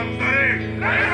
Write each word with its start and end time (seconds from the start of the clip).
Johnson! 0.00 1.09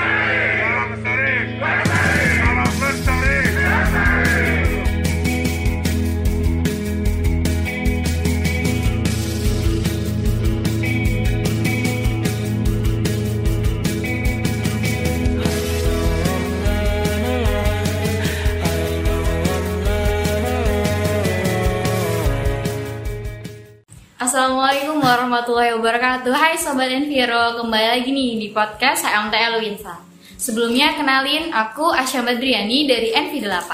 Assalamualaikum 24.47 25.03
warahmatullahi 25.03 25.75
wabarakatuh. 25.75 26.31
Hai 26.31 26.55
Sobat 26.55 26.87
Enviro, 26.87 27.59
kembali 27.59 27.87
lagi 27.99 28.15
nih 28.15 28.39
di 28.39 28.49
podcast 28.55 29.03
HMTL 29.03 29.59
Winsa 29.59 29.99
Sebelumnya 30.39 30.95
kenalin, 30.95 31.51
aku 31.51 31.91
Asya 31.91 32.23
Badriani 32.23 32.87
dari 32.87 33.11
NV8 33.11 33.71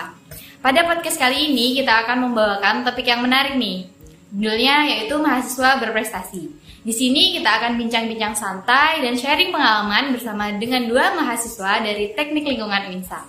Pada 0.64 0.80
podcast 0.88 1.20
kali 1.20 1.52
ini 1.52 1.76
kita 1.76 2.08
akan 2.08 2.24
membawakan 2.24 2.88
topik 2.88 3.04
yang 3.04 3.20
menarik 3.20 3.60
nih. 3.60 3.84
Judulnya 4.32 4.88
yaitu 4.88 5.20
mahasiswa 5.20 5.76
berprestasi. 5.76 6.48
Di 6.80 6.92
sini 6.96 7.36
kita 7.36 7.52
akan 7.52 7.76
bincang-bincang 7.76 8.32
santai 8.32 9.04
dan 9.04 9.12
sharing 9.12 9.52
pengalaman 9.52 10.16
bersama 10.16 10.56
dengan 10.56 10.88
dua 10.88 11.12
mahasiswa 11.12 11.84
dari 11.84 12.16
Teknik 12.16 12.48
Lingkungan 12.48 12.88
Winsa 12.88 13.20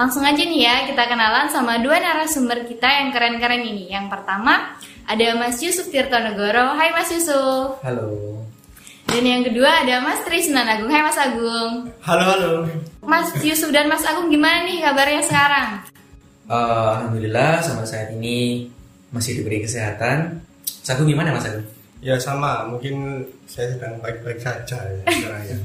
Langsung 0.00 0.24
aja 0.24 0.40
nih 0.40 0.64
ya, 0.64 0.88
kita 0.88 1.12
kenalan 1.12 1.52
sama 1.52 1.76
dua 1.84 2.00
narasumber 2.00 2.64
kita 2.64 2.88
yang 2.88 3.12
keren-keren 3.12 3.68
ini. 3.68 3.92
Yang 3.92 4.08
pertama, 4.08 4.80
ada 5.10 5.26
Mas 5.34 5.58
Yusuf 5.58 5.90
Tirtonegoro. 5.90 6.78
Hai 6.78 6.94
Mas 6.94 7.10
Yusuf. 7.10 7.82
Halo. 7.82 8.38
Dan 9.10 9.26
yang 9.26 9.42
kedua 9.42 9.82
ada 9.82 9.98
Mas 9.98 10.22
Trisnan 10.22 10.70
Agung. 10.70 10.86
Hai 10.86 11.02
Mas 11.02 11.18
Agung. 11.18 11.90
Halo, 12.06 12.24
halo. 12.30 12.50
Mas 13.02 13.34
Yusuf 13.42 13.74
dan 13.74 13.90
Mas 13.90 14.06
Agung 14.06 14.30
gimana 14.30 14.62
nih 14.62 14.78
kabarnya 14.78 15.22
sekarang? 15.26 15.82
Eh, 16.46 16.86
Alhamdulillah 16.94 17.58
sama 17.58 17.82
saat 17.82 18.14
ini 18.14 18.70
masih 19.10 19.42
diberi 19.42 19.66
kesehatan. 19.66 20.38
Mas 20.62 20.90
Agung 20.94 21.10
gimana 21.10 21.34
Mas 21.34 21.50
Agung? 21.50 21.66
Ya 21.98 22.14
sama, 22.22 22.70
mungkin 22.70 23.26
saya 23.50 23.74
sedang 23.74 23.98
baik-baik 23.98 24.38
saja 24.38 24.78
ya 24.78 25.02
ya. 25.50 25.58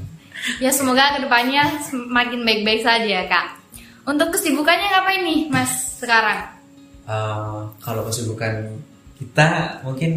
Ya 0.59 0.71
semoga 0.73 1.15
ke 1.15 1.23
depannya 1.23 1.63
semakin 1.85 2.41
baik-baik 2.41 2.81
saja 2.81 3.05
ya 3.05 3.23
Kak. 3.29 3.61
Untuk 4.09 4.33
kesibukannya 4.33 4.89
ngapain 4.89 5.21
nih 5.21 5.39
Mas 5.53 6.01
sekarang? 6.01 6.49
Eh, 7.05 7.59
kalau 7.85 8.01
kesibukan 8.09 8.73
kita 9.15 9.47
mungkin 9.81 10.11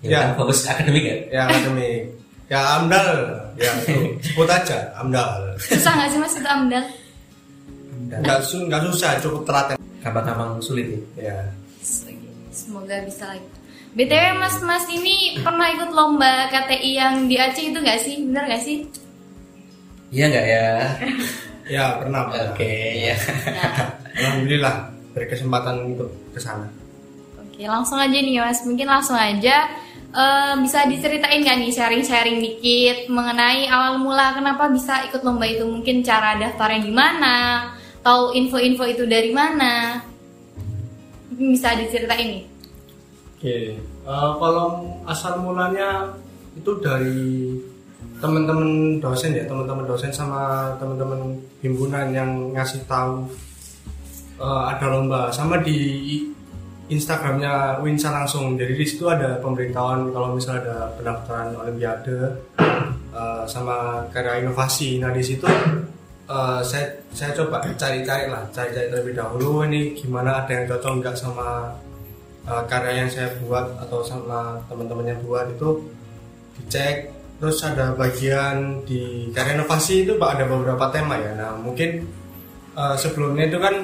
ya, 0.00 0.08
Ya. 0.08 0.18
kan 0.24 0.30
fokus 0.36 0.64
akademik 0.64 1.04
ya. 1.04 1.16
Ya 1.30 1.40
akademik. 1.46 2.02
Ya 2.46 2.60
amdal, 2.76 3.08
ya 3.56 3.70
itu 3.80 3.96
sebut 4.20 4.44
aja 4.44 4.92
amdal. 4.94 5.56
Susah 5.58 5.92
nggak 5.94 6.08
sih 6.08 6.18
Mas 6.18 6.36
itu 6.36 6.44
amdal? 6.46 6.84
Nggak, 8.12 8.38
su- 8.44 8.66
nggak 8.68 8.82
susah, 8.90 9.16
cukup 9.18 9.42
telaten. 9.44 9.76
gampang-gampang 10.02 10.58
sulit 10.58 10.90
ya. 11.14 11.30
Ya. 11.30 11.38
Semoga 12.50 12.98
bisa 13.06 13.24
lagi. 13.24 13.46
BTW 13.94 14.24
Mas 14.36 14.58
Mas 14.60 14.84
ini 14.88 15.38
pernah 15.38 15.70
ikut 15.70 15.94
lomba 15.94 16.50
KTI 16.50 16.90
yang 16.92 17.14
di 17.24 17.38
Aceh 17.38 17.62
itu 17.62 17.78
nggak 17.78 18.00
sih? 18.02 18.26
Bener 18.26 18.44
nggak 18.44 18.62
sih? 18.62 18.76
Iya 20.10 20.24
nggak 20.28 20.46
ya? 20.46 20.66
Ya 21.70 21.84
pernah. 21.96 22.26
pernah. 22.28 22.52
Oke 22.52 22.72
ya. 23.06 23.16
Nah, 23.48 23.72
Alhamdulillah 24.12 24.74
berkesempatan 25.14 25.76
untuk 25.86 26.10
ke 26.34 26.40
sana. 26.42 26.66
Oke, 27.62 27.70
langsung 27.70 27.94
aja 27.94 28.18
nih 28.18 28.42
Mas. 28.42 28.66
Mungkin 28.66 28.90
langsung 28.90 29.14
aja 29.14 29.70
eh, 30.10 30.54
bisa 30.66 30.82
diceritain 30.90 31.46
nggak 31.46 31.62
nih 31.62 31.70
sharing-sharing 31.70 32.42
dikit 32.42 33.06
mengenai 33.06 33.70
awal 33.70 34.02
mula 34.02 34.34
kenapa 34.34 34.66
bisa 34.66 35.06
ikut 35.06 35.22
lomba 35.22 35.46
itu? 35.46 35.62
Mungkin 35.62 36.02
cara 36.02 36.34
daftarnya 36.42 36.82
di 36.82 36.90
mana? 36.90 37.70
Tahu 38.02 38.34
info-info 38.34 38.82
itu 38.90 39.06
dari 39.06 39.30
mana? 39.30 40.02
Mungkin 41.30 41.54
bisa 41.54 41.78
diceritain 41.78 42.34
nih. 42.34 42.44
Oke, 43.38 43.78
eh, 43.78 44.30
kalau 44.42 44.82
asal 45.06 45.38
mulanya 45.38 46.18
itu 46.58 46.82
dari 46.82 47.54
teman-teman 48.18 48.98
dosen 48.98 49.38
ya, 49.38 49.46
teman-teman 49.46 49.86
dosen 49.86 50.10
sama 50.10 50.74
teman-teman 50.82 51.38
himpunan 51.62 52.10
yang 52.10 52.50
ngasih 52.58 52.82
tahu 52.90 53.30
eh, 54.42 54.62
ada 54.66 54.98
lomba, 54.98 55.30
sama 55.30 55.62
di 55.62 55.78
Instagramnya 56.92 57.80
Winsa 57.80 58.12
langsung. 58.12 58.54
Jadi 58.60 58.76
di 58.76 58.86
situ 58.86 59.08
ada 59.08 59.40
pemberitahuan 59.40 60.12
kalau 60.12 60.36
misalnya 60.36 60.60
ada 60.68 60.78
pendaftaran 61.00 61.56
Olimpiade 61.56 62.18
eh, 63.12 63.44
sama 63.48 64.06
karya 64.12 64.44
inovasi. 64.44 65.00
Nah 65.00 65.10
di 65.10 65.24
situ 65.24 65.48
eh, 66.28 66.60
saya 66.60 66.86
saya 67.10 67.32
coba 67.32 67.64
cari-cari 67.64 68.28
lah, 68.28 68.44
cari-cari 68.52 68.92
terlebih 68.92 69.16
dahulu 69.16 69.64
ini 69.64 69.96
gimana 69.96 70.44
ada 70.44 70.52
yang 70.52 70.68
cocok 70.68 70.92
nggak 71.00 71.16
sama 71.16 71.72
uh, 72.46 72.62
karya 72.66 73.04
yang 73.04 73.10
saya 73.10 73.28
buat 73.42 73.66
atau 73.78 74.02
sama 74.02 74.58
teman-teman 74.66 75.14
yang 75.14 75.20
buat 75.22 75.46
itu 75.50 75.86
dicek 76.58 77.10
terus 77.38 77.58
ada 77.66 77.94
bagian 77.98 78.86
di 78.86 79.30
karya 79.34 79.58
inovasi 79.58 80.06
itu 80.06 80.14
pak 80.14 80.38
ada 80.38 80.44
beberapa 80.46 80.86
tema 80.94 81.18
ya 81.18 81.34
nah 81.34 81.52
mungkin 81.58 82.06
uh, 82.78 82.94
sebelumnya 82.94 83.50
itu 83.50 83.58
kan 83.58 83.74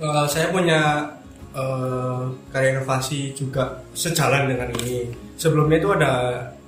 uh, 0.00 0.24
saya 0.28 0.48
punya 0.48 1.12
uh, 1.56 2.28
karya 2.52 2.76
inovasi 2.78 3.32
juga 3.32 3.80
sejalan 3.96 4.52
dengan 4.52 4.68
ini. 4.84 5.08
Sebelumnya 5.40 5.80
itu 5.80 5.90
ada 5.96 6.12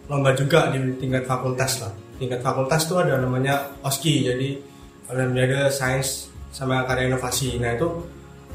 lomba 0.09 0.32
juga 0.32 0.72
di 0.72 0.81
tingkat 0.97 1.28
fakultas 1.28 1.84
lah. 1.84 1.93
Tingkat 2.19 2.41
fakultas 2.41 2.88
itu 2.88 2.97
ada 2.98 3.21
namanya 3.21 3.69
OSKI 3.84 4.15
jadi 4.34 4.48
Olimpiade 5.12 5.71
Sains 5.71 6.32
sama 6.50 6.82
karya 6.88 7.12
inovasi. 7.12 7.60
Nah 7.60 7.77
itu 7.77 7.87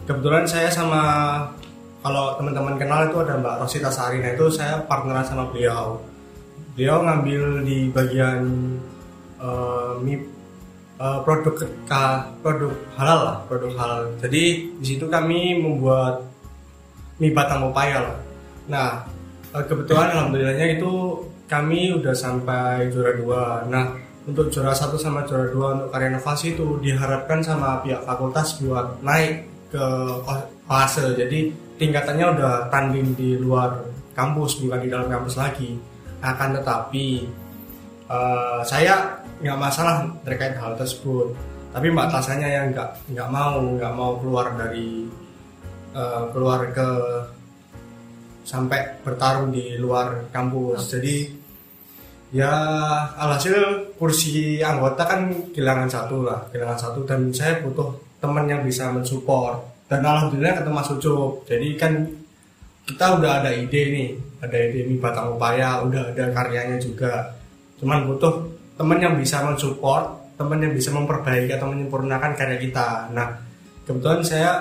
kebetulan 0.10 0.44
saya 0.50 0.68
sama 0.74 1.02
kalau 2.04 2.36
teman-teman 2.36 2.76
kenal 2.76 3.08
itu 3.08 3.18
ada 3.24 3.40
Mbak 3.40 3.56
Rosita 3.64 3.88
Sari. 3.88 4.20
Nah 4.20 4.36
itu 4.36 4.52
saya 4.52 4.84
partneran 4.84 5.24
sama 5.24 5.48
beliau. 5.48 5.96
Beliau 6.76 7.00
ngambil 7.00 7.64
di 7.64 7.88
bagian 7.94 8.44
eh, 9.40 9.92
mie 10.04 10.20
eh, 11.00 11.20
produk 11.26 11.56
ka- 11.88 12.34
produk 12.42 12.74
halal 12.98 13.20
lah 13.26 13.38
produk 13.50 13.72
halal. 13.78 14.02
Jadi 14.22 14.44
di 14.78 14.86
situ 14.86 15.06
kami 15.10 15.58
membuat 15.58 16.26
mie 17.22 17.34
batang 17.34 17.70
pepaya 17.70 17.98
lah. 18.04 18.18
Nah 18.70 18.90
eh, 19.54 19.64
kebetulan 19.66 20.14
alhamdulillahnya 20.14 20.78
itu 20.78 20.92
kami 21.50 21.94
udah 21.94 22.16
sampai 22.16 22.90
juara 22.90 23.14
dua. 23.18 23.44
Nah 23.70 23.94
untuk 24.24 24.48
juara 24.50 24.72
satu 24.72 24.96
sama 24.96 25.28
juara 25.28 25.52
dua 25.52 25.68
untuk 25.76 25.90
karya 25.92 26.16
inovasi 26.16 26.56
itu 26.56 26.80
diharapkan 26.80 27.44
sama 27.44 27.84
pihak 27.84 28.08
fakultas 28.08 28.56
buat 28.64 29.04
naik 29.04 29.52
ke 29.68 29.86
fase 30.64 31.12
jadi 31.18 31.52
tingkatannya 31.76 32.26
udah 32.40 32.54
tanding 32.72 33.12
di 33.20 33.36
luar 33.36 33.84
kampus 34.14 34.62
bukan 34.62 34.80
di 34.80 34.90
dalam 34.90 35.10
kampus 35.10 35.36
lagi. 35.36 35.76
Akan 36.24 36.56
tetapi 36.56 37.28
eh, 38.10 38.62
saya 38.66 39.20
nggak 39.44 39.60
masalah 39.60 40.08
terkait 40.24 40.56
hal 40.58 40.76
tersebut. 40.80 41.36
Tapi 41.74 41.90
mbak 41.90 42.10
tasanya 42.14 42.48
yang 42.48 42.70
nggak 42.72 42.90
nggak 43.12 43.30
mau 43.34 43.58
nggak 43.60 43.94
mau 43.94 44.12
keluar 44.22 44.54
dari 44.56 45.08
eh, 45.96 46.24
keluar 46.32 46.60
ke 46.72 46.90
sampai 48.44 49.00
bertarung 49.04 49.50
di 49.52 49.80
luar 49.80 50.30
kampus. 50.30 50.92
Jadi 50.92 51.16
ya 52.34 52.54
alhasil 53.14 53.94
kursi 53.96 54.58
anggota 54.60 55.06
kan 55.06 55.22
kehilangan 55.54 55.90
satu 55.90 56.18
lah 56.24 56.40
kehilangan 56.52 56.80
satu. 56.80 57.00
Dan 57.08 57.32
saya 57.34 57.60
butuh 57.64 57.90
teman 58.22 58.46
yang 58.48 58.62
bisa 58.64 58.92
mensupport. 58.92 59.60
Dan 59.88 60.06
alhamdulillah 60.08 60.58
ketemu 60.62 60.76
Mas 60.76 60.90
Ucup. 60.90 61.44
Jadi 61.46 61.68
kan 61.76 61.94
kita 62.84 63.06
udah 63.20 63.44
ada 63.44 63.52
ide 63.56 63.82
nih 63.96 64.10
ada 64.44 64.58
ide 64.60 64.80
ini 64.88 64.96
batang 65.00 65.40
upaya 65.40 65.80
udah 65.88 66.12
ada 66.12 66.26
karyanya 66.36 66.76
juga 66.76 67.32
cuman 67.82 68.10
butuh 68.10 68.34
teman 68.78 69.00
yang 69.00 69.16
bisa 69.18 69.46
mensupport 69.46 70.24
teman 70.34 70.60
yang 70.60 70.74
bisa 70.74 70.90
memperbaiki 70.90 71.54
atau 71.54 71.70
menyempurnakan 71.70 72.34
karya 72.34 72.58
kita. 72.58 73.14
Nah 73.14 73.38
kebetulan 73.86 74.22
saya 74.26 74.52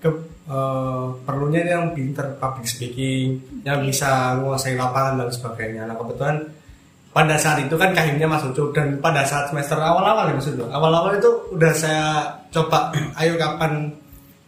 ke 0.00 0.08
eh, 0.48 1.06
perlunya 1.22 1.62
yang 1.68 1.92
pinter 1.92 2.38
public 2.40 2.64
speaking 2.64 3.36
yang 3.62 3.84
bisa 3.84 4.38
menguasai 4.40 4.74
lapangan 4.78 5.26
dan 5.26 5.30
sebagainya. 5.30 5.82
Nah 5.84 5.96
kebetulan 5.98 6.36
pada 7.12 7.34
saat 7.40 7.64
itu 7.64 7.74
kan 7.74 7.90
kahimnya 7.96 8.28
Mas 8.28 8.44
Ucup 8.44 8.70
dan 8.76 9.00
pada 9.00 9.24
saat 9.24 9.50
semester 9.50 9.80
awal-awal 9.80 10.28
ya 10.30 10.34
Mas 10.38 10.48
Ucup 10.48 10.68
awal-awal 10.70 11.18
itu 11.18 11.30
udah 11.56 11.72
saya 11.74 12.30
coba 12.52 12.94
ayo 13.20 13.34
kapan 13.36 13.90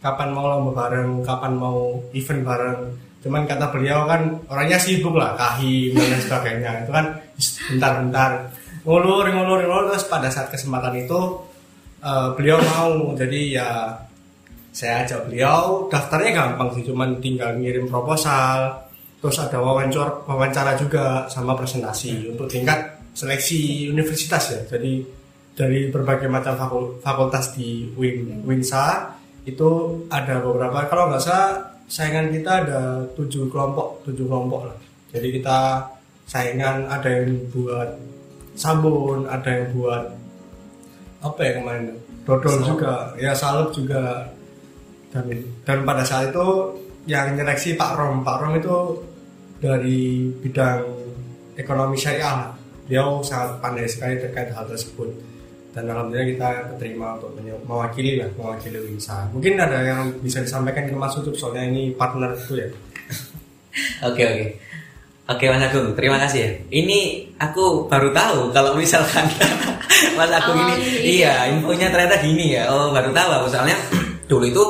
kapan 0.01 0.29
mau 0.33 0.49
lomba 0.49 0.71
bareng 0.73 1.21
kapan 1.21 1.53
mau 1.57 2.01
event 2.17 2.41
bareng? 2.41 2.79
Cuman 3.21 3.45
kata 3.45 3.69
beliau 3.69 4.09
kan 4.09 4.33
orangnya 4.49 4.81
sibuk 4.81 5.13
lah 5.13 5.37
kahim 5.37 5.93
dan 5.93 6.09
lain 6.09 6.23
sebagainya. 6.25 6.71
Itu 6.81 6.91
kan 6.95 7.05
bentar-bentar. 7.69 8.53
Ngulur 8.85 9.25
ngulur 9.29 9.59
ngulur. 9.65 9.83
Terus 9.93 10.05
pada 10.07 10.29
saat 10.29 10.49
kesempatan 10.53 10.93
itu 11.01 11.19
eh, 12.01 12.27
beliau 12.37 12.57
mau. 12.61 13.13
Jadi 13.17 13.57
ya 13.57 13.95
saya 14.71 15.03
ajak 15.03 15.27
beliau. 15.27 15.87
Daftarnya 15.91 16.31
gampang 16.31 16.71
sih 16.77 16.83
cuman 16.87 17.19
tinggal 17.19 17.57
ngirim 17.59 17.85
proposal. 17.89 18.87
Terus 19.21 19.37
ada 19.37 19.61
wawancara 19.61 20.25
wawancara 20.25 20.73
juga 20.81 21.29
sama 21.29 21.53
presentasi 21.53 22.33
untuk 22.33 22.49
tingkat 22.49 22.97
seleksi 23.13 23.91
universitas 23.91 24.43
ya. 24.49 24.61
Jadi 24.65 25.21
dari 25.51 25.91
berbagai 25.91 26.31
macam 26.31 26.55
fakul- 26.57 26.97
fakultas 27.03 27.53
di 27.53 27.91
Win 27.99 28.41
Winsa 28.47 29.13
itu 29.45 30.01
ada 30.09 30.41
beberapa. 30.41 30.87
Kalau 30.89 31.11
nggak 31.11 31.21
salah 31.21 31.75
saingan 31.91 32.31
kita 32.31 32.65
ada 32.65 33.03
tujuh 33.13 33.51
kelompok 33.51 34.07
tujuh 34.07 34.25
kelompok 34.25 34.71
lah. 34.71 34.77
Jadi 35.11 35.27
kita 35.37 35.59
saingan 36.31 36.87
ada 36.87 37.11
yang 37.11 37.35
buat 37.51 37.99
sabun, 38.55 39.27
ada 39.27 39.51
yang 39.51 39.67
buat 39.75 40.05
apa 41.21 41.39
ya 41.43 41.51
kemarin 41.59 41.85
dodol 42.23 42.55
Salep. 42.55 42.67
juga, 42.71 42.93
ya 43.19 43.31
salep 43.35 43.69
juga 43.75 44.31
dan 45.11 45.27
dan 45.67 45.77
pada 45.83 46.07
saat 46.07 46.31
itu 46.31 46.47
yang 47.03 47.35
nyeleksi 47.35 47.75
Pak 47.75 47.99
Rom, 47.99 48.23
Pak 48.23 48.37
Rom 48.39 48.53
itu 48.55 48.77
dari 49.59 50.31
bidang 50.39 50.87
ekonomi 51.59 51.99
syariah, 51.99 52.47
dia 52.87 53.03
sangat 53.21 53.59
pandai 53.59 53.85
sekali 53.91 54.15
terkait 54.23 54.55
hal 54.55 54.65
tersebut 54.71 55.11
dan 55.71 55.87
alhamdulillah 55.87 56.27
kita 56.31 56.49
keterima 56.75 57.15
untuk 57.19 57.31
mewakili 57.67 58.19
lah 58.19 58.31
mewakili 58.39 58.79
Winsa. 58.79 59.27
Mungkin 59.35 59.55
ada 59.59 59.79
yang 59.83 60.15
bisa 60.19 60.43
disampaikan 60.43 60.87
ke 60.87 60.95
Mas 60.95 61.15
Ucup 61.15 61.35
soalnya 61.35 61.67
ini 61.67 61.91
partner 61.95 62.35
itu 62.35 62.55
ya. 62.59 62.67
Oke 64.11 64.23
oke. 64.27 64.45
Oke 65.31 65.47
Mas 65.47 65.63
Agung, 65.63 65.95
terima 65.95 66.19
kasih 66.19 66.39
ya. 66.43 66.51
Ini 66.67 66.99
aku 67.39 67.87
baru 67.87 68.11
tahu 68.11 68.51
kalau 68.51 68.75
misalkan 68.75 69.23
Mas 70.19 70.27
Agung 70.27 70.59
Oh, 70.59 70.67
ini, 70.75 70.75
iya. 71.07 71.47
iya 71.47 71.55
infonya 71.55 71.87
ternyata 71.87 72.19
gini 72.19 72.59
ya. 72.59 72.67
Oh 72.67 72.91
baru 72.91 73.15
tahu 73.15 73.29
aku 73.39 73.47
soalnya 73.47 73.79
dulu 74.29 74.43
itu 74.43 74.63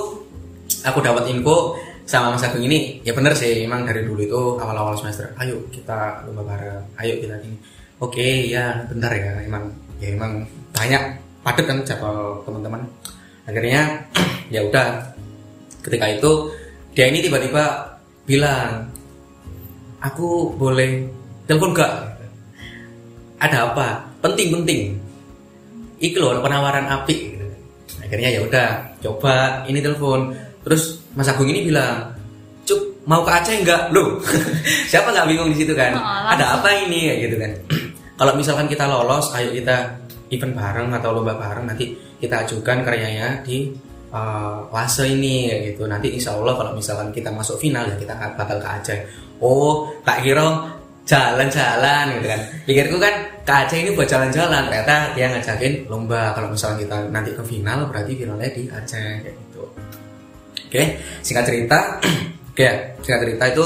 aku 0.85 1.01
dapat 1.01 1.33
info 1.33 1.73
sama 2.05 2.37
Mas 2.37 2.45
Agung 2.45 2.61
ini 2.61 3.01
ya 3.01 3.17
bener 3.17 3.33
sih 3.33 3.65
emang 3.65 3.89
dari 3.89 4.05
dulu 4.05 4.21
itu 4.21 4.41
awal-awal 4.61 4.93
semester 4.93 5.33
ayo 5.41 5.57
kita 5.73 6.27
lomba 6.27 6.43
bareng 6.53 6.83
ayo 6.99 7.13
kita 7.23 7.39
gini 7.39 7.57
oke 8.03 8.27
ya 8.51 8.83
bentar 8.89 9.13
ya 9.15 9.41
emang 9.47 9.71
ya 10.03 10.11
emang 10.11 10.43
banyak 10.75 11.01
padat 11.41 11.65
kan 11.65 11.77
jadwal 11.87 12.43
teman-teman 12.43 12.83
akhirnya 13.47 14.03
ya 14.53 14.61
udah 14.67 15.15
ketika 15.87 16.05
itu 16.11 16.31
dia 16.91 17.07
ini 17.07 17.23
tiba-tiba 17.23 17.95
bilang 18.27 18.90
aku 20.01 20.57
boleh 20.57 21.05
telepon 21.45 21.77
gak? 21.77 21.93
Ada 23.41 23.73
apa? 23.73 24.05
Penting 24.21 24.53
penting 24.53 24.81
iki 26.01 26.17
loh 26.17 26.41
penawaran 26.41 26.89
api 26.89 27.37
akhirnya 28.01 28.33
ya 28.33 28.41
udah 28.43 28.69
coba 28.99 29.63
ini 29.69 29.79
telepon. 29.79 30.33
Terus 30.65 30.99
Mas 31.13 31.29
Agung 31.29 31.49
ini 31.49 31.69
bilang 31.69 32.11
cuk 32.65 33.05
mau 33.05 33.25
ke 33.25 33.31
Aceh 33.33 33.55
enggak 33.61 33.89
lo 33.93 34.21
siapa 34.91 35.09
nggak 35.09 35.29
bingung 35.29 35.49
di 35.53 35.57
situ 35.61 35.73
kan? 35.73 35.93
Oh, 35.95 36.29
ada 36.29 36.59
apa 36.59 36.69
ini? 36.85 37.07
Kayak 37.07 37.19
gitu 37.29 37.35
kan. 37.37 37.51
Kalau 38.19 38.33
misalkan 38.37 38.69
kita 38.69 38.85
lolos 38.85 39.33
ayo 39.33 39.49
kita 39.53 39.97
event 40.29 40.53
bareng 40.53 40.89
atau 40.93 41.09
lomba 41.13 41.33
bareng 41.33 41.65
nanti 41.65 41.97
kita 42.21 42.45
ajukan 42.45 42.85
karyanya 42.85 43.41
di 43.41 43.73
uh, 44.11 44.67
fase 44.69 45.07
ini 45.07 45.49
gitu. 45.71 45.87
Nanti 45.87 46.13
insya 46.13 46.35
Allah 46.35 46.53
kalau 46.53 46.71
misalkan 46.75 47.09
kita 47.09 47.31
masuk 47.31 47.57
final 47.57 47.87
ya 47.87 47.95
kita 47.97 48.13
bakal 48.35 48.59
ke 48.59 48.67
Aceh. 48.67 48.99
Oh 49.41 49.89
tak 50.05 50.21
kira 50.21 50.77
jalan-jalan 51.07 52.05
gitu 52.19 52.27
kan. 52.29 52.41
Pikirku 52.67 52.97
kan 53.01 53.15
ke 53.41 53.53
Aceh 53.65 53.77
ini 53.79 53.89
buat 53.95 54.07
jalan-jalan. 54.07 54.69
Ternyata 54.69 54.95
dia 55.17 55.27
ngajakin 55.31 55.73
lomba. 55.89 56.35
Kalau 56.37 56.51
misalkan 56.51 56.85
kita 56.85 56.95
nanti 57.09 57.31
ke 57.33 57.43
final 57.43 57.87
berarti 57.89 58.11
finalnya 58.13 58.49
di 58.51 58.63
Aceh 58.69 59.09
kayak 59.23 59.35
gitu. 59.35 59.63
Oke 60.67 60.83
singkat 61.23 61.43
cerita. 61.47 61.79
Oke 62.51 62.67
singkat 63.01 63.21
cerita 63.25 63.43
itu 63.47 63.65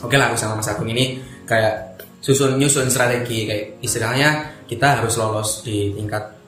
oke 0.00 0.16
lah 0.16 0.32
aku 0.32 0.36
sama 0.40 0.58
Mas 0.58 0.66
Agung 0.66 0.88
ini 0.88 1.22
kayak 1.46 2.02
susun 2.18 2.58
nyusun 2.58 2.90
strategi. 2.90 3.46
Kayak 3.46 3.78
istilahnya 3.80 4.28
kita 4.66 4.98
harus 4.98 5.14
lolos 5.14 5.62
di 5.62 5.94
tingkat 5.94 6.39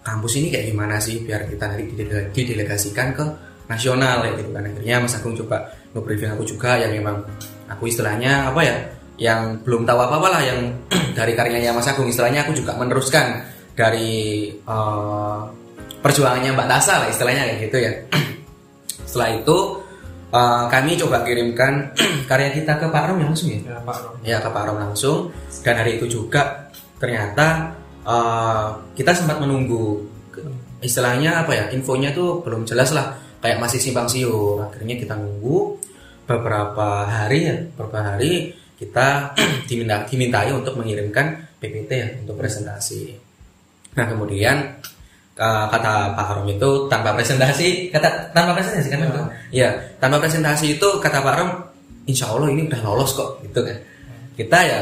kampus 0.00 0.32
ini 0.40 0.48
kayak 0.48 0.66
gimana 0.72 0.96
sih 0.96 1.20
biar 1.24 1.44
kita 1.44 1.64
nanti 1.68 1.84
didele- 1.92 2.28
didelegasikan 2.32 3.08
ke 3.12 3.24
nasional 3.70 4.26
ya 4.26 4.32
gitu 4.34 4.50
kan. 4.50 4.66
Akhirnya 4.66 4.96
Mas 4.98 5.14
Agung 5.14 5.34
coba 5.38 5.70
nge-briefing 5.94 6.32
aku 6.34 6.44
juga 6.46 6.80
yang 6.80 6.90
memang 6.90 7.22
aku 7.70 7.86
istilahnya 7.86 8.50
apa 8.50 8.60
ya 8.66 8.76
yang 9.20 9.60
belum 9.62 9.84
tahu 9.84 10.00
apa 10.00 10.14
apa 10.16 10.28
lah 10.32 10.42
yang 10.42 10.60
dari 11.18 11.32
karyanya 11.36 11.70
Mas 11.76 11.86
Agung 11.86 12.08
istilahnya 12.08 12.48
aku 12.48 12.56
juga 12.56 12.74
meneruskan 12.74 13.46
dari 13.76 14.50
eh, 14.50 15.40
perjuangannya 16.00 16.50
Mbak 16.56 16.68
Tasa 16.68 17.04
lah 17.04 17.08
istilahnya 17.12 17.42
kayak 17.46 17.58
gitu 17.70 17.78
ya. 17.78 17.92
Setelah 19.08 19.30
itu 19.38 19.56
eh, 20.32 20.64
kami 20.72 20.90
coba 20.98 21.22
kirimkan 21.22 21.72
karya 22.30 22.50
kita 22.56 22.80
ke 22.80 22.86
Pak 22.88 23.04
Rom 23.12 23.20
langsung 23.22 23.52
ya? 23.52 23.60
Ya 23.62 23.78
Pak 23.84 23.96
Rom. 24.02 24.14
ya 24.24 24.36
ke 24.40 24.48
Pak 24.50 24.62
Rom 24.66 24.78
langsung. 24.80 25.18
Dan 25.62 25.74
hari 25.78 26.00
itu 26.00 26.08
juga 26.08 26.66
ternyata 26.98 27.76
eh, 28.04 28.66
kita 28.96 29.12
sempat 29.12 29.40
menunggu. 29.40 30.06
Istilahnya 30.80 31.44
apa 31.44 31.52
ya 31.52 31.64
infonya 31.76 32.12
tuh 32.16 32.40
belum 32.40 32.64
jelas 32.64 32.92
lah. 32.96 33.12
Kayak 33.40 33.60
masih 33.60 33.80
simpang 33.80 34.08
siur. 34.08 34.64
Akhirnya 34.64 34.96
kita 34.96 35.16
nunggu. 35.16 35.76
Beberapa 36.30 37.10
hari 37.10 37.50
ya 37.50 37.56
beberapa 37.74 38.14
hari 38.14 38.54
kita 38.78 39.34
diminta 39.68 40.06
dimintai 40.08 40.54
untuk 40.54 40.78
mengirimkan 40.80 41.58
PPT 41.60 41.90
ya 41.90 42.08
untuk 42.24 42.40
presentasi. 42.40 43.12
Nah 43.98 44.06
kemudian 44.08 44.56
eh, 45.36 45.64
kata 45.68 46.16
Pak 46.16 46.28
Rom 46.40 46.48
itu 46.48 46.86
tanpa 46.88 47.12
presentasi 47.12 47.92
kata 47.92 48.32
tanpa 48.32 48.56
presentasi 48.56 48.88
kan 48.88 49.00
Ya. 49.02 49.24
ya 49.50 49.68
tanpa 50.00 50.22
presentasi 50.22 50.78
itu 50.78 50.88
kata 51.02 51.20
Pak 51.20 51.34
Rom 51.36 51.50
insya 52.06 52.30
Allah 52.30 52.48
ini 52.48 52.70
udah 52.70 52.80
lolos 52.86 53.12
kok 53.12 53.42
gitu 53.44 53.60
kan. 53.60 53.76
Kita 54.38 54.58
ya 54.64 54.80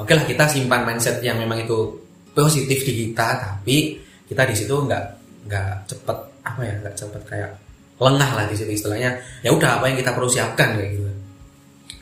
oke 0.00 0.12
lah 0.14 0.24
kita 0.24 0.48
simpan 0.48 0.86
mindset 0.88 1.20
yang 1.20 1.36
memang 1.36 1.60
itu 1.66 2.03
positif 2.34 2.82
di 2.82 2.92
kita 3.06 3.26
tapi 3.38 3.96
kita 4.26 4.42
di 4.44 4.54
situ 4.58 4.74
nggak 4.74 5.04
nggak 5.46 5.70
cepet 5.86 6.18
apa 6.44 6.60
ya 6.60 6.74
nggak 6.82 6.94
cepet 6.98 7.22
kayak 7.24 7.50
lengah 7.94 8.30
lah 8.34 8.44
di 8.50 8.54
situ 8.58 8.74
istilahnya. 8.74 9.14
Ya 9.46 9.54
udah 9.54 9.78
apa 9.78 9.86
yang 9.86 9.96
kita 10.02 10.10
perlu 10.10 10.26
siapkan 10.26 10.74
kayak 10.74 10.98
gitu. 10.98 11.10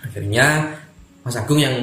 Akhirnya 0.03 0.73
Mas 1.23 1.37
Agung 1.37 1.61
yang 1.61 1.75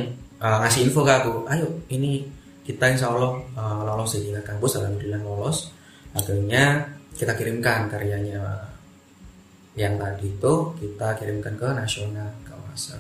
uh, 0.41 0.57
ngasih 0.65 0.89
info 0.89 1.05
ke 1.05 1.13
aku 1.13 1.45
ayo 1.47 1.67
ini 1.93 2.25
kita 2.65 2.91
insya 2.91 3.13
Allah 3.13 3.37
uh, 3.55 3.81
lolos 3.85 4.17
di 4.17 4.33
kampus 4.33 4.81
alhamdulillah 4.81 5.21
lolos. 5.21 5.69
Akhirnya 6.17 6.89
kita 7.13 7.37
kirimkan 7.37 7.85
karyanya 7.85 8.65
yang 9.77 9.95
tadi 9.95 10.27
itu 10.27 10.53
kita 10.81 11.15
kirimkan 11.15 11.53
ke 11.55 11.67
nasional 11.71 12.27
ke 12.43 12.53
masa. 12.65 12.99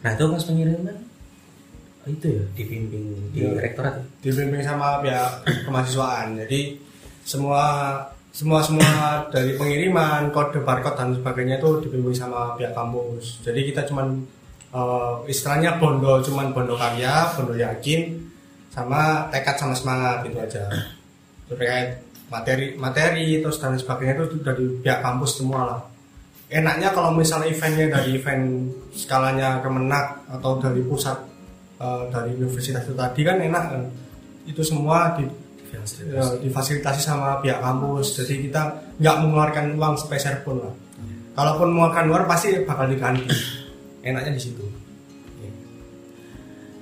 Nah 0.00 0.10
itu 0.14 0.24
pas 0.30 0.42
pengiriman 0.46 0.98
itu 2.04 2.26
ya? 2.28 2.44
Dibimbing 2.58 3.04
di 3.30 3.40
Iya. 3.46 3.62
rektorat 3.62 3.94
ya? 3.94 4.04
dibimbing 4.22 4.62
sama 4.62 4.98
pihak 4.98 5.30
kemahasiswaan. 5.66 6.34
Jadi 6.46 6.78
semua 7.22 7.62
semua 8.32 8.64
semua 8.64 9.22
dari 9.28 9.54
pengiriman 9.54 10.32
kode 10.32 10.64
barcode 10.64 10.96
dan 10.98 11.08
sebagainya 11.14 11.60
itu 11.60 11.84
dibimbing 11.84 12.16
sama 12.16 12.56
pihak 12.56 12.72
kampus. 12.72 13.44
Jadi 13.44 13.70
kita 13.70 13.86
cuman 13.86 14.24
eh, 14.72 15.14
istilahnya 15.28 15.76
bondo 15.76 16.18
cuman 16.18 16.50
bondo 16.50 16.74
karya 16.74 17.28
bondo 17.36 17.54
yakin 17.54 18.18
sama 18.72 19.28
tekad 19.28 19.56
sama 19.60 19.74
semangat 19.76 20.24
gitu 20.26 20.38
aja. 20.40 20.64
Terkait 21.46 22.00
materi 22.32 22.72
materi 22.80 23.44
terus 23.44 23.60
dan 23.60 23.76
sebagainya 23.76 24.24
itu 24.24 24.40
dari 24.40 24.64
pihak 24.80 25.04
kampus 25.04 25.38
semua 25.38 25.60
lah. 25.68 25.80
Enaknya 26.52 26.92
kalau 26.92 27.12
misalnya 27.12 27.48
eventnya 27.48 27.96
dari 27.96 28.16
event 28.16 28.68
skalanya 28.92 29.60
kemenak 29.64 30.20
atau 30.28 30.60
dari 30.60 30.84
pusat 30.84 31.16
eh, 31.82 32.02
dari 32.14 32.30
universitas 32.38 32.86
itu 32.86 32.94
tadi 32.94 33.20
kan 33.26 33.42
enak 33.42 33.64
kan 33.74 33.82
itu 34.46 34.62
semua 34.62 35.18
di, 35.18 35.26
eh, 35.26 36.34
difasilitasi 36.38 37.00
sama 37.02 37.42
pihak 37.42 37.58
kampus 37.58 38.22
jadi 38.22 38.34
kita 38.46 38.62
nggak 39.02 39.16
mengeluarkan 39.26 39.74
uang 39.74 39.94
sepeser 39.98 40.46
pun 40.46 40.62
lah 40.62 40.74
kalaupun 41.34 41.74
mengeluarkan 41.74 42.06
uang 42.06 42.24
pasti 42.30 42.54
bakal 42.62 42.86
diganti 42.86 43.26
enaknya 44.06 44.38
di 44.38 44.42
situ 44.42 44.82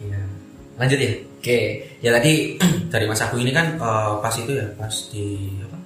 Iya. 0.00 0.20
Lanjut 0.80 0.98
ya. 0.98 1.12
Oke. 1.40 1.58
Ya 2.00 2.10
tadi 2.16 2.32
dari 2.92 3.04
Mas 3.04 3.20
Agung 3.20 3.40
ini 3.44 3.52
kan 3.52 3.76
eh, 3.76 4.12
pas 4.20 4.34
itu 4.34 4.52
ya, 4.56 4.66
pas 4.76 4.92
di 5.12 5.60
apa? 5.60 5.78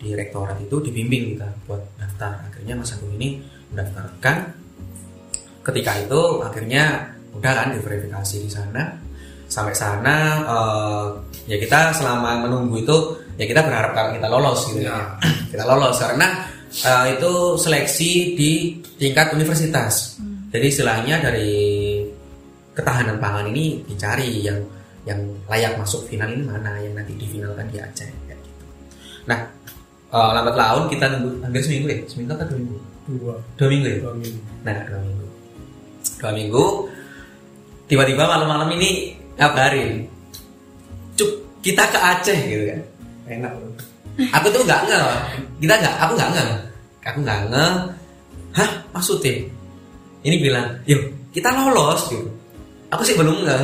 Di 0.00 0.08
rektorat 0.16 0.56
itu 0.64 0.76
dibimbing 0.80 1.36
kita 1.36 1.48
buat 1.68 1.82
daftar. 2.00 2.48
Akhirnya 2.48 2.74
Mas 2.80 2.92
Agung 2.96 3.12
ini 3.20 3.40
mendaftarkan. 3.72 4.36
Ketika 5.60 5.92
itu 6.00 6.20
akhirnya 6.40 7.12
udah 7.36 7.52
kan 7.52 7.68
diverifikasi 7.74 8.36
di 8.42 8.50
sana. 8.50 8.84
Sampai 9.50 9.74
sana 9.74 10.16
eh, 10.46 11.06
ya 11.50 11.56
kita 11.58 11.90
selama 11.90 12.46
menunggu 12.46 12.86
itu 12.86 12.96
ya 13.34 13.50
kita 13.50 13.66
berharap 13.66 13.92
kalau 13.94 14.10
kita 14.14 14.28
lolos 14.30 14.60
gitu 14.70 14.86
ya. 14.86 15.18
kita 15.52 15.64
lolos 15.66 15.98
karena 15.98 16.46
eh, 16.86 17.06
itu 17.18 17.32
seleksi 17.58 18.10
di 18.38 18.50
tingkat 18.98 19.34
universitas. 19.34 20.18
Jadi 20.50 20.66
istilahnya 20.66 21.22
dari 21.22 22.02
ketahanan 22.74 23.18
pangan 23.18 23.46
ini 23.50 23.82
dicari 23.86 24.42
yang 24.42 24.58
yang 25.08 25.20
layak 25.48 25.74
masuk 25.80 26.06
final 26.06 26.28
ini 26.28 26.44
mana 26.44 26.76
yang 26.78 26.92
nanti 26.92 27.16
difinalkan 27.16 27.66
di 27.72 27.80
Aceh 27.80 28.06
kayak 28.28 28.38
gitu. 28.38 28.64
Nah, 29.26 29.38
eh, 30.12 30.30
lambat 30.36 30.54
laun 30.54 30.84
kita 30.86 31.08
nunggu 31.16 31.42
hampir 31.42 31.62
seminggu 31.64 31.86
ya, 31.88 31.98
seminggu 32.06 32.32
atau 32.36 32.46
dua 32.46 32.58
minggu? 32.60 32.78
dua 33.10 33.34
Dua 33.58 33.68
minggu 33.68 33.86
ya. 33.88 33.98
dua 34.04 34.14
minggu 34.14 34.40
Nah, 34.62 34.76
dua 34.86 35.00
minggu. 35.02 35.26
Dua 36.20 36.30
minggu. 36.36 36.64
Tiba-tiba 37.90 38.22
malam-malam 38.22 38.70
ini 38.78 39.18
ngabarin, 39.34 40.06
kita 41.60 41.84
ke 41.90 41.98
Aceh 41.98 42.38
gitu 42.46 42.64
kan. 42.70 42.80
Enak. 43.26 43.52
Aku 44.30 44.46
tuh 44.52 44.62
nggak 44.62 44.80
nge 44.86 45.02
kita 45.58 45.74
nggak 45.80 45.94
aku 45.98 46.12
nggak 46.14 46.30
nge 46.34 46.46
aku 47.02 47.18
nggak 47.24 47.40
nge 47.50 47.66
hah? 48.54 48.70
Maksudnya? 48.94 49.32
Ini 50.22 50.36
bilang 50.38 50.66
yuk 50.86 51.02
kita 51.34 51.50
lolos 51.50 52.06
gitu. 52.14 52.30
Aku 52.94 53.02
sih 53.02 53.18
belum 53.18 53.42
nge 53.42 53.58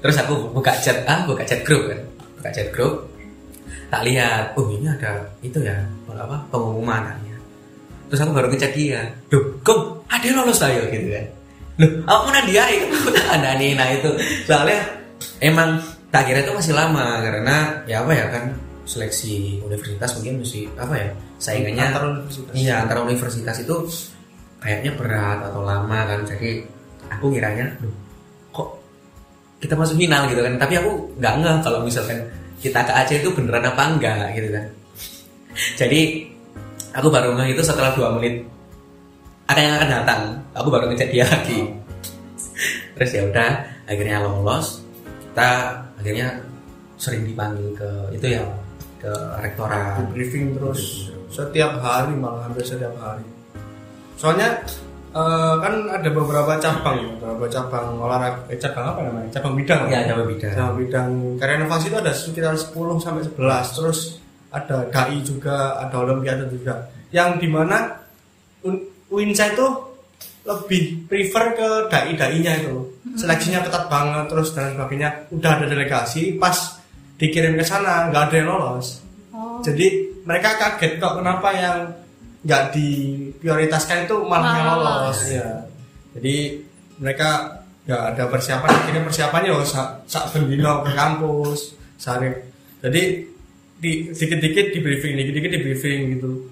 terus 0.00 0.16
aku 0.16 0.48
buka 0.54 0.72
chat 0.80 1.04
ah 1.04 1.28
buka 1.28 1.44
chat 1.44 1.60
grup 1.60 1.92
kan. 1.92 2.00
Buka 2.40 2.50
chat 2.56 2.68
grup. 2.72 3.04
Tak 3.92 4.00
lihat. 4.04 4.56
Oh 4.56 4.64
ini 4.72 4.88
ada 4.88 5.28
itu 5.44 5.60
ya 5.60 5.76
apa 6.08 6.40
pengumuman 6.50 7.14
terus 8.08 8.24
aku 8.24 8.32
baru 8.32 8.48
ngechat 8.48 8.72
dia. 8.72 9.04
Duh 9.28 9.60
kok 9.60 10.08
ada 10.08 10.26
lolos 10.32 10.56
tayo 10.56 10.88
gitu 10.88 11.12
kan 11.12 11.37
loh 11.78 12.02
aku 12.10 12.26
dia 12.50 12.64
itu 12.70 12.86
aku 12.90 13.10
ada 13.30 13.54
nih 13.54 13.78
nah 13.78 13.88
itu. 13.90 14.10
Soalnya 14.46 14.82
emang 15.38 15.78
tak 16.10 16.26
kira 16.26 16.42
itu 16.42 16.52
masih 16.54 16.74
lama 16.74 17.20
karena 17.22 17.84
ya 17.84 18.02
apa 18.02 18.12
ya 18.16 18.26
kan 18.32 18.44
seleksi 18.88 19.60
universitas 19.60 20.16
mungkin 20.16 20.40
mesti 20.40 20.64
apa 20.80 20.94
ya 20.96 21.08
saingannya 21.36 21.84
Antar 21.92 22.02
universitas. 22.08 22.52
iya 22.56 22.74
antara 22.80 23.04
universitas 23.04 23.56
itu 23.60 23.76
kayaknya 24.58 24.96
berat 24.96 25.38
atau 25.44 25.60
lama 25.62 25.98
kan 26.08 26.24
jadi 26.24 26.64
aku 27.12 27.30
kiranya 27.30 27.68
"Duh, 27.78 27.92
kok 28.50 28.68
kita 29.60 29.74
masuk 29.74 29.98
final 29.98 30.26
gitu 30.30 30.40
kan. 30.40 30.54
Tapi 30.56 30.74
aku 30.78 30.90
nggak 31.18 31.34
ngeh 31.42 31.56
kalau 31.62 31.80
misalkan 31.84 32.18
kita 32.58 32.80
ke 32.82 32.92
Aceh 32.94 33.16
itu 33.22 33.30
beneran 33.30 33.66
apa 33.66 33.82
enggak 33.90 34.34
gitu 34.34 34.48
kan. 34.54 34.64
Jadi 35.78 36.00
aku 36.94 37.08
baru 37.10 37.34
ngeh 37.38 37.54
itu 37.54 37.62
setelah 37.62 37.92
dua 37.94 38.14
menit 38.16 38.46
ada 39.48 39.60
yang 39.64 39.74
akan 39.80 39.90
datang. 39.90 40.22
Aku 40.52 40.68
baru 40.68 40.92
ngecek 40.92 41.10
dia 41.10 41.24
lagi. 41.24 41.72
Terus 42.94 43.10
ya 43.14 43.22
udah 43.32 43.50
akhirnya 43.88 44.18
lolos 44.26 44.84
kita 45.24 45.50
akhirnya 45.96 46.28
sering 46.98 47.24
dipanggil 47.24 47.72
ke 47.72 47.90
itu 48.12 48.36
ya 48.36 48.42
ke 49.00 49.12
rektorat. 49.40 50.04
Di 50.04 50.04
briefing 50.12 50.54
terus. 50.54 51.12
setiap 51.28 51.84
hari 51.84 52.16
malah 52.16 52.48
hampir 52.48 52.64
setiap 52.64 52.90
hari. 52.98 53.22
Soalnya 54.16 54.64
eh, 55.12 55.54
kan 55.60 55.74
ada 55.92 56.08
beberapa 56.08 56.56
cabang 56.56 56.96
ya 56.98 57.08
beberapa 57.20 57.46
cabang 57.52 58.00
olahraga 58.00 58.48
eh, 58.48 58.56
cabang 58.56 58.96
apa 58.96 59.00
namanya? 59.06 59.28
Cabang 59.36 59.54
bidang. 59.54 59.80
Ya 59.92 60.08
coba 60.08 60.24
beda 60.24 60.48
cabang 60.56 60.76
bidang. 60.80 61.10
Karya 61.36 61.54
inovasi 61.62 61.92
itu 61.92 61.98
ada 62.00 62.12
sekitar 62.16 62.56
10 62.56 62.74
sampai 62.98 63.22
11 63.28 63.76
terus 63.76 64.18
ada 64.48 64.88
KI 64.88 65.20
juga 65.20 65.78
ada 65.78 65.96
olimpiade 66.00 66.48
juga. 66.48 66.90
Yang 67.12 67.44
di 67.44 67.48
mana 67.52 67.78
Un- 69.08 69.16
Winsa 69.24 69.52
itu 69.52 69.66
lebih 70.44 71.04
prefer 71.04 71.52
ke 71.52 71.68
dai-dainya 71.88 72.64
itu 72.64 72.76
seleksinya 73.16 73.60
ketat 73.60 73.84
banget 73.88 74.24
terus 74.32 74.56
dan 74.56 74.72
sebagainya 74.72 75.28
udah 75.28 75.50
ada 75.60 75.66
delegasi 75.68 76.36
pas 76.36 76.80
dikirim 77.16 77.52
ke 77.52 77.64
sana 77.64 78.08
nggak 78.08 78.32
ada 78.32 78.36
yang 78.36 78.48
lolos 78.48 78.88
Oh. 79.28 79.62
jadi 79.62 79.86
mereka 80.26 80.58
kaget 80.58 80.98
kok 80.98 81.22
kenapa 81.22 81.54
yang 81.54 81.78
nggak 82.42 82.74
diprioritaskan 82.74 84.02
itu 84.02 84.16
malah 84.26 84.50
yang 84.56 84.66
lolos 84.74 84.88
lolos. 85.14 85.18
ya. 85.30 85.48
Jadi 86.18 86.58
mereka 86.98 87.62
nggak 87.86 88.02
ada 88.02 88.24
persiapan 88.26 88.70
akhirnya 88.72 89.02
persiapannya 89.06 89.50
oh, 89.54 89.62
sak 89.62 90.10
sak 90.10 90.34
bendino 90.34 90.82
ke 90.82 90.90
kampus 90.90 91.76
sehari. 91.96 92.34
Jadi 92.82 93.02
di 93.78 94.10
dikit-dikit 94.10 94.74
di 94.74 94.78
briefing, 94.82 95.14
dikit-dikit 95.14 95.50
di 95.54 95.60
briefing 95.62 96.00
gitu 96.18 96.47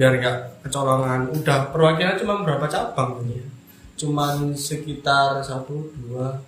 biar 0.00 0.16
nggak 0.16 0.64
kecolongan. 0.64 1.28
Udah 1.36 1.68
perwakilan 1.68 2.16
cuma 2.16 2.40
berapa 2.40 2.64
cabang 2.64 3.20
ini? 3.28 3.44
Cuman 4.00 4.56
sekitar 4.56 5.44
satu 5.44 5.92
dua 6.00 6.40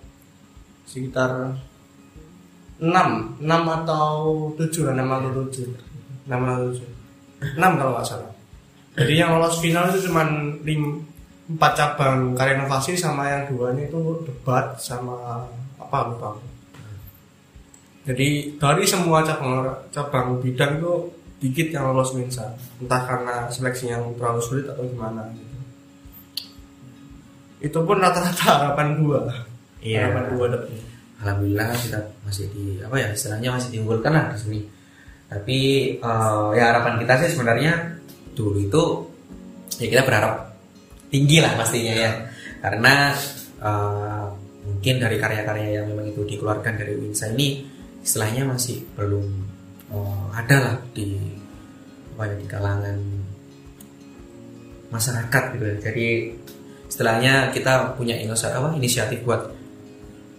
sekitar 0.89 1.53
enam. 2.81 3.37
Enam 3.37 3.61
atau 3.69 4.49
tujuh 4.57 4.89
lah 4.89 4.97
enam 4.97 5.13
atau 5.21 5.29
tujuh. 5.45 5.69
Enam 6.25 6.41
atau 6.49 6.73
tujuh. 6.73 6.89
Enam 7.53 7.77
kalau 7.77 7.93
nggak 7.93 8.09
salah. 8.09 8.33
Jadi 8.97 9.13
yang 9.21 9.37
lolos 9.37 9.61
final 9.61 9.93
itu 9.93 10.09
cuma 10.09 10.25
lim, 10.65 11.05
empat 11.53 11.71
cabang. 11.77 12.33
Karya 12.33 12.57
inovasi 12.57 12.97
sama 12.97 13.29
yang 13.29 13.53
duanya 13.53 13.85
itu 13.85 14.01
debat 14.25 14.73
sama 14.81 15.45
apa 15.77 16.09
lupa 16.09 16.33
jadi 18.03 18.57
dari 18.59 18.83
semua 18.83 19.23
cabang 19.23 19.63
cabang 19.93 20.41
bidang 20.43 20.81
itu 20.81 20.93
dikit 21.43 21.75
yang 21.75 21.91
lolos 21.91 22.15
Mensa 22.15 22.55
entah 22.79 23.03
karena 23.03 23.51
seleksi 23.51 23.91
yang 23.91 24.15
terlalu 24.15 24.39
sulit 24.39 24.65
atau 24.71 24.87
gimana 24.87 25.27
gitu. 25.35 25.55
itu 27.67 27.79
pun 27.83 27.99
rata-rata 27.99 28.43
harapan 28.47 28.95
dua 28.95 29.19
Iya. 29.83 30.07
harapan 30.07 30.23
dua 30.31 30.45
dapetnya 30.55 30.93
alhamdulillah 31.23 31.67
kita 31.79 31.99
masih 32.27 32.45
di 32.51 32.83
apa 32.83 32.95
ya 32.99 33.07
istilahnya 33.15 33.49
masih 33.55 33.69
diunggulkan 33.71 34.11
lah 34.11 34.35
sini. 34.35 34.67
Tapi 35.31 35.59
eh, 35.97 36.47
ya 36.59 36.63
harapan 36.69 36.99
kita 36.99 37.13
sih 37.23 37.29
sebenarnya 37.33 37.71
dulu 38.35 38.59
itu 38.59 38.83
ya 39.79 39.87
kita 39.87 40.03
berharap 40.03 40.51
tinggi 41.07 41.39
lah 41.39 41.55
pastinya 41.55 41.95
ya. 41.95 42.11
Karena 42.59 43.15
eh, 43.63 44.25
mungkin 44.67 44.95
dari 44.99 45.17
karya-karya 45.17 45.81
yang 45.81 45.85
memang 45.89 46.11
itu 46.11 46.21
dikeluarkan 46.27 46.75
dari 46.75 46.93
Winsa 46.99 47.31
ini 47.31 47.63
istilahnya 48.03 48.43
masih 48.43 48.83
belum 48.99 49.25
eh, 49.93 50.23
ada 50.33 50.81
di 50.91 51.15
apa 52.13 52.29
di 52.33 52.45
kalangan 52.45 52.97
masyarakat 54.93 55.43
gitu. 55.57 55.63
Ya 55.65 55.75
jadi 55.89 56.07
istilahnya 56.85 57.33
kita 57.49 57.97
punya 57.97 58.13
inisiatif 58.17 58.57
apa 58.61 58.69
inisiatif 58.77 59.19
buat 59.25 59.49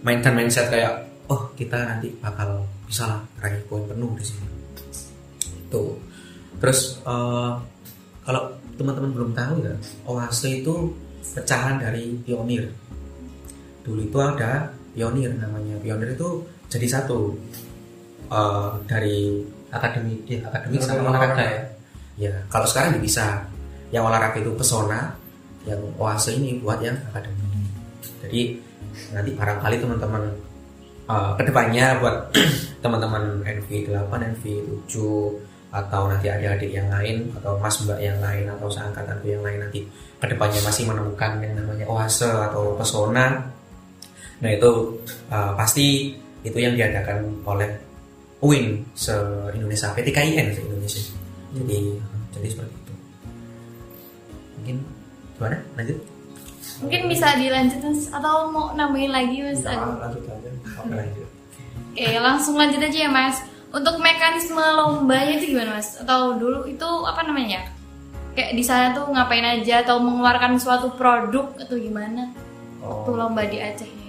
mainkan 0.07 0.31
mindset 0.31 0.71
kayak 0.71 1.03
oh 1.27 1.51
kita 1.59 1.75
nanti 1.83 2.13
bakal 2.21 2.63
bisa 2.87 3.09
lah 3.09 3.19
raih 3.43 3.59
poin 3.67 3.83
penuh 3.87 4.11
di 4.15 4.23
sini. 4.23 4.47
Tuh 5.67 5.99
terus 6.59 7.03
eh, 7.03 7.53
kalau 8.23 8.41
teman-teman 8.75 9.11
belum 9.11 9.31
tahu 9.35 9.55
ya 9.63 9.75
oase 10.07 10.63
itu 10.63 10.91
pecahan 11.35 11.81
dari 11.81 12.15
pionir. 12.23 12.71
Dulu 13.83 14.01
itu 14.01 14.17
ada 14.23 14.71
pionir 14.95 15.35
namanya. 15.35 15.75
Pionir 15.83 16.15
itu 16.15 16.43
jadi 16.71 16.87
satu 16.87 17.35
eh, 18.29 18.71
dari 18.87 19.17
akademik 19.71 20.23
ya, 20.29 20.39
akademik 20.47 20.79
sama 20.81 21.11
olahraga. 21.11 21.43
ya 21.43 21.61
ya 22.15 22.33
kalau 22.47 22.67
sekarang 22.67 22.99
bisa. 22.99 23.43
Yang 23.93 24.11
olahraga 24.11 24.37
itu 24.41 24.51
pesona 24.57 25.13
yang 25.63 25.79
oase 26.01 26.35
ini 26.35 26.57
buat 26.59 26.81
yang 26.81 26.97
akademik. 27.13 27.47
Jadi 28.25 28.57
nanti 29.13 29.29
barangkali 29.37 29.77
teman-teman 29.77 30.23
uh, 31.09 31.31
ke 31.37 31.43
depannya 31.45 32.01
buat 32.01 32.33
teman-teman 32.83 33.45
NV 33.45 33.69
8, 33.93 34.09
NV 34.09 34.43
7 34.89 35.75
atau 35.75 36.07
nanti 36.07 36.31
adik-adik 36.31 36.71
yang 36.71 36.87
lain 36.87 37.27
atau 37.35 37.59
mas 37.59 37.75
mbak 37.83 37.99
yang 37.99 38.15
lain 38.23 38.47
atau 38.47 38.71
seangkatanku 38.71 39.27
yang 39.27 39.43
lain 39.43 39.59
nanti 39.59 39.83
ke 40.17 40.25
depannya 40.31 40.63
masih 40.63 40.87
menemukan 40.87 41.31
yang 41.43 41.53
namanya 41.59 41.85
oase 41.91 42.27
atau 42.27 42.79
pesona. 42.79 43.43
Nah 44.39 44.49
itu 44.49 44.71
uh, 45.29 45.51
pasti 45.59 46.15
itu 46.45 46.57
yang 46.57 46.77
diadakan 46.77 47.43
oleh 47.43 47.84
UIN 48.45 48.85
se 48.93 49.15
Indonesia 49.57 49.89
PTKIN 49.97 50.45
se 50.53 50.61
Indonesia 50.61 51.01
jadi 51.55 51.77
jadi 52.35 52.47
seperti 52.53 52.75
itu 52.77 52.93
mungkin 54.59 54.75
gimana 55.35 55.57
lanjut 55.73 55.97
Mungkin 56.75 57.07
bisa 57.07 57.39
dilanjut 57.39 57.79
Mas 57.87 58.11
atau 58.11 58.51
mau 58.51 58.75
nambahin 58.75 59.07
lagi 59.07 59.39
Mas? 59.39 59.63
Nah, 59.63 59.95
lanjut 59.95 60.27
aja 60.27 60.49
Oke, 60.83 60.91
lanjut. 60.91 61.27
Oke, 61.95 62.07
langsung 62.19 62.59
lanjut 62.59 62.83
aja 62.83 62.97
ya 63.07 63.11
Mas. 63.11 63.39
Untuk 63.71 63.95
mekanisme 64.03 64.59
lombanya 64.59 65.39
itu 65.39 65.55
gimana 65.55 65.79
Mas? 65.79 65.95
Atau 66.03 66.35
dulu 66.35 66.67
itu 66.67 66.89
apa 67.07 67.23
namanya? 67.23 67.71
Kayak 68.35 68.59
di 68.59 68.63
sana 68.67 68.91
tuh 68.91 69.07
ngapain 69.07 69.47
aja 69.47 69.87
atau 69.87 70.03
mengeluarkan 70.03 70.59
suatu 70.59 70.91
produk 70.99 71.55
atau 71.55 71.79
gimana? 71.79 72.35
Waktu 72.83 73.09
Oh. 73.09 73.15
lomba 73.15 73.47
di 73.47 73.55
itu. 73.55 74.04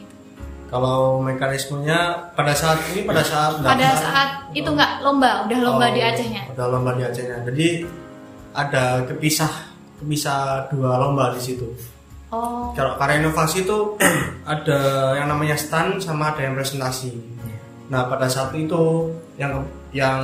Kalau 0.66 1.22
mekanismenya 1.22 2.30
pada 2.34 2.50
saat 2.50 2.82
ini 2.90 3.06
pada 3.06 3.22
saat 3.22 3.62
Pada 3.62 3.94
saat 3.94 4.30
itu 4.50 4.66
nggak 4.66 4.98
lomba, 5.00 5.46
udah 5.46 5.58
lomba 5.62 5.86
Oh, 5.86 5.94
di 5.94 6.00
Acehnya. 6.02 6.42
Udah 6.50 6.66
lomba 6.66 6.90
di 6.98 7.02
Acehnya. 7.06 7.38
Jadi 7.46 7.86
ada 8.50 9.06
kepisah 9.06 9.52
kepisah 10.02 10.66
dua 10.74 10.98
lomba 10.98 11.30
di 11.32 11.40
situ. 11.40 11.70
Oh, 12.34 12.74
Kalau 12.74 12.98
karya 12.98 13.22
inovasi 13.22 13.62
itu 13.62 13.94
ada 14.52 14.78
yang 15.14 15.30
namanya 15.30 15.54
stand 15.54 16.02
sama 16.02 16.34
ada 16.34 16.42
yang 16.42 16.58
presentasi. 16.58 17.14
Nah 17.86 18.10
pada 18.10 18.26
saat 18.26 18.50
itu 18.58 19.14
yang 19.38 19.62
yang 19.94 20.18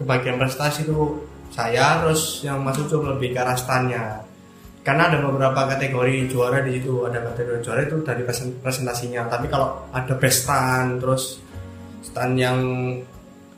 kebagian 0.00 0.40
presentasi 0.40 0.88
itu 0.88 1.20
saya 1.52 2.00
terus 2.00 2.40
yang 2.40 2.64
masuk 2.64 2.88
itu 2.88 2.96
lebih 3.04 3.36
ke 3.36 3.38
arah 3.44 3.52
standnya. 3.52 4.24
Karena 4.82 5.06
ada 5.06 5.22
beberapa 5.22 5.70
kategori 5.70 6.26
juara 6.26 6.58
di 6.66 6.78
situ. 6.78 7.06
Ada 7.06 7.22
kategori 7.22 7.60
juara 7.62 7.80
itu 7.86 7.96
dari 8.02 8.22
presen- 8.26 8.58
presentasinya. 8.58 9.30
Tapi 9.30 9.46
kalau 9.46 9.86
ada 9.94 10.14
best 10.18 10.46
stand 10.46 10.98
terus 10.98 11.38
stand 12.02 12.34
yang 12.34 12.58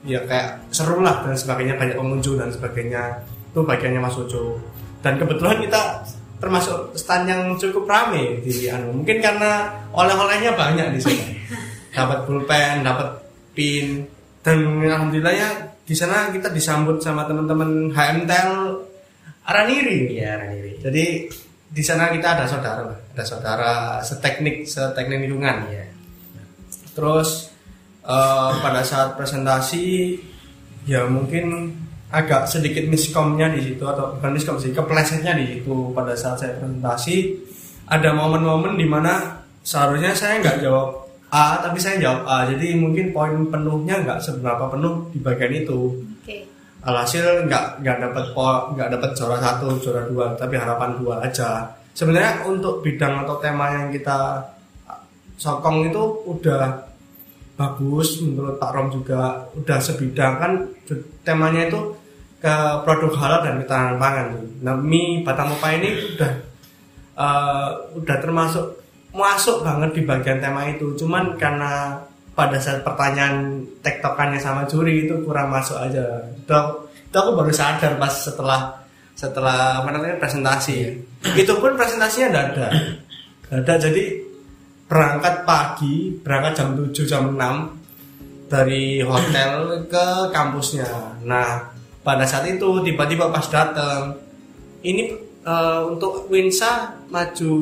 ya 0.05 0.21
kayak 0.29 0.69
seru 0.69 1.01
lah 1.01 1.25
dan 1.25 1.33
sebagainya 1.33 1.81
banyak 1.81 1.97
pengunjung 1.97 2.37
dan 2.37 2.53
sebagainya 2.53 3.25
itu 3.25 3.61
bagiannya 3.65 4.01
Mas 4.05 4.21
Ujo. 4.21 4.61
Dan 5.01 5.17
kebetulan 5.17 5.65
kita 5.65 6.05
termasuk 6.45 6.93
stand 6.93 7.25
yang 7.25 7.43
cukup 7.57 7.89
rame 7.89 8.45
di 8.45 8.69
anu 8.69 9.01
mungkin 9.01 9.17
karena 9.25 9.71
oleh-olehnya 9.97 10.53
banyak 10.53 10.93
di 10.93 11.01
sini 11.01 11.27
dapat 11.97 12.29
pulpen 12.29 12.85
dapat 12.85 13.09
pin 13.57 14.05
dan 14.45 14.61
alhamdulillah 14.85 15.33
ya 15.33 15.49
di 15.89 15.97
sana 15.97 16.29
kita 16.29 16.53
disambut 16.53 17.01
sama 17.01 17.25
teman-teman 17.25 17.89
HMTL 17.97 18.77
Araniri 19.45 20.17
Iya, 20.17 20.41
Raniri. 20.41 20.81
jadi 20.81 21.05
di 21.75 21.83
sana 21.83 22.09
kita 22.15 22.39
ada 22.39 22.45
saudara 22.47 22.87
ada 22.87 23.25
saudara 23.27 23.73
seteknik 24.01 24.65
seteknik 24.65 25.27
lingkungan 25.27 25.69
Iya. 25.69 25.85
terus 26.95 27.51
eh, 28.07 28.53
pada 28.63 28.81
saat 28.87 29.19
presentasi 29.19 30.15
ya 30.87 31.05
mungkin 31.09 31.73
agak 32.15 32.47
sedikit 32.47 32.87
miskomnya 32.87 33.51
di 33.51 33.61
situ 33.75 33.83
atau 33.83 34.15
bukan 34.15 34.31
miskom 34.39 34.57
sih 34.57 34.71
keplesetnya 34.71 35.35
di 35.35 35.59
situ 35.59 35.91
pada 35.91 36.15
saat 36.15 36.39
saya 36.39 36.55
presentasi 36.57 37.35
ada 37.91 38.15
momen-momen 38.15 38.79
di 38.79 38.87
mana 38.87 39.43
seharusnya 39.61 40.15
saya 40.15 40.39
nggak 40.41 40.63
jawab 40.63 41.05
A 41.35 41.59
tapi 41.59 41.83
saya 41.83 41.99
jawab 41.99 42.23
A 42.31 42.47
jadi 42.47 42.79
mungkin 42.79 43.11
poin 43.11 43.35
penuhnya 43.51 43.99
nggak 44.07 44.23
seberapa 44.23 44.71
penuh 44.71 45.11
di 45.11 45.19
bagian 45.19 45.67
itu. 45.67 45.99
Alhasil 46.85 47.49
nggak 47.49 47.81
nggak 47.81 47.97
dapat 47.97 48.25
nggak 48.77 48.89
dapat 48.93 49.11
juara 49.17 49.37
satu 49.41 49.67
juara 49.81 50.05
dua 50.05 50.37
tapi 50.37 50.55
harapan 50.61 51.01
dua 51.01 51.25
aja. 51.25 51.65
Sebenarnya 51.97 52.45
untuk 52.45 52.85
bidang 52.85 53.25
atau 53.25 53.41
tema 53.41 53.73
yang 53.73 53.89
kita 53.89 54.43
sokong 55.41 55.89
itu 55.89 56.03
udah 56.29 56.85
bagus 57.55 58.21
menurut 58.21 58.61
Pak 58.61 58.71
Rom 58.75 58.89
juga. 58.93 59.49
Udah 59.55 59.79
sebidang 59.79 60.33
kan 60.37 60.53
temanya 61.25 61.71
itu 61.71 61.81
ke 62.45 62.55
produk 62.85 63.13
halal 63.17 63.41
dan 63.41 63.55
ketahanan 63.65 63.97
pangan. 63.97 64.27
Nah 64.61 64.77
mie 64.77 65.25
batang 65.25 65.55
Mopa 65.55 65.73
ini 65.73 65.89
udah 66.15 66.33
eh, 67.17 67.71
udah 67.97 68.17
termasuk 68.21 68.85
masuk 69.15 69.63
banget 69.63 69.91
di 69.97 70.03
bagian 70.05 70.43
tema 70.43 70.69
itu. 70.69 70.93
Cuman 70.99 71.39
karena 71.41 71.97
pada 72.35 72.59
saat 72.59 72.83
pertanyaan 72.83 73.63
tektokannya 73.79 74.43
sama 74.43 74.67
juri 74.67 75.07
itu 75.07 75.15
kurang 75.23 75.55
masuk 75.55 75.79
aja. 75.79 76.03
Itu, 76.35 76.55
itu 76.91 77.17
aku 77.17 77.31
baru 77.39 77.55
sadar 77.55 77.95
pas 77.95 78.11
setelah 78.11 78.85
setelah 79.15 79.81
apa 79.81 79.89
namanya 79.95 80.19
presentasi. 80.19 80.99
Itu 81.39 81.63
pun 81.63 81.79
presentasinya 81.79 82.29
tidak 82.35 82.45
ada. 82.53 82.69
Nggak 83.47 83.61
ada. 83.63 83.75
Jadi 83.87 84.05
berangkat 84.85 85.35
pagi 85.47 85.95
berangkat 86.21 86.53
jam 86.61 86.69
7 86.77 87.09
jam 87.09 87.23
6 87.33 88.51
dari 88.51 89.01
hotel 89.01 89.87
ke 89.87 90.07
kampusnya. 90.35 91.23
Nah 91.23 91.71
pada 92.05 92.27
saat 92.27 92.51
itu 92.51 92.83
tiba-tiba 92.83 93.31
pas 93.31 93.47
datang 93.49 94.19
ini 94.85 95.15
eh, 95.47 95.81
untuk 95.87 96.27
Winsa 96.29 96.99
maju 97.09 97.55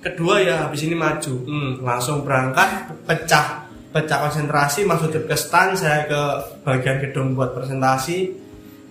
kedua 0.00 0.40
ya 0.40 0.56
habis 0.66 0.88
ini 0.88 0.96
maju. 0.96 1.34
Hmm, 1.44 1.72
langsung 1.84 2.24
berangkat 2.24 2.88
pecah 3.04 3.67
pecah 3.88 4.28
konsentrasi 4.28 4.84
masuk 4.84 5.14
ke 5.14 5.36
stand 5.36 5.76
saya 5.76 6.04
ke 6.04 6.20
bagian 6.62 7.00
gedung 7.00 7.32
buat 7.32 7.56
presentasi 7.56 8.28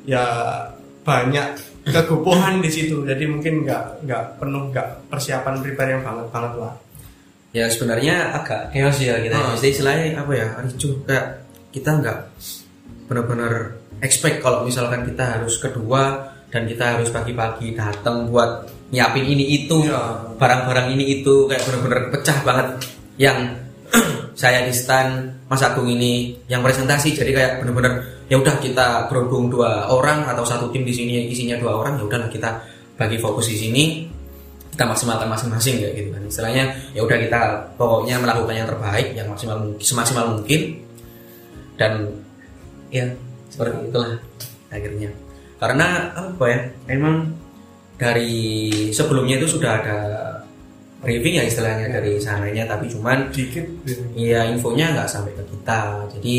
ya 0.10 0.24
banyak 1.06 1.48
kegupuhan 1.88 2.60
di 2.60 2.68
situ 2.68 3.06
jadi 3.06 3.24
mungkin 3.30 3.64
nggak 3.64 4.04
nggak 4.04 4.24
penuh 4.42 4.74
nggak 4.74 5.08
persiapan 5.08 5.62
prepare 5.64 5.96
yang 5.96 6.04
banget 6.04 6.28
banget 6.34 6.54
lah 6.60 6.74
Ya 7.56 7.66
sebenarnya 7.72 8.36
agak 8.38 8.76
chaos 8.76 9.00
ya 9.02 9.18
kita. 9.24 9.34
Hmm. 9.34 9.56
Jadi 9.58 9.70
istilahnya 9.72 10.20
apa 10.20 10.32
ya? 10.36 10.48
Ricuh 10.62 10.94
kayak 11.08 11.28
kita 11.74 11.90
nggak 12.04 12.18
benar-benar 13.08 13.54
expect 14.04 14.44
kalau 14.44 14.68
misalkan 14.68 15.08
kita 15.08 15.24
harus 15.26 15.58
kedua 15.58 16.28
dan 16.54 16.68
kita 16.68 17.00
harus 17.00 17.10
pagi-pagi 17.10 17.74
datang 17.74 18.28
buat 18.30 18.68
nyiapin 18.92 19.26
ini 19.26 19.64
itu 19.64 19.84
Iya. 19.84 20.38
barang-barang 20.38 20.88
ini 20.96 21.20
itu 21.20 21.48
kayak 21.48 21.64
benar-benar 21.66 22.02
pecah 22.14 22.38
banget 22.44 22.68
yang 23.20 23.40
saya 24.38 24.62
di 24.62 24.70
stand 24.70 25.34
Mas 25.50 25.66
Agung 25.66 25.90
ini 25.90 26.38
yang 26.46 26.62
presentasi. 26.62 27.18
Jadi 27.18 27.34
kayak 27.34 27.66
benar-benar 27.66 28.06
ya 28.30 28.38
udah 28.38 28.62
kita 28.62 29.10
berhubung 29.10 29.50
dua 29.50 29.90
orang 29.90 30.30
atau 30.30 30.46
satu 30.46 30.70
tim 30.70 30.86
di 30.86 30.94
sini 30.94 31.26
isinya 31.26 31.58
dua 31.58 31.82
orang 31.82 31.98
ya 31.98 32.06
udahlah 32.06 32.30
kita 32.30 32.62
bagi 32.94 33.18
fokus 33.18 33.50
di 33.50 33.58
sini 33.58 33.84
kita 34.78 34.86
maksimalkan 34.86 35.26
masing-masing 35.26 35.82
kayak 35.82 35.94
gitu 35.98 36.10
kan. 36.14 36.22
Istilahnya 36.30 36.64
ya 36.94 37.02
udah 37.02 37.18
kita 37.18 37.42
pokoknya 37.82 38.22
melakukan 38.22 38.56
yang 38.62 38.70
terbaik 38.70 39.08
yang 39.18 39.26
maksimal 39.26 39.58
semaksimal 39.82 40.38
mungkin. 40.38 40.86
Dan 41.82 42.14
ya 42.94 43.10
seperti 43.50 43.90
itulah 43.90 44.22
akhirnya. 44.70 45.10
Karena 45.58 46.14
apa 46.14 46.46
ya? 46.46 46.60
Emang 46.94 47.34
dari 47.98 48.70
sebelumnya 48.94 49.42
itu 49.42 49.58
sudah 49.58 49.82
ada 49.82 49.98
briefing 51.02 51.38
ya 51.38 51.46
istilahnya 51.46 51.88
dari 51.94 52.18
sananya 52.18 52.66
tapi 52.66 52.90
cuman 52.90 53.30
dikit 53.30 53.66
Iya 54.18 54.50
infonya 54.50 54.98
nggak 54.98 55.10
sampai 55.10 55.32
ke 55.38 55.44
kita. 55.46 56.10
Jadi 56.18 56.38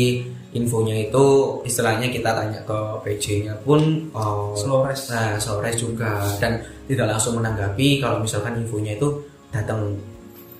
infonya 0.51 0.95
itu 1.07 1.25
istilahnya 1.63 2.09
kita 2.09 2.33
tanya 2.33 2.59
ke 2.65 2.79
PJ-nya 3.05 3.55
pun 3.63 4.11
oh, 4.11 4.51
Slores. 4.57 5.07
Nah, 5.13 5.39
Slores 5.39 5.79
juga 5.79 6.25
dan 6.43 6.59
tidak 6.89 7.15
langsung 7.15 7.39
menanggapi 7.39 8.03
kalau 8.03 8.19
misalkan 8.19 8.59
infonya 8.59 8.99
itu 8.99 9.23
datang 9.49 9.95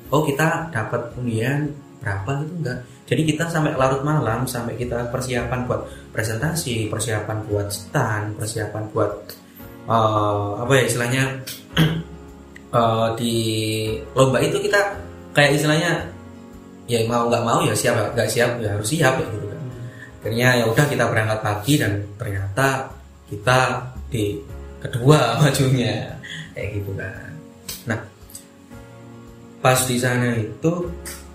oh 0.10 0.24
kita 0.26 0.72
dapat 0.72 1.14
undian 1.20 1.70
berapa 2.00 2.30
gitu 2.46 2.54
enggak. 2.64 2.80
Jadi 3.10 3.22
kita 3.26 3.50
sampai 3.50 3.74
larut 3.76 4.06
malam 4.06 4.46
sampai 4.46 4.78
kita 4.78 5.10
persiapan 5.10 5.66
buat 5.66 6.14
presentasi, 6.14 6.88
persiapan 6.88 7.38
buat 7.50 7.68
stand, 7.74 8.38
persiapan 8.40 8.84
buat 8.94 9.12
eh, 9.90 10.52
apa 10.64 10.72
ya 10.78 10.84
istilahnya 10.88 11.24
eh, 12.70 13.08
di 13.18 13.36
lomba 14.14 14.38
itu 14.40 14.58
kita 14.60 14.80
kayak 15.34 15.56
istilahnya 15.56 16.10
ya 16.90 17.06
mau 17.06 17.30
nggak 17.30 17.44
mau 17.46 17.62
ya 17.62 17.74
siap 17.78 18.18
nggak 18.18 18.30
siap 18.30 18.58
ya 18.60 18.74
harus 18.74 18.90
siap 18.90 19.14
ya 19.18 19.26
gitu 19.30 19.46
kan. 19.46 19.62
Akhirnya 20.20 20.48
ya 20.60 20.66
udah 20.68 20.86
kita 20.90 21.04
berangkat 21.06 21.40
pagi 21.40 21.74
dan 21.78 21.92
ternyata 22.18 22.90
kita 23.30 23.60
di 24.10 24.38
kedua 24.82 25.20
majunya. 25.42 26.18
Kayak 26.58 26.70
gitu 26.82 26.92
kan. 26.98 27.30
Nah 27.88 28.00
pas 29.60 29.80
di 29.86 29.96
sana 30.00 30.34
itu 30.34 30.72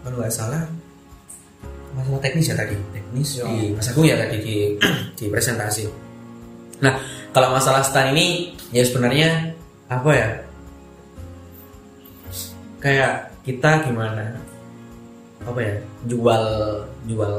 kalau 0.02 0.16
nggak 0.20 0.32
salah 0.32 0.64
masalah 1.94 2.18
teknis 2.18 2.50
ya 2.50 2.56
tadi. 2.58 2.74
Teknis 2.90 3.28
Ya. 3.38 3.46
di 3.46 3.70
Mas 3.72 3.86
Agung 3.88 4.04
ya 4.04 4.18
tadi 4.18 4.36
di 4.42 4.56
di 5.18 5.24
presentasi. 5.30 5.84
Nah 6.82 6.98
kalau 7.30 7.54
masalah 7.54 7.86
stand 7.86 8.10
ini 8.18 8.52
ya 8.74 8.82
sebenarnya 8.82 9.54
apa 9.86 10.10
ya 10.10 10.28
kayak 12.84 13.32
kita 13.48 13.88
gimana? 13.88 14.36
Apa 15.48 15.60
ya? 15.64 15.74
Jual 16.04 16.44
jual 17.08 17.34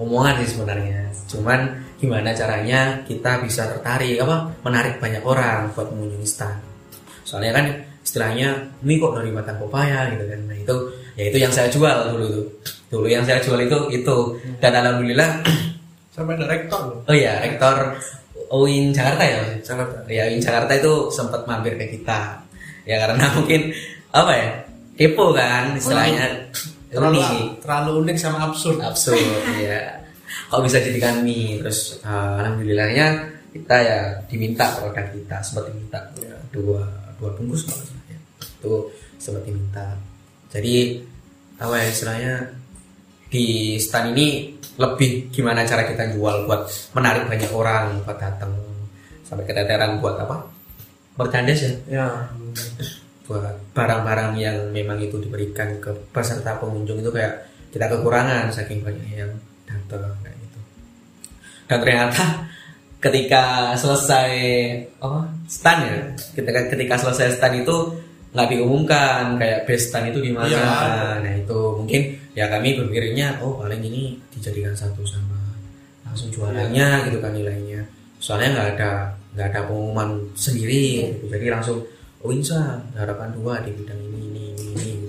omongan 0.00 0.40
sih 0.40 0.56
sebenarnya. 0.56 1.12
Cuman 1.28 1.60
gimana 2.00 2.32
caranya 2.32 3.04
kita 3.04 3.44
bisa 3.44 3.68
tertarik 3.68 4.16
apa 4.24 4.48
menarik 4.64 4.96
banyak 4.96 5.20
orang 5.20 5.68
buat 5.74 5.90
mengunjungi 5.90 6.28
stand 6.30 6.68
soalnya 7.28 7.52
kan 7.52 7.66
istilahnya 8.00 8.48
ini 8.80 8.96
kok 8.96 9.12
dari 9.12 9.28
batang 9.28 9.60
pepaya? 9.60 10.08
gitu 10.16 10.24
kan. 10.24 10.40
Nah 10.48 10.56
itu 10.56 10.74
ya 11.12 11.24
itu 11.28 11.36
yang 11.44 11.52
saya 11.52 11.68
jual 11.68 12.16
dulu 12.16 12.24
itu 12.24 12.42
dulu 12.88 13.04
yang 13.04 13.20
saya 13.28 13.36
jual 13.44 13.60
itu 13.60 13.78
itu. 13.92 14.16
Dan 14.64 14.72
alhamdulillah 14.72 15.44
sampai 16.16 16.40
ada 16.40 16.48
rektor 16.48 17.04
oh 17.04 17.16
ya 17.16 17.36
rektor 17.44 18.00
UIN 18.48 18.96
Jakarta 18.96 19.22
ya? 19.28 19.36
Mas? 19.44 19.60
Jakarta. 19.60 19.96
ya 20.08 20.22
UIN 20.32 20.40
Jakarta 20.40 20.72
itu 20.72 20.92
sempat 21.12 21.44
mampir 21.44 21.76
ke 21.76 22.00
kita. 22.00 22.40
Ya 22.88 22.96
karena 23.04 23.28
mungkin 23.36 23.76
apa 24.14 24.32
ya? 24.34 24.48
Kepo 24.98 25.30
kan 25.36 25.76
istilahnya. 25.78 26.50
Terlalu 26.88 27.20
unik. 27.20 27.62
Terlalu 27.62 27.90
unik 28.04 28.16
sama 28.16 28.38
absurd. 28.48 28.80
Absurd 28.80 29.20
ya 29.60 29.98
kok 30.48 30.64
bisa 30.64 30.80
jadikan 30.80 31.20
mie 31.24 31.60
terus 31.60 32.00
eh, 32.00 32.32
alhamdulillahnya 32.40 33.06
kita 33.52 33.76
ya 33.80 34.00
diminta 34.28 34.76
produk 34.76 35.08
kita 35.12 35.36
sempat 35.44 35.72
diminta 35.72 36.00
Ya. 36.20 36.36
dua 36.52 36.84
dua 37.20 37.32
bungkus 37.36 37.64
kalau 37.68 37.84
ya. 38.08 38.16
itu 38.40 38.72
sempat 39.20 39.44
diminta 39.44 39.96
jadi 40.48 41.04
apa 41.58 41.74
ya 41.76 41.86
istilahnya? 41.90 42.34
Di 43.28 43.76
stand 43.76 44.16
ini 44.16 44.56
lebih 44.80 45.28
gimana 45.28 45.66
cara 45.68 45.84
kita 45.84 46.08
jual 46.16 46.48
buat 46.48 46.64
menarik 46.96 47.28
banyak 47.28 47.52
orang 47.52 48.00
buat 48.06 48.16
datang 48.16 48.56
sampai 49.28 49.44
keteteran 49.44 50.00
buat 50.00 50.16
apa? 50.16 50.48
Merchandise 51.20 51.60
ya? 51.60 51.72
Ya 51.92 52.06
buat 53.28 53.76
barang-barang 53.76 54.40
yang 54.40 54.56
memang 54.72 54.96
itu 55.04 55.20
diberikan 55.20 55.76
ke 55.78 55.92
peserta 56.10 56.56
pengunjung 56.56 57.04
itu 57.04 57.12
kayak 57.12 57.44
kita 57.68 57.84
kekurangan 57.92 58.48
saking 58.48 58.80
banyak 58.80 59.04
yang 59.12 59.28
datang 59.68 60.08
kayak 60.24 60.36
gitu 60.40 60.58
dan 61.68 61.78
ternyata 61.84 62.24
ketika 63.04 63.44
selesai 63.76 64.30
apa 64.98 65.28
stand 65.46 65.80
ya 65.86 65.96
ketika 66.34 66.60
ketika 66.72 66.94
selesai 66.98 67.36
stand 67.36 67.62
itu 67.62 67.76
nggak 68.32 68.48
diumumkan 68.48 69.36
kayak 69.36 69.68
best 69.68 69.92
stand 69.92 70.10
itu 70.10 70.20
di 70.24 70.32
mana 70.32 70.48
Iya. 70.48 71.20
nah 71.22 71.32
itu 71.36 71.58
mungkin 71.78 72.00
ya 72.32 72.48
kami 72.48 72.80
berpikirnya 72.80 73.38
oh 73.44 73.60
paling 73.60 73.84
ini 73.84 74.16
dijadikan 74.32 74.72
satu 74.72 75.04
sama 75.04 75.36
langsung 76.08 76.32
jualannya 76.32 77.12
gitu 77.12 77.20
kan 77.20 77.36
nilainya 77.36 77.84
soalnya 78.18 78.56
nggak 78.56 78.68
ada 78.80 78.90
nggak 79.36 79.46
ada 79.52 79.60
pengumuman 79.68 80.08
sendiri 80.34 81.12
gitu. 81.12 81.24
jadi 81.30 81.54
langsung 81.54 81.78
oh 82.24 82.30
insya 82.34 82.82
harapan 82.98 83.30
dua 83.34 83.62
di 83.62 83.70
bidang 83.74 84.00
ini 84.00 84.18
ini 84.18 84.44
ini, 84.50 84.64
ini 84.74 84.90
gitu. 85.06 85.08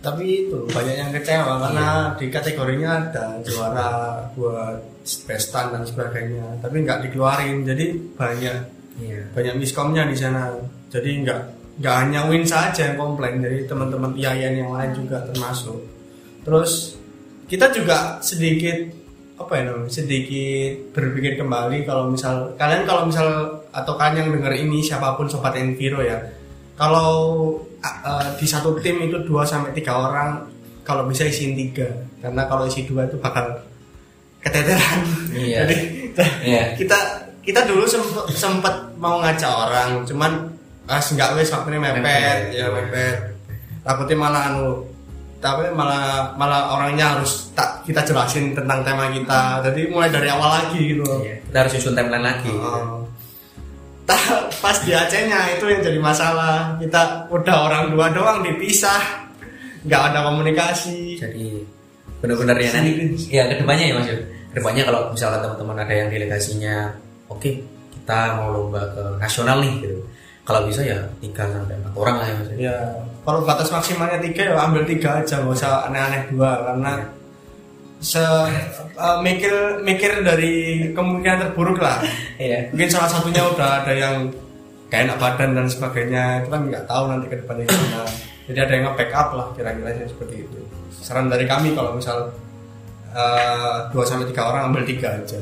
tapi 0.00 0.24
itu 0.48 0.58
banyak 0.72 0.96
yang 0.96 1.10
kecewa 1.12 1.60
karena 1.60 1.88
di 2.16 2.26
kategorinya 2.32 2.90
ada 3.12 3.24
juara 3.44 3.90
buat 4.32 4.90
best 5.00 5.52
stand 5.52 5.72
dan 5.76 5.82
sebagainya 5.84 6.60
tapi 6.60 6.84
nggak 6.84 7.08
dikeluarin. 7.08 7.64
Jadi 7.64 7.84
banyak 8.16 8.56
Iya. 9.00 9.32
banyak 9.32 9.54
miskomnya 9.56 10.04
di 10.04 10.16
sana. 10.16 10.52
Jadi 10.92 11.24
nggak 11.24 11.40
nggak 11.80 11.94
hanya 12.04 12.20
win 12.28 12.44
saja 12.44 12.92
yang 12.92 13.00
komplain. 13.00 13.40
Dari 13.40 13.64
teman-teman 13.64 14.12
IAIN 14.12 14.60
yang 14.60 14.72
lain 14.76 14.92
juga 14.92 15.24
termasuk. 15.24 15.80
Terus 16.44 17.00
kita 17.48 17.72
juga 17.72 18.20
sedikit 18.20 18.76
apa 19.40 19.56
ya 19.56 19.72
namanya 19.72 19.88
sedikit 19.88 20.92
berpikir 20.92 21.40
kembali 21.40 21.88
kalau 21.88 22.12
misal 22.12 22.52
kalian 22.60 22.84
kalau 22.84 23.08
misal 23.08 23.59
atau 23.70 23.94
kalian 23.94 24.26
yang 24.26 24.30
dengar 24.36 24.52
ini 24.52 24.78
siapa 24.80 25.14
pun 25.14 25.26
sobat 25.26 25.54
Enviro 25.54 26.00
ya 26.00 26.18
kalau 26.74 27.10
eh, 27.80 28.28
di 28.36 28.46
satu 28.46 28.74
tim 28.78 28.98
itu 29.02 29.16
2 29.20 29.30
sampai 29.42 29.70
tiga 29.72 29.94
orang 29.96 30.42
kalau 30.80 31.06
bisa 31.06 31.22
isiin 31.22 31.54
tiga 31.54 31.86
karena 32.18 32.42
kalau 32.44 32.66
isi 32.66 32.82
dua 32.82 33.06
itu 33.06 33.14
bakal 33.16 33.46
keteteran 34.40 34.98
Iya. 35.30 35.68
jadi 35.68 35.76
Iya. 36.42 36.62
kita 36.74 36.98
kita 37.40 37.60
dulu 37.64 37.84
sempet, 37.86 38.24
sempet 38.34 38.74
mau 38.96 39.20
ngajak 39.20 39.48
orang 39.48 40.02
cuman 40.04 40.32
ah 40.84 40.98
enggak 40.98 41.36
wes 41.36 41.52
waktunya 41.52 41.78
mepet 41.78 42.50
ya 42.50 42.66
mepet 42.68 43.16
takutnya 43.80 44.16
malah 44.18 44.42
anu 44.50 44.82
tapi 45.40 45.72
malah 45.72 46.34
malah 46.36 46.76
orangnya 46.76 47.16
harus 47.16 47.48
tak 47.54 47.80
kita 47.86 48.04
jelasin 48.04 48.52
tentang 48.52 48.84
tema 48.84 49.08
kita 49.08 49.62
jadi 49.64 49.88
mulai 49.88 50.10
dari 50.10 50.28
awal 50.28 50.50
lagi 50.64 50.80
gitu 50.96 51.04
Iya. 51.22 51.36
Kita 51.46 51.56
harus 51.64 51.72
susun 51.76 51.94
timeline 51.94 52.26
lagi. 52.26 52.50
Oh. 52.52 52.99
Pas 54.62 54.76
di 54.82 54.92
Acehnya 54.94 55.56
itu 55.56 55.64
yang 55.68 55.80
jadi 55.82 55.98
masalah. 56.00 56.76
Kita 56.80 57.28
udah 57.30 57.56
orang 57.66 57.82
dua 57.94 58.10
doang 58.10 58.42
dipisah 58.44 59.30
nggak 59.84 60.02
ada 60.12 60.18
komunikasi. 60.30 61.16
Jadi 61.20 61.60
benar-benar 62.20 62.56
ya 62.60 62.70
nanti 62.76 62.92
ya 63.32 63.48
ke 63.48 63.54
depannya 63.64 63.84
ya 63.88 63.94
mas 63.96 64.08
Yud. 64.12 64.20
ke 64.52 64.54
depannya 64.60 64.82
kalau 64.84 65.00
misalkan 65.08 65.40
teman-teman 65.40 65.76
ada 65.80 65.94
yang 65.94 66.08
delegasinya 66.12 66.92
oke 67.32 67.50
kita 67.96 68.18
mau 68.36 68.52
lomba 68.52 68.84
ke 68.92 69.02
nasional 69.16 69.62
nih 69.64 69.72
gitu. 69.80 69.98
Kalau 70.44 70.66
bisa 70.66 70.82
ya 70.84 70.98
tiga 71.22 71.46
sampai 71.48 71.78
empat 71.80 71.94
orang 71.96 72.16
lah 72.20 72.26
ya 72.28 72.34
mas 72.36 72.48
Yud. 72.52 72.58
ya 72.60 72.76
kalau 73.24 73.40
batas 73.44 73.68
maksimalnya 73.72 74.20
tiga 74.20 74.52
ya 74.52 74.54
ambil 74.60 74.82
tiga 74.84 75.24
aja 75.24 75.40
nggak 75.40 75.56
usah 75.56 75.88
aneh-aneh 75.88 76.28
dua 76.32 76.50
karena 76.60 76.92
se 78.00 78.20
eh, 78.20 79.18
mikir 79.20 79.84
mikir 79.84 80.24
dari 80.24 80.88
kemungkinan 80.96 81.38
terburuk 81.46 81.78
lah. 81.78 82.00
Iya. 82.40 82.72
mungkin 82.72 82.88
salah 82.88 83.12
satunya 83.12 83.44
udah 83.44 83.84
ada 83.84 83.92
yang 83.92 84.16
kayak 84.88 85.12
enak 85.12 85.18
badan 85.20 85.50
dan 85.54 85.66
sebagainya. 85.68 86.24
Itu 86.44 86.48
kan 86.48 86.60
nggak 86.66 86.84
tahu 86.88 87.02
nanti 87.12 87.26
ke 87.28 87.36
depannya 87.44 87.64
gimana. 87.68 88.02
Jadi 88.50 88.58
ada 88.58 88.72
yang 88.74 88.84
nge-backup 88.90 89.28
lah 89.36 89.46
kira-kira 89.54 89.90
seperti 90.08 90.34
itu. 90.42 90.58
Saran 90.90 91.30
dari 91.30 91.44
kami 91.46 91.76
kalau 91.76 91.94
misal 91.94 92.32
eh, 93.12 93.76
dua 93.92 94.04
sampai 94.08 94.26
tiga 94.32 94.48
orang 94.48 94.72
ambil 94.72 94.82
tiga 94.88 95.14
aja. 95.14 95.38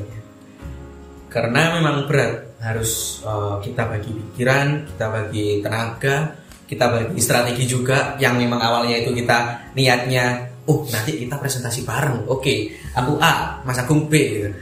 Karena 1.31 1.79
memang 1.79 2.11
berat. 2.11 2.59
Harus 2.59 3.23
eh, 3.23 3.57
kita 3.63 3.87
bagi 3.87 4.11
pikiran 4.11 4.83
kita 4.91 5.07
bagi 5.07 5.63
tenaga 5.63 6.35
kita 6.69 6.85
bagi 6.93 7.17
strategi 7.25 7.65
juga 7.65 8.21
yang 8.21 8.37
memang 8.37 8.61
awalnya 8.61 9.01
itu 9.01 9.17
kita 9.17 9.73
niatnya 9.73 10.53
oh 10.69 10.85
nanti 10.93 11.17
kita 11.25 11.41
presentasi 11.41 11.83
bareng. 11.83 12.29
Oke 12.29 12.77
aku 12.93 13.17
A 13.19 13.59
Mas 13.65 13.81
Agung 13.81 14.07
B 14.07 14.15
gitu 14.21 14.41
kan. 14.49 14.55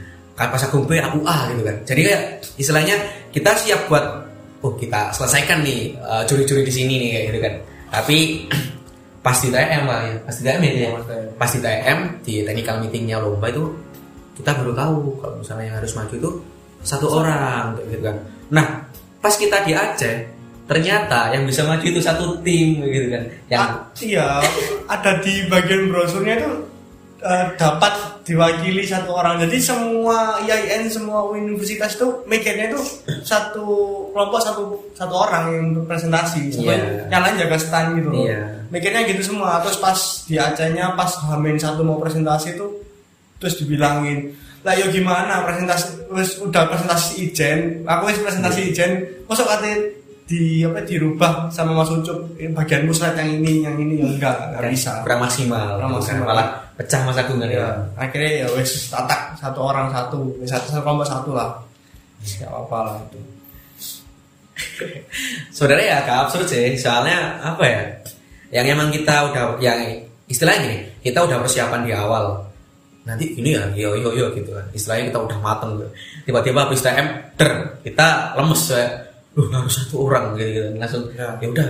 Mas 0.49 0.63
Agung 0.63 0.87
B 0.87 0.97
aku 0.97 1.21
A 1.27 1.51
gitu 1.51 1.61
kan. 1.61 1.75
Jadi 1.83 2.01
kayak 2.07 2.23
istilahnya 2.55 2.95
kita 3.29 3.51
siap 3.53 3.91
buat 3.91 4.05
oh 4.63 4.73
kita 4.73 5.13
selesaikan 5.13 5.61
nih 5.61 5.93
eh, 5.93 6.23
curi-curi 6.25 6.63
di 6.63 6.73
sini 6.73 6.93
nih 6.97 7.09
kayak 7.11 7.25
gitu 7.29 7.39
kan. 7.43 7.53
Tapi 8.01 8.17
pas 9.25 9.37
di 9.37 9.49
TM 9.51 9.83
lah 9.83 9.99
ya. 10.07 10.15
Pas 10.23 10.35
di 10.39 10.43
TM 10.47 10.61
ya, 10.63 10.71
ya. 10.71 10.89
Pas 11.35 11.51
TM. 11.51 11.99
di 12.23 12.33
technical 12.47 12.75
meetingnya 12.79 13.17
lomba 13.19 13.51
itu 13.51 13.63
kita 14.39 14.53
baru 14.53 14.71
tahu 14.71 15.17
kalau 15.19 15.35
misalnya 15.41 15.65
yang 15.73 15.77
harus 15.81 15.91
maju 15.97 16.13
itu 16.13 16.31
satu 16.85 17.09
orang 17.09 17.75
kayak 17.75 17.87
gitu 17.91 18.01
kan. 18.07 18.17
Nah 18.53 18.65
pas 19.17 19.33
kita 19.35 19.65
di 19.65 19.73
Aceh 19.75 20.36
ternyata 20.67 21.31
yang 21.31 21.43
bisa 21.43 21.63
maju 21.63 21.81
itu 21.81 21.97
satu 21.97 22.37
tim 22.43 22.83
gitu 22.83 23.07
kan. 23.09 23.23
Yang 23.47 23.61
Ah, 23.63 23.71
iya 23.97 24.27
ada 24.85 25.11
di 25.19 25.47
bagian 25.47 25.87
brosurnya 25.87 26.37
itu 26.37 26.51
eh, 27.17 27.45
dapat 27.55 27.93
diwakili 28.21 28.83
satu 28.83 29.15
orang. 29.15 29.39
Jadi 29.41 29.57
semua 29.57 30.37
IAIN 30.43 30.85
semua 30.85 31.23
universitas 31.25 31.95
itu 31.95 32.05
mikirnya 32.27 32.69
itu 32.69 32.79
satu 33.23 33.65
kelompok 34.11 34.39
satu 34.43 34.63
satu 34.93 35.15
orang 35.17 35.43
yang 35.49 35.67
presentasi 35.83 36.51
Iya. 36.53 37.07
yang 37.07 37.21
lain 37.23 37.39
jaga 37.39 37.57
stand 37.57 37.97
gitu 37.97 38.09
loh. 38.11 38.21
Iya. 38.21 38.41
mikirnya 38.67 39.07
gitu 39.07 39.23
semua. 39.23 39.63
Terus 39.63 39.79
pas 39.79 39.97
di 40.27 40.35
Acehnya 40.35 40.91
pas 40.93 41.07
Hamin 41.23 41.55
satu 41.55 41.81
mau 41.81 41.97
presentasi 41.97 42.53
itu 42.53 42.67
terus 43.39 43.55
dibilangin 43.57 44.35
lah 44.65 44.75
yo 44.75 44.91
gimana? 44.91 45.47
Presentasi 45.47 46.11
wis 46.11 46.35
udah 46.37 46.67
presentasi 46.67 47.23
ijen. 47.23 47.87
Aku 47.87 48.11
wis 48.11 48.19
presentasi 48.19 48.75
ijen 48.75 48.91
masuk 49.25 49.47
katanya 49.47 49.79
di 50.27 50.59
apa 50.67 50.83
dirubah 50.83 51.47
sama 51.47 51.71
Mas 51.71 51.87
Ucup 51.87 52.35
eh, 52.35 52.51
bagian 52.51 52.83
muslet 52.83 53.15
yang 53.15 53.39
ini 53.39 53.63
yang 53.63 53.79
ini 53.79 54.03
yang 54.03 54.11
enggak 54.11 54.35
enggak 54.51 54.75
bisa 54.75 54.91
kurang 55.07 55.23
maksimal, 55.23 55.79
Kurang 55.79 55.91
kan. 55.95 55.97
maksimal. 56.03 56.25
malah 56.27 56.47
pecah 56.75 57.01
masa 57.07 57.23
agung 57.23 57.39
kan 57.39 57.47
ya. 57.47 57.63
ya, 57.63 57.67
akhirnya 57.95 58.31
ya 58.43 58.47
wis 58.59 58.91
tatak 58.91 59.39
satu 59.39 59.59
orang 59.63 59.87
satu 59.87 60.19
wis 60.43 60.51
satu, 60.51 60.67
satu 60.75 60.83
kelompok 60.83 61.07
satu 61.07 61.31
lah 61.31 61.49
nggak 62.19 62.51
apa 62.51 62.77
lah 62.83 62.95
itu 63.07 63.19
Saudara 65.57 65.81
ya 65.81 66.01
agak 66.01 66.27
absurd 66.27 66.49
sih, 66.49 66.73
soalnya 66.77 67.37
apa 67.45 67.63
ya? 67.65 67.81
Yang 68.49 68.65
emang 68.73 68.89
kita 68.89 69.29
udah 69.29 69.43
yang 69.61 70.01
istilahnya 70.25 70.59
gini, 70.65 70.77
kita 71.05 71.19
udah 71.23 71.37
persiapan 71.41 71.81
di 71.85 71.93
awal. 71.93 72.41
Nanti 73.05 73.37
ini 73.39 73.55
ya, 73.55 73.63
yo 73.77 73.95
yo 73.95 74.11
yo 74.11 74.33
gitu 74.35 74.51
kan. 74.51 74.65
Istilahnya 74.73 75.13
kita 75.13 75.19
udah 75.23 75.37
mateng. 75.39 75.77
Tiba-tiba 76.25 76.67
habis 76.67 76.81
TM, 76.83 77.07
der, 77.39 77.51
kita 77.85 78.33
lemes 78.35 78.61
ya. 78.73 78.83
Loh, 79.37 79.47
harus 79.53 79.73
satu 79.77 80.09
orang 80.09 80.33
gitu, 80.33 80.49
gitu. 80.49 80.67
Langsung 80.81 81.05
Ya. 81.13 81.37
ya 81.37 81.47
udah, 81.53 81.67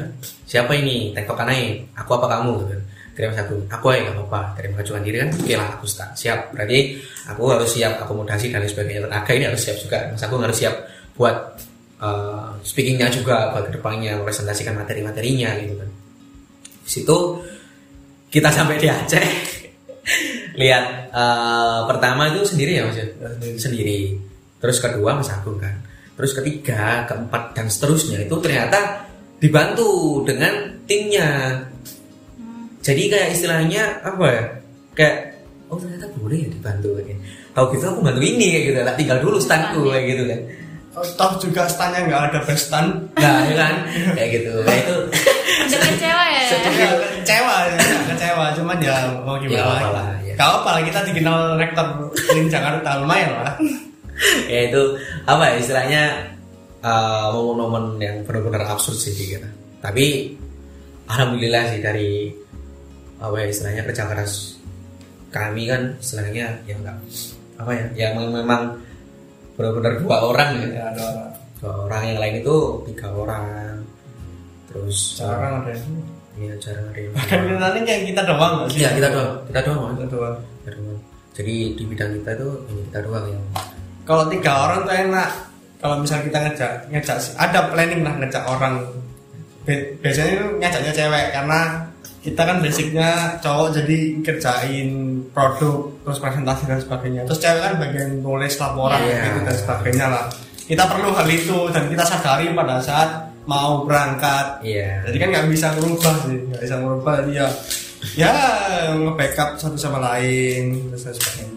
siapa 0.48 0.72
ini? 0.80 1.12
Tektokan 1.12 1.52
aja. 1.52 1.76
Aku 2.00 2.16
apa 2.16 2.40
kamu 2.40 2.64
gitu 2.64 2.72
kan. 2.72 2.82
Kirim 3.18 3.34
satu, 3.34 3.56
aku 3.68 3.86
aja 3.92 4.08
gak 4.08 4.16
apa-apa. 4.16 4.42
Dari 4.56 4.68
mengajukan 4.72 5.02
diri 5.04 5.18
kan, 5.20 5.30
oke 5.36 5.54
lah 5.58 5.68
aku 5.76 5.86
start. 5.90 6.16
siap. 6.16 6.56
Berarti 6.56 6.96
aku 7.28 7.44
harus 7.52 7.70
siap 7.76 8.00
akomodasi 8.00 8.54
dan 8.56 8.64
lain 8.64 8.72
sebagainya. 8.72 9.02
Tenaga 9.10 9.32
ini 9.36 9.46
harus 9.52 9.62
siap 9.62 9.78
juga. 9.84 9.98
Mas 10.14 10.24
aku 10.24 10.40
harus 10.40 10.58
siap 10.58 10.76
buat 11.18 11.36
uh, 12.02 12.54
speakingnya 12.62 13.10
juga 13.10 13.54
buat 13.54 13.70
ke 13.70 13.72
depannya 13.78 14.22
presentasikan 14.22 14.78
materi-materinya 14.78 15.58
gitu 15.62 15.74
kan 15.78 15.90
di 16.88 16.90
situ 16.90 17.18
kita 18.32 18.50
sampai 18.54 18.78
di 18.80 18.88
Aceh 18.88 19.28
lihat 20.62 21.12
uh, 21.12 21.86
pertama 21.90 22.32
itu 22.32 22.46
sendiri 22.46 22.80
ya 22.80 22.84
mas 22.88 22.98
ya? 22.98 23.06
Ya, 23.06 23.30
sendiri. 23.38 23.58
sendiri 23.60 24.00
terus 24.58 24.78
kedua 24.82 25.18
mas 25.18 25.30
Agung 25.30 25.60
kan 25.60 25.74
terus 26.18 26.34
ketiga 26.34 27.06
keempat 27.06 27.54
dan 27.54 27.70
seterusnya 27.70 28.26
itu 28.26 28.36
ternyata 28.42 29.06
dibantu 29.38 30.26
dengan 30.26 30.82
timnya. 30.90 31.62
Jadi 32.82 33.02
kayak 33.06 33.30
istilahnya 33.38 34.02
apa 34.02 34.26
ya? 34.26 34.44
Kayak 34.98 35.18
oh 35.70 35.78
ternyata 35.78 36.10
boleh 36.18 36.42
ya 36.42 36.50
dibantu 36.50 36.98
kayak 36.98 37.20
tahu 37.54 37.66
gitu 37.78 37.86
aku 37.86 38.02
bantu 38.02 38.22
ini 38.26 38.46
kayak 38.50 38.64
gitu. 38.74 38.78
Tak 38.82 38.96
tinggal 38.98 39.18
dulu 39.22 39.38
standku 39.38 39.80
kayak 39.94 40.06
gitu 40.10 40.24
kan. 40.26 40.42
Oh, 40.98 41.06
toh 41.14 41.32
juga 41.38 41.70
standnya 41.70 42.10
nggak 42.10 42.22
ada 42.34 42.40
best 42.50 42.74
stand. 42.74 42.90
Nah 43.14 43.46
ya 43.46 43.54
kan? 43.54 43.74
Kayak 44.18 44.30
gitu. 44.42 44.54
Nah, 44.66 44.74
itu 44.74 44.96
Udah 45.68 45.80
kecewa 45.94 46.24
ya. 46.26 46.42
Ya, 46.48 46.90
kecewa 47.22 47.56
ya, 47.70 47.78
kecewa 48.10 48.46
cuman 48.58 48.78
ya 48.82 48.96
mau 49.22 49.36
Ya, 49.38 49.42
gimana. 49.46 49.68
lagi. 49.68 49.94
lah, 49.94 50.08
ya. 50.26 50.34
Apa 50.40 50.70
lah 50.80 50.82
kita 50.82 51.00
dikenal 51.06 51.38
rektor 51.62 51.88
Lin 52.34 52.48
Jakarta 52.50 52.90
lumayan 53.04 53.32
lah 53.38 53.54
ya 54.54 54.60
itu 54.72 54.82
apa 55.26 55.44
ya 55.52 55.56
istilahnya 55.62 56.04
uh, 56.82 57.30
momen-momen 57.34 58.02
yang 58.02 58.16
benar-benar 58.26 58.66
absurd 58.74 58.98
sih 58.98 59.14
kita 59.14 59.50
tapi 59.80 60.36
alhamdulillah 61.08 61.64
sih 61.72 61.80
dari 61.80 62.32
apa 63.18 63.34
ya 63.42 63.48
istilahnya 63.50 63.82
kerja 63.88 64.04
keras 64.10 64.58
kami 65.34 65.70
kan 65.70 65.98
istilahnya 66.02 66.62
ya 66.66 66.76
enggak 66.78 66.98
apa 67.58 67.72
ya 67.74 67.86
ya 67.98 68.08
memang, 68.14 68.78
benar-benar 69.58 69.98
dua 69.98 70.18
orang 70.30 70.50
ya. 70.62 70.68
Ya 70.78 70.84
ada 70.94 71.02
orang. 71.10 71.32
Dua 71.58 71.74
orang 71.90 72.02
yang 72.06 72.20
lain 72.22 72.36
itu 72.46 72.56
tiga 72.94 73.08
orang. 73.10 73.46
Terus 74.70 74.98
jarang 75.18 75.66
ada 75.66 75.74
yang 75.74 75.90
Iya 76.38 76.54
jarang 76.62 76.86
ada 76.94 77.00
yang 77.02 77.12
bahkan 77.18 77.40
nanti 77.58 77.80
kayak 77.82 78.02
kita 78.14 78.22
doang 78.30 78.56
Iya 78.70 78.90
kita 78.94 79.10
doang. 79.10 79.34
Kita 79.50 79.62
doang. 79.66 79.92
Kita 79.98 80.06
doang. 80.14 80.38
Kita 80.62 80.72
doang. 80.78 81.00
jadi 81.38 81.56
di 81.78 81.84
bidang 81.86 82.18
kita 82.22 82.32
itu 82.34 82.50
ini 82.74 82.82
kita 82.90 83.00
doang 83.06 83.26
yang 83.30 83.44
kalau 84.08 84.24
tiga 84.32 84.52
orang 84.66 84.88
tuh 84.88 84.96
enak. 84.96 85.30
Kalau 85.78 85.96
misal 86.02 86.26
kita 86.26 86.40
ngejak 86.42 86.72
ngejak 86.90 87.18
ada 87.38 87.60
planning 87.70 88.02
lah 88.02 88.16
ngejak 88.18 88.44
orang. 88.48 88.82
Bi- 89.62 89.94
biasanya 90.00 90.32
itu 90.34 90.46
ngajaknya 90.58 90.94
cewek 90.96 91.26
karena 91.36 91.60
kita 92.18 92.42
kan 92.44 92.58
basicnya 92.60 93.10
cowok 93.40 93.68
jadi 93.78 94.00
kerjain 94.26 94.90
produk 95.32 95.92
terus 96.02 96.18
presentasi 96.18 96.64
dan 96.66 96.80
sebagainya. 96.82 97.22
Terus 97.28 97.40
cewek 97.40 97.62
kan 97.62 97.74
bagian 97.78 98.10
nulis 98.20 98.58
laporan 98.58 99.00
Iya. 99.00 99.22
gitu 99.28 99.40
dan 99.46 99.56
sebagainya 99.56 100.06
lah. 100.10 100.26
Kita 100.66 100.84
perlu 100.88 101.14
hal 101.14 101.28
itu 101.30 101.58
dan 101.70 101.84
kita 101.88 102.04
sadari 102.04 102.52
pada 102.52 102.82
saat 102.82 103.10
mau 103.46 103.86
berangkat. 103.86 104.60
Iya. 104.66 105.06
Jadi 105.08 105.18
kan 105.20 105.28
nggak 105.30 105.48
bisa 105.48 105.68
merubah 105.78 106.16
sih 106.26 106.36
nggak 106.48 106.62
bisa 106.64 106.76
merubah 106.82 107.14
jadi 107.22 107.32
ya 107.38 107.48
ya 108.18 108.34
nge-backup 108.94 109.58
satu 109.58 109.78
sama 109.78 109.98
lain 110.02 110.90
terus 110.90 111.06
dan 111.06 111.14
sebagainya 111.18 111.57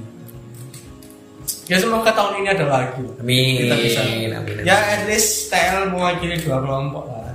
ya 1.70 1.76
semoga 1.78 2.10
tahun 2.10 2.42
ini 2.42 2.48
ada 2.50 2.66
lagi 2.66 3.04
Amin. 3.22 3.62
kita 3.62 3.74
bisa 3.78 4.00
Amin. 4.02 4.30
amin. 4.34 4.66
ya 4.66 4.74
at 4.74 5.06
least 5.06 5.48
TL 5.48 5.86
mewakili 5.88 6.34
dua 6.42 6.58
kelompok 6.58 7.06
lah 7.06 7.30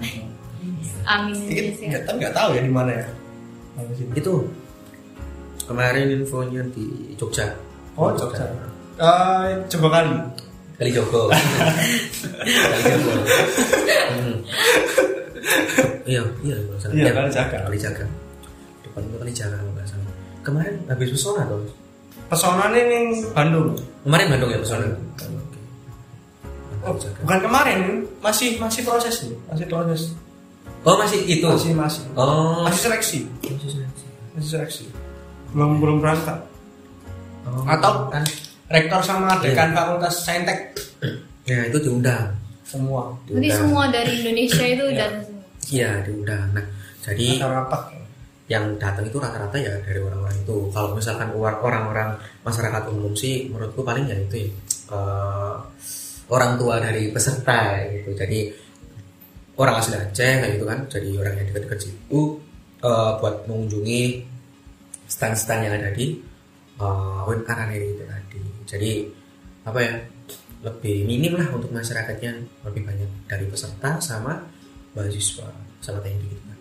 Amin. 1.05 1.37
Ya. 1.47 1.71
nggak 1.71 2.03
tahu 2.03 2.15
nggak 2.19 2.33
tahu 2.33 2.49
ya 2.57 2.61
di 2.65 2.73
mana 2.73 2.91
ya. 2.97 3.05
Itu 4.17 4.49
kemarin 5.65 6.09
infonya 6.09 6.65
di 6.73 7.13
Jogja. 7.13 7.45
oh 7.93 8.09
Jogja 8.17 8.41
Eh, 8.95 9.47
coba 9.69 9.87
kali 10.01 10.11
Kali 10.75 10.91
Jogo. 10.91 11.29
Kali 11.29 12.81
Jogo. 12.89 13.11
Hmm. 14.11 14.35
Iya, 16.03 16.23
iya. 16.43 16.55
Iya, 16.91 17.11
Kali 17.11 17.29
Jaga. 17.31 17.57
Kali 17.63 17.77
Jaga. 17.79 18.05
Depan 18.83 19.01
itu 19.03 19.15
Kali 19.19 19.31
Jaga 19.35 19.55
kalau 19.59 19.71
nggak 19.75 19.87
salah. 19.87 20.13
Kemarin 20.43 20.75
habis 20.87 21.09
pesona 21.15 21.43
tuh. 21.47 21.63
Pesona 22.25 22.65
ini 22.69 23.21
Bandung 23.31 23.75
Kemarin 24.01 24.27
Bandung 24.29 24.49
ya 24.49 24.59
pesona. 24.59 24.87
Oh, 26.85 26.93
bukan 26.93 27.39
kemarin 27.41 27.79
masih 28.21 28.57
masih 28.57 28.85
proses 28.85 29.25
nih 29.25 29.33
masih 29.47 29.65
proses 29.65 30.01
Oh 30.85 30.93
masih 30.95 31.17
itu. 31.23 31.41
masih 31.43 31.73
masih 31.73 32.01
Oh. 32.13 32.61
masih 32.61 32.81
seleksi 32.83 33.19
Masih 33.41 33.69
seleksi. 33.73 34.05
masih 34.31 34.49
seleksi 34.51 34.85
belum 35.49 35.81
belum 35.81 35.97
berangkat 35.97 36.37
Oh, 37.45 37.65
atau 37.65 38.09
kan? 38.09 38.21
rektor 38.67 39.01
sama 39.01 39.33
Iya. 39.37 39.49
dekan 39.49 39.69
fakultas 39.71 40.21
saintek 40.21 40.77
Ya 41.43 41.61
itu 41.63 41.77
diundang. 41.79 42.33
semua 42.63 43.13
Jadi 43.23 43.33
Diundang. 43.39 43.57
semua 43.59 43.83
dari 43.87 44.11
Indonesia 44.15 44.65
itu 44.65 44.85
Iya. 44.87 45.05
semua. 45.05 45.41
Iya 45.65 45.89
diundang. 46.01 46.45
Nah 46.53 46.65
jadi 47.01 47.25
rapat 47.39 47.81
yang 48.45 48.77
datang 48.77 49.09
itu 49.09 49.17
rata-rata 49.17 49.57
ya 49.57 49.73
dari 49.81 49.97
orang-orang 49.97 50.37
itu. 50.45 50.69
Kalau 50.69 50.93
misalkan 50.93 51.33
orang-orang 51.33 52.13
masyarakat 52.45 52.83
umum 52.93 53.17
sih, 53.17 53.49
menurutku 53.49 53.81
paling 53.81 54.05
ya 54.05 54.17
itu 54.21 54.45
ya 54.45 54.49
eh, 54.93 55.55
orang 56.29 56.51
tua 56.61 56.77
dari 56.77 57.09
peserta 57.09 57.81
gitu. 57.89 58.13
Jadi 58.13 58.39
orang 59.57 59.75
asli 59.81 59.97
Aceh 59.97 60.33
kayak 60.45 60.51
gitu 60.59 60.65
kan, 60.67 60.79
jadi 60.85 61.09
orang 61.17 61.33
yang 61.41 61.45
dekat-dekat 61.49 61.79
situ 61.89 62.21
eh, 62.85 63.11
buat 63.17 63.35
mengunjungi 63.49 64.01
stand-stand 65.09 65.69
yang 65.69 65.73
ada 65.77 65.93
di 65.93 66.17
uh, 66.81 67.21
Win 67.29 67.45
Araneri 67.45 67.93
itu 67.93 68.03
tadi. 68.09 68.39
Jadi 68.65 68.91
apa 69.65 69.79
ya? 69.81 69.93
Lebih 70.65 71.05
minim 71.05 71.37
lah 71.37 71.45
untuk 71.53 71.69
masyarakatnya, 71.69 72.41
lebih 72.65 72.89
banyak 72.89 73.29
dari 73.29 73.45
peserta 73.45 74.01
sama 74.01 74.33
mahasiswa 74.97 75.45
sama 75.77 76.01
TNI 76.01 76.25
gitu 76.25 76.41
tadi 76.49 76.54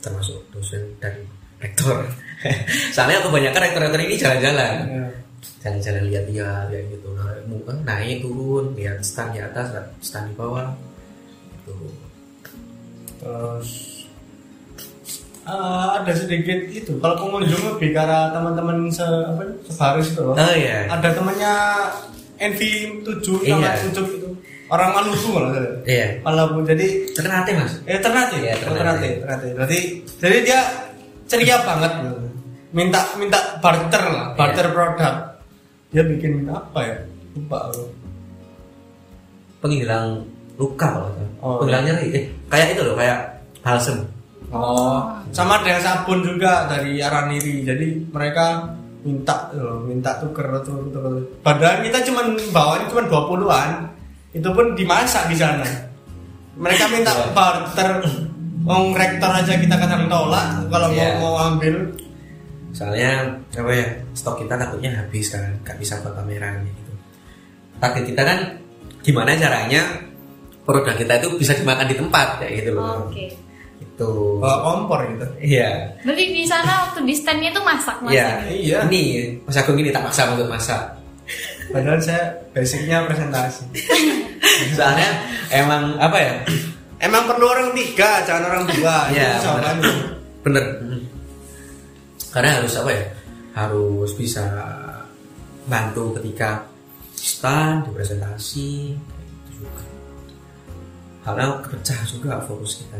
termasuk 0.00 0.40
dosen 0.50 0.82
dan 0.98 1.14
rektor. 1.60 2.04
Soalnya 2.96 3.20
kebanyakan 3.24 3.60
rektor-rektor 3.60 4.00
ini 4.00 4.16
jalan-jalan. 4.16 4.74
Ya. 4.88 5.06
jalan-jalan 5.60 6.04
lihat-lihat 6.08 6.66
ya 6.72 6.80
gitu. 6.88 7.08
Nah, 7.12 7.36
eh, 7.36 7.78
naik 7.84 8.24
turun 8.24 8.72
lihat 8.72 9.04
stand 9.04 9.36
di 9.36 9.40
atas 9.44 9.68
stand 10.00 10.32
di 10.32 10.34
bawah. 10.36 10.72
Gitu. 11.68 11.76
Terus 13.20 13.68
eh, 15.44 15.86
ada 16.00 16.12
sedikit 16.16 16.60
itu. 16.64 16.96
Kalau 16.96 17.16
pengunjung 17.20 17.76
lebih 17.76 17.92
arah 17.92 18.32
teman-teman 18.32 18.88
se 18.88 19.04
apa 19.04 19.44
sebaris 19.68 20.08
itu 20.16 20.22
loh. 20.24 20.32
Oh 20.36 20.54
iya. 20.56 20.88
Ada 20.88 21.08
temannya 21.12 21.54
NV7 22.40 23.26
sama 23.44 23.60
Iya. 23.60 23.72
7 23.92 24.16
itu 24.16 24.29
orang 24.70 24.90
Maluku 24.94 25.28
kalau 25.28 25.48
salah. 25.50 25.74
iya 25.84 26.06
Maluku 26.22 26.58
jadi 26.64 26.86
ternate 27.12 27.50
mas 27.52 27.72
eh 27.84 27.98
Ternate 27.98 28.36
Iya, 28.38 28.54
Oh, 28.64 28.72
Ternate. 28.72 29.08
Ternate 29.18 29.46
Ternate 29.50 29.66
jadi 29.66 29.78
jadi 30.18 30.36
dia 30.42 30.60
ceria 31.26 31.56
banget 31.60 31.92
gitu. 32.00 32.16
minta 32.70 33.00
minta 33.14 33.38
barter 33.58 34.02
lah 34.04 34.26
Iya. 34.30 34.36
barter 34.36 34.66
produk 34.70 35.14
dia 35.90 36.02
bikin 36.02 36.46
apa 36.46 36.80
ya 36.80 36.96
lupa 37.32 37.58
aku 37.66 37.82
penghilang 39.60 40.22
luka 40.56 40.86
kalau. 40.86 41.10
Oh. 41.40 41.58
penghilang 41.58 41.84
nyeri 41.84 42.06
eh, 42.12 42.24
kayak 42.46 42.74
itu 42.74 42.82
loh 42.82 42.94
kayak 42.94 43.18
balsem 43.60 44.06
Oh, 44.50 44.98
sama 45.30 45.62
ada 45.62 45.70
yang 45.70 45.78
sabun 45.78 46.26
juga 46.26 46.66
dari 46.66 46.98
Araniri. 46.98 47.62
Jadi 47.62 48.02
mereka 48.10 48.66
minta 49.06 49.46
loh, 49.54 49.86
minta 49.86 50.18
tuker 50.18 50.42
tuker 50.58 50.90
tuker. 50.90 51.22
Padahal 51.38 51.86
kita 51.86 52.02
cuman 52.02 52.34
bawanya 52.50 52.90
cuman 52.90 53.06
20-an. 53.06 53.70
Itu 54.30 54.48
pun 54.50 54.72
dimasak 54.72 55.26
di 55.26 55.34
sana. 55.34 55.66
Mereka 56.54 56.84
minta 56.88 57.10
Iya. 57.10 57.32
barter 57.32 57.90
Wong 58.60 58.92
rektor 58.92 59.32
aja 59.32 59.56
kita 59.56 59.72
kadang 59.74 60.04
tolak 60.06 60.68
kalau 60.68 60.88
Iya. 60.90 61.16
mau 61.16 61.32
mau 61.32 61.48
ambil. 61.48 61.74
soalnya 62.70 63.26
apa 63.50 63.66
ya 63.68 63.82
stok 64.14 64.46
kita 64.46 64.54
takutnya 64.54 64.94
habis 64.94 65.26
kan 65.28 65.42
nggak 65.58 65.74
bisa 65.76 65.98
buat 65.98 66.14
pameran 66.14 66.62
gitu 66.62 66.92
target 67.76 68.04
kita 68.06 68.22
kan 68.22 68.38
gimana 69.02 69.34
caranya 69.34 69.82
produk 70.62 70.94
kita 70.94 71.18
itu 71.18 71.34
bisa 71.34 71.50
dimakan 71.52 71.82
di 71.84 71.98
tempat 71.98 72.38
kayak 72.38 72.62
gitu 72.62 72.70
loh 72.78 73.10
Oke. 73.10 73.26
itu 73.76 74.10
Bawa 74.38 74.56
kompor 74.62 75.02
gitu. 75.04 75.26
iya 75.42 75.98
Berarti 76.06 76.24
di 76.30 76.44
sana 76.44 76.86
waktu 76.86 77.02
di 77.02 77.10
standnya 77.10 77.50
tuh 77.50 77.64
masak 77.64 77.96
masak. 77.98 78.14
iya 78.14 78.28
Iya. 78.46 78.78
ini 78.86 79.02
Mas 79.42 79.58
Agung 79.58 79.74
ini 79.74 79.90
tak 79.90 80.04
maksa 80.04 80.30
untuk 80.30 80.46
masak 80.46 80.94
Padahal 81.70 82.00
saya 82.02 82.34
basicnya 82.52 83.06
presentasi. 83.06 83.64
soalnya 84.76 85.10
emang 85.54 85.96
apa 85.96 86.18
ya 86.18 86.34
Emang 87.00 87.24
perlu 87.24 87.48
orang 87.48 87.72
tiga, 87.72 88.20
jangan 88.28 88.44
orang 88.52 88.64
dua. 88.76 89.08
Iya, 89.08 89.40
jawabannya. 89.40 90.20
bener 90.40 90.64
Mm. 90.80 91.04
karena 92.32 92.50
harus 92.62 92.72
apa 92.80 92.90
ya 92.94 93.04
harus 93.52 94.10
bisa 94.16 94.44
bantu 95.68 96.16
ketika 96.16 96.64
stand 97.12 97.84
di 97.84 97.90
presentasi 97.92 98.96
kayak 98.96 99.26
gitu 99.28 99.50
juga 99.60 99.84
karena 101.20 101.44
kepecah 101.60 102.00
juga 102.08 102.32
fokus 102.48 102.80
kita 102.80 102.96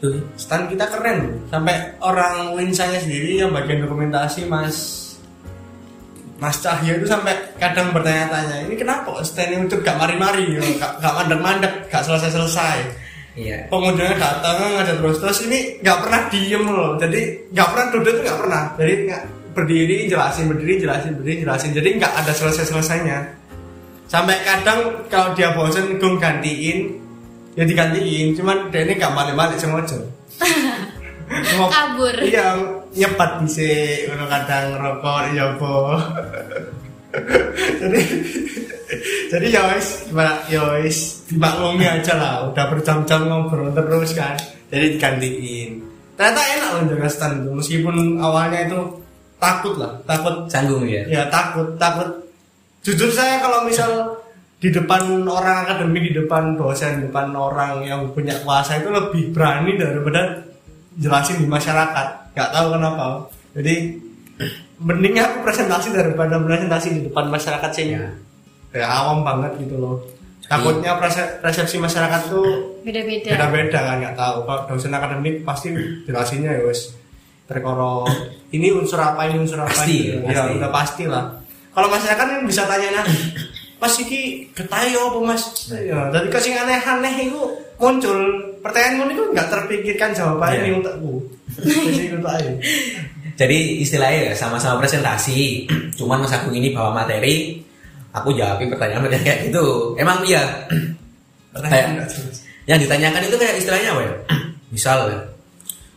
itu 0.00 0.06
sih 0.16 0.24
stand 0.40 0.72
kita 0.72 0.88
keren 0.88 1.44
sampai 1.52 1.76
orang 2.00 2.56
win 2.56 2.72
saya 2.72 2.96
sendiri 2.96 3.44
yang 3.44 3.52
bagian 3.52 3.84
dokumentasi 3.84 4.48
mas 4.48 5.09
Mas 6.40 6.56
Cahyo 6.58 6.96
itu 6.96 7.04
sampai 7.04 7.36
kadang 7.60 7.92
bertanya-tanya 7.92 8.64
ini 8.64 8.72
kenapa 8.72 9.12
standnya 9.20 9.60
untuk 9.60 9.84
gak 9.84 10.00
mari-mari? 10.00 10.56
Gak, 10.80 10.96
gak 10.98 11.14
mandek-mandek 11.20 11.92
gak 11.92 12.00
selesai-selesai. 12.00 12.76
Iya. 13.36 13.68
Pengunjungnya 13.68 14.16
datang 14.16 14.56
ngajak 14.74 14.96
terus 15.04 15.16
terus 15.20 15.38
ini 15.44 15.76
gak 15.84 16.00
pernah 16.00 16.20
diem 16.32 16.64
loh. 16.64 16.96
Jadi 16.96 17.20
gak 17.52 17.68
pernah 17.76 17.86
duduk 17.92 18.12
tuh 18.16 18.24
gak 18.24 18.38
pernah. 18.40 18.62
Jadi 18.80 18.92
nggak 19.04 19.22
berdiri 19.52 19.96
jelasin 20.08 20.44
berdiri 20.48 20.74
jelasin 20.80 21.12
berdiri 21.20 21.36
jelasin. 21.44 21.70
Jadi 21.76 21.88
nggak 22.00 22.12
ada 22.24 22.32
selesai-selesainya. 22.32 23.18
Sampai 24.08 24.40
kadang 24.42 25.04
kalau 25.12 25.36
dia 25.36 25.52
bosen 25.52 26.00
gue 26.00 26.16
gantiin. 26.16 26.96
Ya 27.52 27.68
digantiin 27.68 28.32
cuman 28.32 28.72
dia 28.72 28.88
ini 28.88 28.96
gak 28.96 29.12
balik-balik 29.12 29.60
sengaja. 29.60 30.00
Mau- 31.60 31.68
Kabur. 31.70 32.16
iya 32.24 32.56
nyepat 32.90 33.30
bisa 33.46 33.70
kalau 34.10 34.26
kadang 34.26 34.66
rokok 34.82 35.20
ya 35.34 35.46
po 35.54 35.94
jadi 37.80 38.00
jadi 39.30 39.46
ya 39.50 39.62
wis 39.74 40.10
gimana? 40.10 40.34
Ya 40.50 40.62
wis 40.78 41.26
dimaklumi 41.30 41.86
aja 41.86 42.14
lah 42.18 42.34
udah 42.50 42.64
berjam-jam 42.70 43.30
ngobrol 43.30 43.70
terus 43.70 44.14
kan 44.14 44.34
jadi 44.70 44.98
digantiin. 44.98 45.82
Ternyata 46.18 46.40
enak 46.42 46.70
loh 46.74 46.82
jaga 46.94 47.08
stand 47.08 47.34
itu 47.46 47.50
meskipun 47.54 47.96
awalnya 48.18 48.66
itu 48.66 48.78
takut 49.38 49.74
lah 49.78 49.94
takut. 50.04 50.46
Canggung 50.50 50.86
ya? 50.86 51.06
Ya 51.06 51.22
takut 51.30 51.78
takut. 51.78 52.26
Jujur 52.82 53.10
saya 53.12 53.38
kalau 53.38 53.66
misal 53.66 54.18
di 54.60 54.68
depan 54.68 55.24
orang 55.24 55.64
akademik 55.64 56.12
di 56.12 56.12
depan 56.20 56.58
dosen 56.58 57.00
di 57.00 57.02
depan 57.08 57.32
orang 57.32 57.80
yang 57.86 58.12
punya 58.12 58.36
kuasa 58.44 58.76
itu 58.76 58.92
lebih 58.92 59.32
berani 59.32 59.72
daripada 59.80 60.49
jelasin 61.00 61.40
di 61.40 61.48
masyarakat. 61.48 62.06
Nggak 62.36 62.50
tahu 62.52 62.66
kenapa. 62.76 63.04
Jadi 63.56 63.74
mending 64.80 65.16
aku 65.16 65.36
presentasi 65.42 65.88
daripada 65.90 66.36
presentasi 66.38 66.88
di 66.92 67.00
depan 67.08 67.28
masyarakat 67.28 67.70
sih. 67.72 67.96
Ya. 67.96 68.06
ya 68.70 68.86
awam 68.86 69.24
banget 69.24 69.58
gitu 69.58 69.76
loh. 69.76 69.96
Takutnya 70.46 70.98
perse- 70.98 71.38
persepsi 71.38 71.78
masyarakat 71.78 72.26
tuh 72.26 72.82
Beda-beda. 72.82 73.28
beda-beda 73.34 73.78
kan 73.80 73.96
nggak 73.98 74.16
tahu. 74.18 74.36
Kalau 74.44 74.62
dosen 74.66 74.90
akademik 74.90 75.42
pasti 75.42 75.70
jelasinnya 76.04 76.52
ya 76.52 76.62
wes. 76.64 76.94
Terkoro 77.46 78.06
ini 78.50 78.70
unsur 78.70 78.98
apa 78.98 79.26
ini 79.26 79.42
unsur 79.42 79.58
apa 79.58 79.70
Pasti, 79.70 80.10
ini. 80.10 80.22
pasti. 80.22 80.34
ya 80.34 80.54
udah 80.58 80.70
pasti 80.70 81.04
lah. 81.06 81.24
Kalau 81.70 81.86
masyarakat 81.86 82.18
kan 82.18 82.42
bisa 82.46 82.66
tanya 82.66 82.98
nah 82.98 83.06
mas 83.78 83.94
iki 83.96 84.50
ketayo 84.50 85.14
apa 85.14 85.18
mas? 85.24 85.42
Ya 85.70 86.10
jadi 86.10 86.26
kasih 86.28 86.52
aneh-aneh 86.56 87.30
itu 87.30 87.40
muncul. 87.80 88.18
Pertanyaanmu 88.60 89.08
itu 89.10 89.22
nggak 89.32 89.48
terpikirkan 89.48 90.12
jawabannya 90.12 90.60
ini 90.62 90.70
untukku. 90.76 91.12
Jadi 91.64 92.12
itu 92.12 92.18
aja 92.20 92.52
jadi 93.40 93.56
istilahnya 93.80 94.20
ya 94.30 94.34
sama-sama 94.36 94.84
presentasi. 94.84 95.64
Cuman 95.98 96.20
Mas 96.20 96.36
Agung 96.36 96.52
ini 96.52 96.76
bawa 96.76 96.92
materi 96.92 97.56
aku 98.12 98.36
jawabin 98.36 98.68
pertanyaan-pertanyaan 98.68 99.24
kayak 99.24 99.40
gitu. 99.48 99.96
Emang 99.96 100.20
iya? 100.28 100.44
Pertanyaan 101.56 102.04
Kayak- 102.04 102.36
yang 102.68 102.78
ditanyakan 102.78 103.22
itu 103.26 103.36
kayak 103.40 103.56
istilahnya 103.56 103.88
apa 103.96 104.02
ya? 104.04 104.14
Misal 104.76 104.98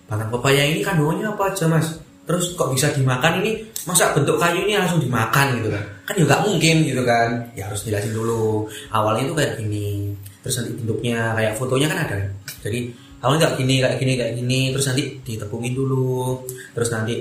batang 0.08 0.32
pepaya 0.32 0.64
ini 0.72 0.80
kandungannya 0.80 1.26
apa 1.36 1.52
aja 1.52 1.66
mas 1.68 2.00
terus 2.24 2.56
kok 2.56 2.72
bisa 2.72 2.92
dimakan 2.96 3.44
ini? 3.44 3.64
Masa 3.84 4.16
bentuk 4.16 4.40
kayu 4.40 4.64
ini 4.64 4.80
langsung 4.80 5.04
dimakan 5.04 5.60
gitu 5.60 5.68
kan? 5.68 5.84
Kan 6.08 6.14
ya 6.16 6.24
nggak 6.24 6.42
mungkin 6.48 6.76
gitu 6.88 7.04
kan? 7.04 7.30
Ya 7.56 7.68
harus 7.68 7.84
jelasin 7.84 8.16
dulu. 8.16 8.68
Awalnya 8.92 9.28
itu 9.28 9.36
kayak 9.36 9.54
gini. 9.60 10.16
Terus 10.40 10.56
nanti 10.60 10.72
bentuknya 10.80 11.36
kayak 11.36 11.54
fotonya 11.60 11.88
kan 11.92 12.00
ada. 12.08 12.16
Jadi 12.64 12.80
awalnya 13.20 13.52
kayak 13.52 13.56
gini 13.60 13.76
kayak 13.84 13.98
gini 14.00 14.14
kayak 14.16 14.34
gini. 14.40 14.60
Terus 14.72 14.86
nanti 14.88 15.04
ditepungin 15.24 15.74
dulu. 15.76 16.44
Terus 16.72 16.90
nanti 16.96 17.14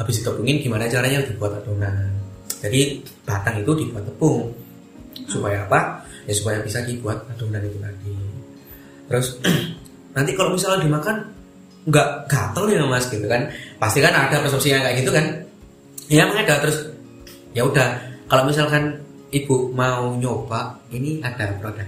habis 0.00 0.14
ditepungin 0.24 0.56
gimana 0.64 0.88
caranya? 0.88 1.20
Dibuat 1.20 1.60
adonan. 1.60 2.16
Jadi 2.64 3.04
batang 3.28 3.60
itu 3.60 3.72
dibuat 3.76 4.08
tepung. 4.08 4.56
Supaya 5.28 5.68
apa? 5.68 6.00
Ya 6.24 6.32
supaya 6.32 6.64
bisa 6.64 6.80
dibuat 6.80 7.28
adonan 7.28 7.60
itu 7.60 7.76
tadi. 7.76 8.16
Terus 9.04 9.36
nanti 10.16 10.32
kalau 10.32 10.56
misalnya 10.56 10.80
dimakan 10.80 11.35
nggak 11.86 12.08
gatel 12.26 12.64
ya 12.66 12.82
mas 12.84 13.06
gitu 13.06 13.26
kan. 13.30 13.46
Pasti 13.78 13.98
kan 14.02 14.12
ada 14.12 14.42
persepsi 14.42 14.74
yang 14.74 14.82
kayak 14.82 15.00
gitu 15.00 15.10
kan. 15.14 15.24
Ya 16.10 16.26
emang 16.26 16.42
ada 16.42 16.58
terus 16.62 16.90
ya 17.54 17.62
udah 17.66 17.98
kalau 18.26 18.46
misalkan 18.46 18.98
ibu 19.30 19.70
mau 19.74 20.14
nyoba 20.18 20.76
ini 20.90 21.22
ada 21.22 21.50
produknya 21.58 21.86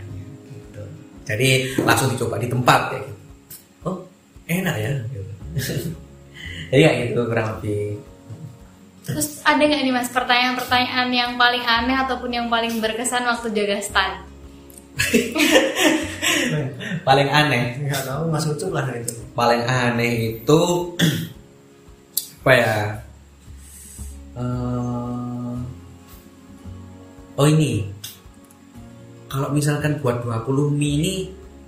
gitu. 0.51 0.83
Jadi 1.27 1.79
langsung 1.83 2.15
dicoba 2.15 2.39
di 2.39 2.49
tempat 2.51 2.81
gitu. 2.95 3.13
Oh 3.87 3.97
enak 4.47 4.77
ya 4.79 4.93
gitu. 5.11 5.33
jadi 6.71 6.83
kayak 6.87 6.97
gitu 7.11 7.21
kurang 7.27 7.47
lebih. 7.59 7.99
Terus 9.09 9.41
ada 9.41 9.63
nggak 9.65 9.83
nih 9.89 9.95
mas 9.95 10.13
pertanyaan-pertanyaan 10.13 11.09
yang 11.11 11.33
paling 11.41 11.65
aneh 11.65 11.97
ataupun 11.97 12.29
yang 12.29 12.47
paling 12.53 12.77
berkesan 12.77 13.25
waktu 13.25 13.49
jaga 13.57 13.81
stand? 13.81 14.28
paling 17.09 17.29
aneh. 17.29 17.65
Nggak 17.87 18.03
tahu 18.05 18.23
mas 18.31 18.47
ucup 18.47 18.71
lah 18.75 18.87
itu. 18.93 19.15
Paling 19.33 19.63
aneh 19.65 20.13
itu 20.39 20.61
apa 22.43 22.53
ya? 22.55 22.75
Eh, 24.39 25.55
oh 27.39 27.47
ini. 27.47 27.87
Kalau 29.29 29.53
misalkan 29.53 30.01
buat 30.01 30.25
20 30.25 30.73
mie 30.73 30.97
ini 30.97 31.15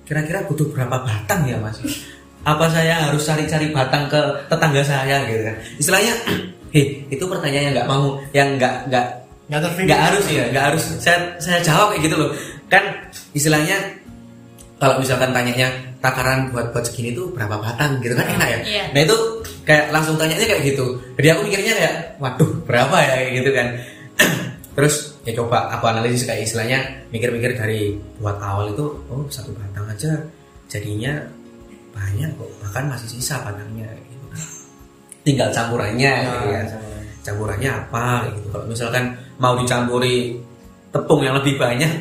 kira-kira 0.09 0.49
butuh 0.49 0.65
berapa 0.73 1.05
batang 1.05 1.45
ya 1.45 1.61
mas? 1.61 1.77
Apa 2.41 2.73
saya 2.73 3.05
harus 3.05 3.29
cari-cari 3.29 3.69
batang 3.69 4.09
ke 4.09 4.21
tetangga 4.49 4.81
saya 4.81 5.29
gitu 5.29 5.45
kan? 5.45 5.57
Istilahnya 5.77 6.15
hei 6.75 7.05
itu 7.13 7.25
pertanyaan 7.29 7.71
yang 7.71 7.75
nggak 7.77 7.91
mau 7.91 8.17
yang 8.33 8.49
nggak 8.57 8.75
nggak 8.89 9.07
nggak 9.51 10.01
harus 10.01 10.25
ya 10.31 10.45
nggak 10.49 10.65
harus. 10.73 10.83
Saya 11.03 11.19
saya 11.37 11.61
jawab 11.61 11.93
kayak 11.93 12.09
gitu 12.09 12.17
loh 12.17 12.31
kan 12.71 12.85
istilahnya 13.33 13.77
kalau 14.81 14.97
misalkan 14.97 15.35
tanyanya 15.37 15.69
takaran 16.01 16.49
buat 16.49 16.73
buat 16.73 16.89
segini 16.89 17.13
tuh 17.13 17.29
berapa 17.37 17.61
batang? 17.61 18.01
gitu 18.01 18.17
kan 18.17 18.25
enak 18.25 18.49
ya? 18.49 18.59
Iya. 18.65 18.85
nah 18.97 19.01
itu 19.05 19.17
kayak 19.69 19.93
langsung 19.93 20.17
tanyanya 20.17 20.49
kayak 20.49 20.63
gitu. 20.65 20.97
Jadi 21.21 21.29
aku 21.29 21.41
mikirnya 21.45 21.75
kayak 21.77 21.95
waduh 22.17 22.49
berapa 22.65 22.97
ya? 22.97 23.13
kayak 23.21 23.31
gitu 23.45 23.51
kan. 23.53 23.67
Terus 24.81 24.95
ya 25.29 25.37
coba 25.37 25.69
aku 25.69 25.85
analisis 25.85 26.25
kayak 26.25 26.49
istilahnya 26.49 26.79
mikir-mikir 27.13 27.53
dari 27.53 27.93
buat 28.17 28.41
awal 28.41 28.73
itu 28.73 28.87
oh 29.13 29.29
satu 29.29 29.53
batang 29.53 29.85
aja 29.85 30.17
jadinya 30.73 31.13
banyak 31.93 32.33
kok 32.39 32.49
bahkan 32.65 32.89
masih 32.89 33.21
sisa 33.21 33.45
batangnya. 33.45 33.85
gitu 34.09 34.25
kan. 34.33 34.41
Tinggal 35.21 35.49
campurannya 35.53 36.13
gitu 36.25 36.47
Nah, 36.49 36.57
ya. 36.57 36.63
campurannya. 37.21 37.71
Apa 37.85 38.05
gitu. 38.33 38.49
Kalau 38.49 38.65
misalkan 38.65 39.05
mau 39.37 39.53
dicampuri 39.61 40.41
tepung 40.89 41.21
yang 41.21 41.37
lebih 41.37 41.61
banyak 41.61 41.93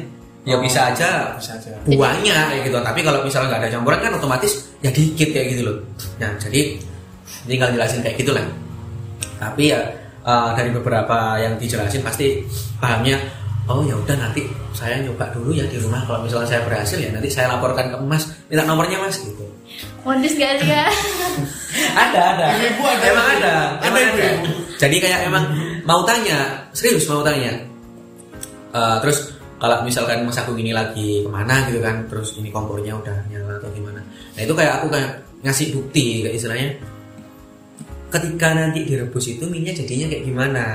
ya 0.50 0.58
Oh. 0.58 0.62
bisa 0.66 0.90
aja. 0.90 1.38
Bisa 1.38 1.54
aja. 1.54 1.70
Buahnya 1.86 2.50
kayak 2.50 2.62
gitu. 2.66 2.78
Tapi 2.82 3.00
kalau 3.06 3.22
misalnya 3.22 3.54
nggak 3.54 3.62
ada 3.62 3.70
campuran 3.70 4.00
kan 4.02 4.12
otomatis 4.18 4.54
ya 4.82 4.90
dikit 4.90 5.30
kayak 5.30 5.54
gitu 5.54 5.62
loh. 5.70 5.78
Nah 6.18 6.34
jadi 6.42 6.62
tinggal 7.46 7.70
jelasin 7.70 8.02
kayak 8.02 8.18
gitulah. 8.18 8.42
Tapi 9.38 9.70
ya 9.70 9.80
eh, 10.26 10.50
dari 10.58 10.74
beberapa 10.74 11.38
yang 11.38 11.56
dijelasin 11.56 12.02
pasti 12.02 12.42
pahamnya 12.82 13.22
oh 13.70 13.86
ya 13.86 13.94
udah 13.94 14.18
nanti 14.18 14.50
saya 14.74 14.98
nyoba 14.98 15.30
dulu 15.30 15.54
ya 15.54 15.70
di 15.70 15.78
rumah. 15.78 16.02
Kalau 16.04 16.26
misalnya 16.26 16.50
saya 16.50 16.62
berhasil 16.66 16.98
ya 16.98 17.14
nanti 17.14 17.30
saya 17.30 17.54
laporkan 17.54 17.94
ke 17.94 17.98
mas 18.02 18.26
minta 18.50 18.66
nomornya 18.66 18.98
mas 18.98 19.22
gitu. 19.22 19.46
Modus 20.02 20.34
gak 20.34 20.58
sih 20.58 20.66
kak? 20.66 20.90
ada 21.94 22.22
ada. 22.34 22.46
Ibu 22.58 22.82
ada. 22.82 23.06
emang 23.06 23.28
ada 23.38 23.54
Ada 23.78 23.86
emang 23.86 24.02
ibu. 24.02 24.18
ada. 24.18 24.30
Jadi 24.80 24.96
kayak 24.98 25.20
emang 25.30 25.46
mau 25.86 26.02
tanya 26.04 26.66
serius 26.74 27.06
mau 27.06 27.22
tanya. 27.22 27.54
Eh, 28.70 28.98
terus 29.06 29.34
kalau 29.60 29.84
misalkan 29.84 30.24
mas 30.24 30.36
aku 30.36 30.56
gini 30.56 30.72
lagi 30.72 31.22
ke 31.22 31.30
mana 31.30 31.68
gitu 31.68 31.80
kan 31.80 32.08
terus 32.08 32.34
ini 32.36 32.48
kompornya 32.50 32.96
udah 32.96 33.18
nyala 33.28 33.60
atau 33.60 33.70
gimana 33.70 34.00
nah 34.34 34.42
itu 34.42 34.54
kayak 34.56 34.74
aku 34.80 34.88
kayak 34.90 35.12
ngasih 35.44 35.68
bukti 35.76 36.24
kayak 36.24 36.36
istilahnya 36.36 36.70
ketika 38.10 38.48
nanti 38.52 38.80
direbus 38.84 39.26
itu 39.30 39.46
minyak 39.46 39.78
jadinya 39.78 40.08
kayak 40.10 40.24
gimana 40.26 40.66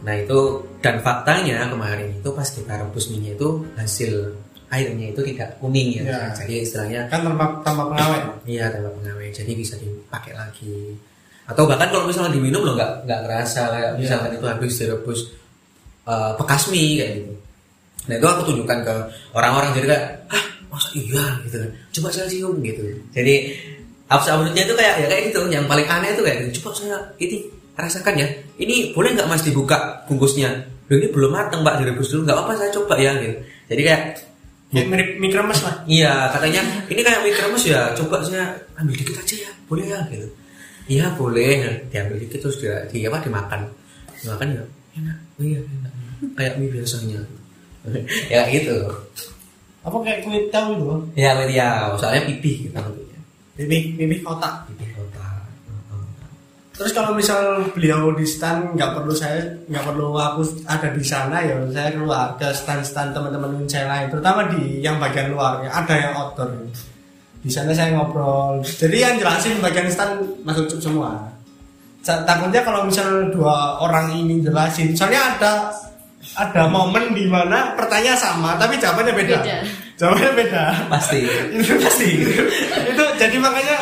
nah 0.00 0.14
itu 0.16 0.38
dan 0.80 0.96
faktanya 1.04 1.68
kemarin 1.68 2.08
itu 2.16 2.28
pas 2.32 2.48
kita 2.48 2.72
rebus 2.80 3.12
minyak 3.12 3.36
itu 3.36 3.48
hasil 3.76 4.32
airnya 4.70 5.10
itu 5.10 5.20
tidak 5.34 5.58
kuning 5.58 5.98
ya, 5.98 6.02
Ya. 6.06 6.20
jadi 6.32 6.62
istilahnya 6.62 7.00
kan 7.10 7.26
tanpa 7.26 7.58
tanpa 7.66 7.90
pengawet 7.90 8.22
Iya 8.46 8.70
tanpa 8.70 8.94
pengawet, 8.94 9.34
jadi 9.34 9.50
bisa 9.58 9.74
dipakai 9.74 10.30
lagi. 10.30 10.94
Atau 11.42 11.66
bahkan 11.66 11.90
kalau 11.90 12.06
misalnya 12.06 12.38
diminum 12.38 12.62
loh 12.62 12.78
nggak 12.78 13.02
nggak 13.02 13.20
kerasa 13.26 13.66
kayak 13.66 13.90
Iya. 13.90 13.98
misalkan 13.98 14.30
itu 14.38 14.46
habis 14.46 14.72
direbus 14.78 15.20
eh, 16.06 16.30
bekas 16.38 16.62
mie 16.70 17.02
kayak 17.02 17.12
gitu. 17.18 17.32
Nah 18.08 18.14
itu 18.16 18.26
aku 18.26 18.42
tunjukkan 18.48 18.78
ke 18.86 18.94
orang-orang 19.36 19.70
jadi 19.76 19.86
kayak, 19.92 20.04
ah 20.32 20.44
masa 20.70 20.88
iya 20.94 21.24
gitu 21.44 21.56
kan, 21.60 21.70
coba 21.98 22.08
saya 22.14 22.26
cium 22.30 22.56
gitu. 22.62 22.82
Jadi 23.12 23.34
absolutnya 24.08 24.62
itu 24.64 24.74
kayak 24.78 24.94
ya 25.04 25.06
kayak 25.10 25.22
gitu. 25.34 25.40
Yang 25.50 25.64
paling 25.68 25.86
aneh 25.88 26.10
itu 26.14 26.22
kayak, 26.24 26.38
coba 26.60 26.70
saya 26.72 26.96
ini 27.20 27.36
rasakan 27.76 28.14
ya. 28.16 28.28
Ini 28.60 28.96
boleh 28.96 29.16
nggak 29.16 29.28
mas 29.28 29.42
dibuka 29.44 30.04
bungkusnya? 30.08 30.50
Loh, 30.90 30.96
ini 30.98 31.08
belum 31.12 31.30
matang 31.30 31.62
mbak 31.62 31.82
direbus 31.82 32.10
dulu 32.10 32.26
nggak 32.26 32.36
apa-apa 32.36 32.52
saya 32.58 32.70
coba 32.74 32.94
ya 32.98 33.12
gitu. 33.20 33.36
Jadi 33.70 33.82
kayak 33.84 34.02
Ya, 34.70 34.86
mirip 34.86 35.18
mie 35.18 35.34
kremes 35.34 35.66
lah 35.66 35.82
Iya, 35.82 36.30
katanya 36.30 36.62
ini 36.86 37.02
kayak 37.02 37.26
mie 37.26 37.34
kremes 37.34 37.66
ya. 37.66 37.90
Coba 37.98 38.22
saya 38.22 38.54
ambil 38.78 38.94
dikit 38.94 39.18
aja 39.18 39.34
ya, 39.34 39.50
boleh 39.66 39.82
ya 39.90 39.98
gitu. 40.14 40.30
Iya 40.86 41.06
boleh, 41.18 41.50
Nah, 41.66 41.74
diambil 41.90 42.22
dikit 42.22 42.38
terus 42.46 42.62
dia, 42.62 42.86
di 42.86 43.02
apa 43.02 43.18
dimakan. 43.18 43.66
Dimakan 44.22 44.48
ya 44.54 44.62
enak, 44.94 45.18
oh, 45.38 45.42
iya 45.42 45.58
enak. 45.58 45.92
Kayak 46.38 46.54
mie 46.62 46.70
biasanya. 46.70 47.18
Ya 48.32 48.44
gitu. 48.52 48.76
apa 49.80 49.96
kayak 50.04 50.20
kulit 50.28 50.52
tahu 50.52 50.76
itu? 50.76 50.94
Ya 51.24 51.32
ya, 51.48 51.88
soalnya 51.96 52.28
pipih 52.28 52.68
kita 52.68 52.84
bentuknya. 52.84 53.20
pipih 53.56 53.82
pipih 53.96 54.20
kotak 54.20 54.68
Pipih 54.68 54.92
kota. 54.92 55.28
terus 56.76 56.92
kalau 56.92 57.16
misal 57.16 57.64
beliau 57.72 58.12
di 58.12 58.24
stand 58.28 58.76
nggak 58.76 58.92
perlu 59.00 59.12
saya 59.16 59.40
nggak 59.72 59.84
perlu 59.84 60.16
aku 60.16 60.44
ada 60.68 60.88
di 60.92 61.04
sana 61.04 61.40
ya 61.44 61.56
saya 61.72 61.92
keluar 61.96 62.36
ke 62.36 62.48
stand-stand 62.52 63.16
teman-teman 63.16 63.64
saya 63.68 63.88
lain 63.88 64.08
terutama 64.12 64.48
di 64.52 64.80
yang 64.84 65.00
bagian 65.00 65.32
luar 65.32 65.60
ya 65.64 65.72
ada 65.72 65.94
yang 65.96 66.12
outdoor 66.16 66.48
di 67.40 67.48
sana 67.48 67.72
saya 67.72 67.96
ngobrol 67.96 68.60
jadi 68.64 68.96
yang 68.96 69.14
jelasin 69.16 69.60
bagian 69.64 69.88
stand 69.88 70.44
masuk 70.44 70.76
semua 70.76 71.28
takutnya 72.04 72.64
kalau 72.64 72.88
misal 72.88 73.28
dua 73.28 73.80
orang 73.80 74.12
ini 74.12 74.40
jelasin 74.40 74.92
soalnya 74.96 75.36
ada 75.36 75.52
ada 76.36 76.70
momen 76.70 77.10
di 77.10 77.26
mana 77.26 77.74
pertanyaan 77.74 78.18
sama 78.18 78.54
tapi 78.54 78.78
jawabannya 78.78 79.14
beda, 79.14 79.36
Beda. 79.42 79.56
jawabannya 79.98 80.32
beda. 80.38 80.64
Pasti. 80.86 81.20
itu 81.56 81.74
pasti. 81.82 82.10
Itu 82.94 83.04
jadi 83.18 83.36
makanya 83.42 83.76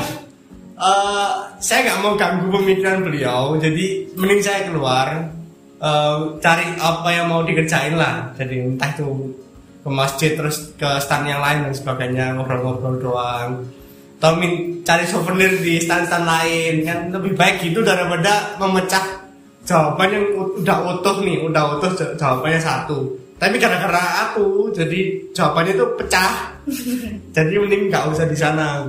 eh, 0.79 1.31
saya 1.61 1.79
nggak 1.85 2.01
mau 2.01 2.13
ganggu 2.17 2.49
pemikiran 2.49 3.05
beliau. 3.05 3.57
Jadi 3.61 4.13
mending 4.17 4.41
saya 4.41 4.65
keluar 4.65 5.29
eh, 5.79 6.17
cari 6.41 6.65
apa 6.81 7.09
yang 7.13 7.27
mau 7.29 7.45
dikerjain 7.45 7.95
lah. 7.95 8.33
Jadi 8.35 8.65
entah 8.65 8.91
itu 8.97 9.09
ke 9.85 9.89
masjid 9.93 10.35
terus 10.35 10.73
ke 10.75 10.89
stand 11.05 11.29
yang 11.29 11.45
lain 11.45 11.69
dan 11.69 11.75
sebagainya 11.77 12.25
ngobrol-ngobrol 12.35 12.97
doang. 12.99 13.51
Atau 14.19 14.35
min- 14.35 14.83
cari 14.83 15.07
souvenir 15.07 15.53
di 15.63 15.79
stand-stand 15.79 16.27
lain. 16.27 16.75
Kan 16.83 16.99
lebih 17.15 17.39
baik 17.39 17.63
gitu 17.63 17.87
daripada 17.87 18.59
memecah 18.59 19.28
jawaban 19.69 20.09
yang 20.09 20.25
udah 20.33 20.77
utuh 20.89 21.17
nih 21.21 21.37
udah 21.43 21.77
utuh 21.77 21.93
ja- 21.93 22.17
jawabannya 22.17 22.57
satu 22.57 23.05
tapi 23.37 23.55
gara-gara 23.57 24.01
aku 24.27 24.73
jadi 24.73 25.01
jawabannya 25.31 25.73
itu 25.75 25.87
pecah 25.95 26.33
jadi 27.37 27.53
mending 27.55 27.87
nggak 27.87 28.09
usah 28.09 28.25
di 28.25 28.35
sana 28.35 28.89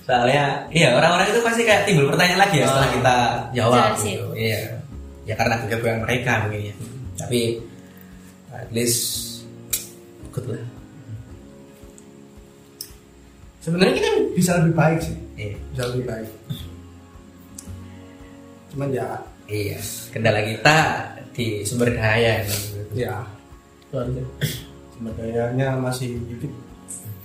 Soalnya 0.00 0.66
iya 0.68 0.90
orang-orang 0.90 1.30
itu 1.30 1.38
pasti 1.38 1.62
kayak 1.62 1.86
timbul 1.86 2.10
pertanyaan 2.10 2.42
lagi 2.42 2.56
ya 2.56 2.66
setelah 2.66 2.82
Ah. 2.82 2.92
kita 2.92 3.16
jawab 3.52 3.74
Jelasin. 3.78 4.10
gitu. 4.10 4.26
Iya. 4.34 4.60
Ya 5.22 5.34
karena 5.38 5.54
kegabuan 5.56 5.98
mereka 6.02 6.32
mungkin 6.42 6.62
ya. 6.66 6.74
Tapi 7.14 7.40
at 8.50 8.70
least 8.74 8.98
good 10.34 10.50
lah. 10.50 10.64
sebenarnya 13.60 13.94
kita 13.94 14.10
bisa 14.34 14.52
lebih 14.58 14.74
baik 14.74 14.98
sih 14.98 15.16
Iya. 15.36 15.56
bisa 15.70 15.82
lebih 15.88 16.04
baik 16.06 16.30
cuman 18.70 18.88
ya 18.90 19.06
Iya, 19.50 19.78
kendala 20.14 20.40
kita 20.46 20.78
di 21.34 21.66
sumber 21.66 21.90
daya. 21.94 22.42
ya 22.94 23.18
sumber 23.90 25.12
dayanya 25.18 25.74
masih 25.78 26.14
dikit 26.28 26.50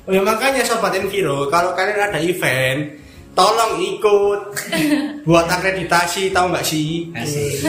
oh 0.06 0.12
ya 0.14 0.22
makanya 0.22 0.62
sobat 0.66 0.94
Enviro 0.96 1.50
kalau 1.50 1.74
kalian 1.74 2.10
ada 2.10 2.20
event 2.22 2.96
tolong 3.34 3.82
ikut 3.82 4.42
buat 5.28 5.46
akreditasi 5.46 6.32
tahu 6.32 6.54
nggak 6.54 6.66
sih 6.66 7.10
Asik. 7.14 7.66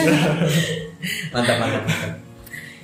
mantap 1.33 1.57
mantap 1.59 1.83
mantap 1.85 2.13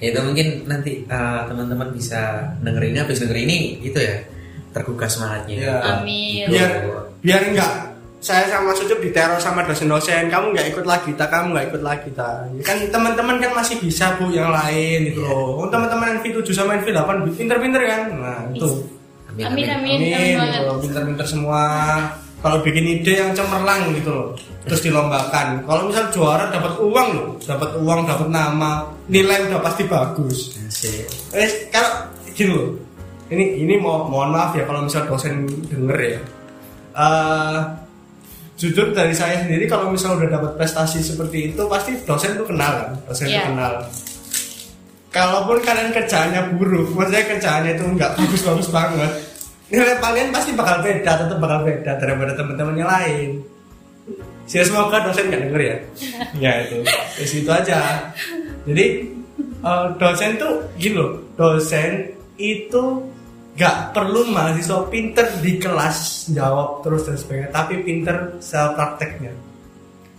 Ya, 0.03 0.11
itu 0.11 0.19
mungkin 0.19 0.67
nanti 0.67 1.07
uh, 1.07 1.47
teman-teman 1.47 1.95
bisa 1.95 2.43
dengerin 2.59 2.99
habis 2.99 3.24
denger 3.24 3.39
ini 3.39 3.80
gitu 3.80 4.03
ya 4.03 4.19
tergugah 4.76 5.07
semangatnya 5.07 5.55
Iya. 5.55 5.76
Amin. 5.80 6.43
Gitu. 6.43 6.51
biar 6.51 6.71
biar 7.24 7.41
enggak 7.47 7.74
saya 8.24 8.47
sama 8.47 8.71
Sucup 8.71 9.03
diteror 9.03 9.36
sama 9.36 9.67
dosen-dosen. 9.67 10.32
Kamu 10.32 10.55
nggak 10.55 10.71
ikut 10.71 10.86
lagi 10.88 11.11
tak? 11.19 11.28
Kamu 11.28 11.51
nggak 11.51 11.76
ikut 11.76 11.84
lagi 11.84 12.09
tak? 12.15 12.47
Kan 12.63 12.80
teman-teman 12.88 13.36
kan 13.43 13.51
masih 13.51 13.76
bisa 13.84 14.15
bu 14.15 14.32
yang 14.32 14.47
lain 14.47 15.11
gitu 15.11 15.28
loh. 15.28 15.59
Oh, 15.59 15.67
teman-teman 15.67 16.24
NV 16.24 16.39
7 16.39 16.55
sama 16.55 16.80
NV 16.80 16.88
8 16.95 17.28
pinter-pinter 17.36 17.84
kan? 17.84 18.01
Nah 18.15 18.39
itu. 18.55 18.88
Amin 19.34 19.43
amin 19.49 19.67
amin, 19.67 19.99
amin. 19.99 20.36
Banget. 20.39 20.61
gitu 20.63 20.74
pinter-pinter 20.88 21.28
semua. 21.28 21.61
Kalau 22.39 22.59
bikin 22.63 22.99
ide 22.99 23.13
yang 23.19 23.32
cemerlang 23.36 23.91
gitu 23.91 24.11
loh. 24.11 24.30
Terus 24.67 24.80
dilombakan. 24.84 25.63
Kalau 25.67 25.91
misal 25.91 26.07
juara 26.15 26.47
dapat 26.47 26.80
uang 26.80 27.09
loh. 27.15 27.30
Dapat 27.43 27.69
uang 27.76 27.99
dapat 28.07 28.28
nama. 28.32 28.88
Nilai 29.11 29.51
udah 29.51 29.59
pasti 29.59 29.84
bagus. 29.84 30.55
Asik. 30.63 31.07
Eh, 31.36 31.67
kalau 31.71 32.07
gini 32.32 32.51
loh, 32.55 32.71
ini 33.32 33.63
ini 33.67 33.76
mau 33.80 34.07
mohon 34.07 34.32
maaf 34.32 34.55
ya 34.55 34.63
kalau 34.63 34.88
misal 34.88 35.03
dosen 35.07 35.43
denger 35.67 35.99
ya. 35.99 36.19
Eh, 36.93 37.59
jujur 38.64 38.95
dari 38.95 39.11
saya 39.11 39.43
sendiri 39.43 39.68
kalau 39.68 39.91
misal 39.91 40.16
udah 40.16 40.32
dapat 40.32 40.55
prestasi 40.55 41.03
seperti 41.03 41.51
itu 41.51 41.68
pasti 41.68 41.99
dosen 42.07 42.39
tuh 42.39 42.47
kenal 42.47 42.72
kan, 42.80 42.91
dosen 43.03 43.28
tuh 43.28 43.36
Iya. 43.36 43.47
kenal. 43.51 43.74
Kalaupun 45.11 45.59
kalian 45.61 45.91
kerjaannya 45.91 46.41
buruk, 46.55 46.95
maksudnya 46.95 47.28
kerjaannya 47.28 47.72
itu 47.76 47.84
nggak 47.86 48.11
bagus-bagus 48.18 48.72
banget, 48.72 49.11
nilai 49.70 49.99
kalian 49.99 50.32
pasti 50.32 50.55
bakal 50.55 50.80
beda, 50.82 51.11
tetap 51.22 51.38
bakal 51.38 51.59
beda 51.61 51.91
daripada 51.99 52.32
teman-teman 52.34 52.80
yang 52.80 52.89
lain. 52.89 53.30
Saya 54.49 54.64
semoga 54.66 55.03
dosen 55.05 55.28
nggak 55.30 55.41
denger 55.43 55.61
ya. 55.61 55.78
ya 56.49 56.51
itu, 56.66 56.78
di 57.20 57.26
situ 57.28 57.49
aja. 57.51 58.09
Jadi 58.66 58.86
eh, 59.43 59.86
dosen 59.99 60.32
tuh 60.39 60.66
gini 60.80 60.95
loh, 60.97 61.20
dosen 61.36 62.09
itu 62.39 62.84
nggak 63.54 63.93
perlu 63.93 64.34
mahasiswa 64.34 64.89
pinter 64.89 65.30
di 65.38 65.62
kelas 65.62 66.30
jawab 66.34 66.82
terus 66.82 67.06
dan 67.06 67.18
sebagainya, 67.18 67.49
tapi 67.54 67.74
pinter 67.86 68.41
self 68.41 68.74
prakteknya. 68.74 69.34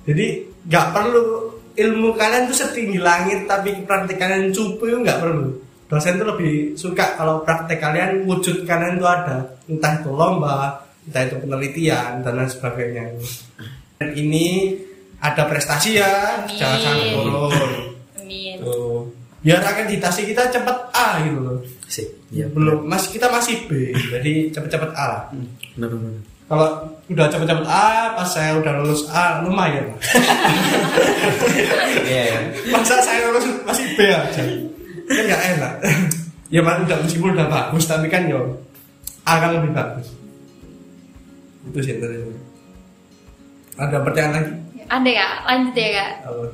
Jadi 0.06 0.26
nggak 0.70 0.86
perlu 0.94 1.22
ilmu 1.74 2.14
kalian 2.14 2.46
tuh 2.46 2.56
setinggi 2.62 3.02
langit 3.02 3.50
tapi 3.50 3.74
praktek 3.82 4.16
kalian 4.16 4.54
cupu 4.54 4.86
itu 4.86 4.98
nggak 5.02 5.20
perlu. 5.20 5.50
Dosen 5.90 6.16
tuh 6.16 6.28
lebih 6.30 6.78
suka 6.78 7.18
kalau 7.18 7.42
praktek 7.42 7.82
kalian 7.82 8.24
wujud 8.24 8.62
kalian 8.64 8.96
tuh 9.02 9.10
ada, 9.10 9.38
entah 9.66 9.92
itu 10.00 10.10
lomba, 10.14 10.80
entah 11.04 11.22
itu 11.26 11.36
penelitian 11.42 12.22
dan 12.22 12.32
lain 12.38 12.50
sebagainya. 12.50 13.04
Dan 13.98 14.10
ini 14.14 14.78
ada 15.20 15.44
prestasi 15.48 15.98
ya, 15.98 16.40
Amin. 16.40 16.56
jangan 16.56 16.98
turun. 17.12 17.52
Amin. 18.20 18.56
Tuh. 18.62 19.10
Biar 19.44 19.60
akreditasi 19.60 20.24
kita 20.32 20.48
cepet 20.48 20.78
A 20.96 21.20
gitu 21.20 21.40
loh. 21.42 21.58
Asik. 21.94 22.10
Iya. 22.34 22.50
Belum, 22.50 22.82
mas 22.90 23.06
kita 23.06 23.30
masih 23.30 23.70
B, 23.70 23.94
jadi 23.94 24.50
cepet-cepet 24.50 24.90
A 24.98 25.04
lah. 25.06 25.22
Benar 25.78 25.94
benar. 25.94 26.10
Kalau 26.50 26.66
udah 27.06 27.26
cepet-cepet 27.30 27.66
A, 27.70 28.18
pas 28.18 28.26
saya 28.26 28.58
udah 28.58 28.82
lulus 28.82 29.06
A, 29.14 29.38
lumayan. 29.46 29.94
Iya. 32.04 32.24
iya. 32.26 32.38
Masa 32.74 32.98
saya 32.98 33.30
lulus 33.30 33.46
masih 33.62 33.86
B 33.94 34.10
aja, 34.10 34.42
kan 35.06 35.22
nggak 35.24 35.42
enak. 35.56 35.72
ya 36.52 36.60
mas 36.60 36.82
udah 36.82 36.98
meskipun 37.00 37.32
udah 37.32 37.46
bagus, 37.46 37.86
tapi 37.86 38.10
kan 38.10 38.26
yo 38.26 38.58
A 39.22 39.38
kan 39.38 39.54
lebih 39.54 39.70
bagus. 39.70 40.10
Itu 41.70 41.78
sih 41.78 41.96
dari 42.02 42.18
saya. 42.18 42.38
Ada 43.86 44.02
pertanyaan 44.02 44.34
lagi? 44.34 44.52
Ada 44.90 45.10
ya, 45.14 45.28
lanjut 45.46 45.74
ya 45.78 45.88
kak. 45.94 46.12
Apa? 46.26 46.44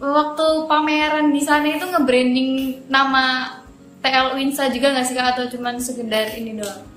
Waktu 0.00 0.46
pameran 0.66 1.26
di 1.32 1.42
sana 1.46 1.68
itu 1.78 1.86
nge-branding 1.88 2.50
nama 2.92 3.59
TL 4.00 4.26
Winsa 4.36 4.72
juga 4.72 4.96
nggak 4.96 5.06
sih 5.06 5.14
kak 5.16 5.26
atau 5.36 5.44
cuman 5.52 5.76
sekedar 5.76 6.32
ini 6.32 6.56
doang? 6.56 6.88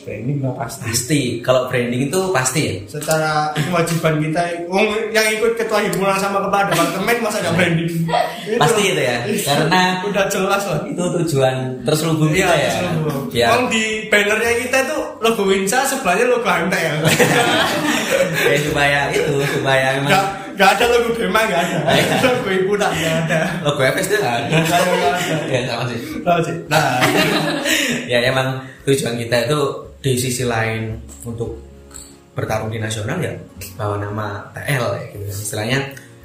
Training 0.00 0.40
nggak 0.40 0.56
pasti. 0.56 0.84
Pasti. 0.88 1.20
Kalau 1.44 1.68
branding 1.68 2.08
itu 2.08 2.20
pasti 2.32 2.60
ya. 2.64 2.74
secara 2.88 3.52
kewajiban 3.52 4.16
kita 4.16 4.40
yang 5.12 5.26
ikut 5.36 5.52
ketua 5.60 5.84
himpunan 5.84 6.16
sama 6.16 6.40
kepala 6.48 6.72
departemen 6.72 7.16
masa 7.20 7.44
nggak 7.44 7.54
branding 7.56 7.90
Pasti 8.62 8.82
itu 8.96 9.00
ya. 9.00 9.16
Karena 9.44 10.00
udah 10.08 10.24
jelas 10.32 10.62
lah 10.64 10.80
itu 10.88 11.04
tujuan 11.20 11.56
terselubung 11.84 12.32
kita 12.32 12.54
ya. 12.56 12.72
Ya. 13.32 13.46
Wong 13.52 13.68
di 13.68 14.08
bannernya 14.08 14.52
kita 14.64 14.76
itu 14.88 14.98
logo 15.20 15.42
Winsa 15.44 15.84
sebelahnya 15.84 16.24
logo 16.32 16.48
MTL 16.48 16.96
ya 18.48 18.56
supaya 18.64 19.00
itu 19.12 19.34
supaya 19.52 20.00
nggak 20.00 20.24
memang 20.24 20.49
nggak 20.60 20.76
ada 20.76 20.84
logo 20.92 21.08
Bema 21.16 21.40
nggak 21.48 21.62
ada 21.64 21.76
Iya. 21.88 22.16
logo 22.20 22.48
himpunan 22.52 22.90
nggak 22.92 23.16
ada 23.24 23.38
logo 23.64 23.80
kan. 23.80 23.92
Nggak 23.96 24.76
ada, 24.76 24.90
nggak 24.92 25.12
ada. 25.16 25.48
ya 25.48 25.60
sama 25.64 25.84
sih. 25.88 25.98
Tahu 26.20 26.38
sih? 26.44 26.56
nah 26.68 27.00
ya 28.04 28.18
emang 28.28 28.48
tujuan 28.84 29.16
kita 29.16 29.48
itu 29.48 29.60
di 30.04 30.12
sisi 30.20 30.44
lain 30.44 31.00
untuk 31.24 31.56
bertarung 32.36 32.68
di 32.68 32.76
nasional 32.76 33.16
ya 33.20 33.32
bawa 33.76 33.96
nama 33.96 34.44
TL 34.52 34.84
ya 34.96 35.04
gitu 35.12 35.24
istilahnya 35.28 35.78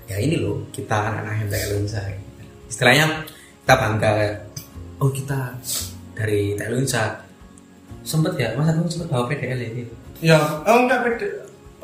ya 0.08 0.20
ini 0.20 0.36
loh 0.40 0.60
kita 0.72 0.96
anak-anak 0.96 1.48
MTL 1.50 1.72
Unsa 1.82 2.00
gitu. 2.08 2.44
istilahnya 2.68 3.06
kita 3.64 3.74
bangga 3.76 4.12
oh 5.00 5.12
kita 5.12 5.40
dari 6.16 6.56
TL 6.56 6.76
Unsa 6.78 7.20
sempet 8.06 8.36
ya 8.38 8.52
masa 8.56 8.72
kamu 8.76 8.88
sempet 8.88 9.08
bawa 9.12 9.26
PDL 9.28 9.60
ya 9.60 9.70
ya 10.24 10.38
oh 10.64 10.78
enggak 10.86 11.00
beda 11.04 11.28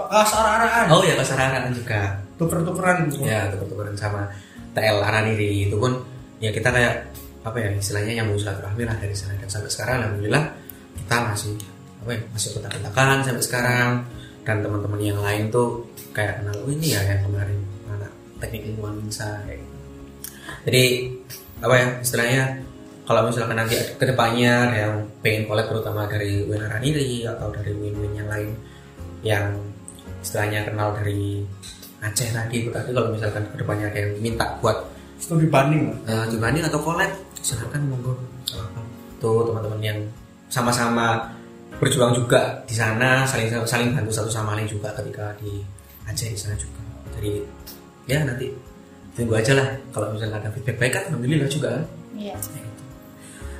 kasar-araan 0.09 0.89
oh 0.89 1.03
ya 1.03 1.13
kesaranan 1.19 1.69
juga. 1.75 2.17
Tuker-tukeran. 2.39 3.11
Ya 3.21 3.51
tuker-tukeran 3.53 3.93
sama 3.93 4.25
TL 4.73 4.97
Araniri 5.03 5.69
itu 5.69 5.75
pun 5.77 5.99
ya 6.41 6.49
kita 6.49 6.73
kayak 6.73 7.11
apa 7.41 7.57
ya 7.57 7.69
istilahnya 7.73 8.21
yang 8.21 8.27
silaturahmi 8.33 8.83
lah 8.87 8.97
dari 8.97 9.13
sana. 9.13 9.37
Dan 9.37 9.49
sampai 9.49 9.69
sekarang 9.69 9.95
alhamdulillah 10.05 10.43
kita 10.97 11.15
masih 11.29 11.53
apa 12.01 12.09
ya 12.17 12.21
masih 12.33 12.49
kontak-kontakan 12.57 13.17
sampai 13.27 13.43
sekarang. 13.43 13.89
Dan 14.41 14.65
teman-teman 14.65 14.97
yang 14.97 15.21
lain 15.21 15.53
tuh 15.53 15.85
kayak 16.11 16.43
kenal 16.43 16.55
oh 16.65 16.69
ini 16.71 16.87
ya 16.95 17.01
yang 17.07 17.21
kemarin 17.23 17.59
anak 17.87 18.11
teknik 18.43 18.61
lingkungan 18.67 19.07
kayak 19.07 19.59
gitu. 19.59 19.75
jadi 20.67 20.83
apa 21.61 21.75
ya 21.77 21.87
istilahnya 22.03 22.43
kalau 23.07 23.27
misalkan 23.27 23.57
nanti 23.57 23.75
ke 23.75 24.05
depannya 24.05 24.71
ada 24.71 24.77
yang 24.87 24.95
pengen 25.19 25.43
collab 25.49 25.67
terutama 25.67 26.07
dari 26.07 26.45
Win 26.45 26.63
Araniri 26.63 27.25
atau 27.27 27.49
dari 27.51 27.71
Win-Win 27.73 28.13
yang 28.15 28.29
lain 28.29 28.49
yang 29.21 29.45
istilahnya 30.21 30.69
kenal 30.69 30.93
dari 30.95 31.43
Aceh 32.01 32.33
tadi 32.33 32.65
itu 32.65 32.73
tadi 32.73 32.89
kalau 32.97 33.13
misalkan 33.13 33.45
ke 33.53 33.61
depannya 33.61 33.85
ada 33.93 33.99
yang 34.01 34.11
minta 34.25 34.57
buat 34.57 34.73
studi 35.21 35.45
banding 35.45 35.93
uh, 36.09 36.25
dibanding 36.25 36.65
atau 36.65 36.81
collab 36.81 37.13
silakan 37.37 37.93
monggo. 37.93 38.17
Tuh 39.21 39.45
teman-teman 39.45 39.81
yang 39.85 39.99
sama-sama 40.49 41.21
berjuang 41.77 42.17
juga 42.17 42.57
di 42.65 42.73
sana 42.73 43.21
saling 43.29 43.53
saling 43.69 43.93
bantu 43.93 44.09
satu 44.09 44.33
sama 44.33 44.57
lain 44.57 44.65
juga 44.65 44.89
ketika 44.97 45.29
di 45.37 45.61
Aceh 46.09 46.25
di 46.25 46.37
sana 46.37 46.57
juga. 46.57 46.81
Jadi 47.21 47.37
ya 48.09 48.25
nanti 48.25 48.49
tunggu 49.13 49.37
aja 49.37 49.53
lah. 49.53 49.69
Kalau 49.93 50.09
misalnya 50.09 50.41
ada 50.41 50.49
feedback 50.57 50.81
baik 50.81 50.93
kan 50.97 51.03
alhamdulillah 51.13 51.49
juga 51.53 51.69
kan? 51.77 51.85
Iya. 52.17 52.35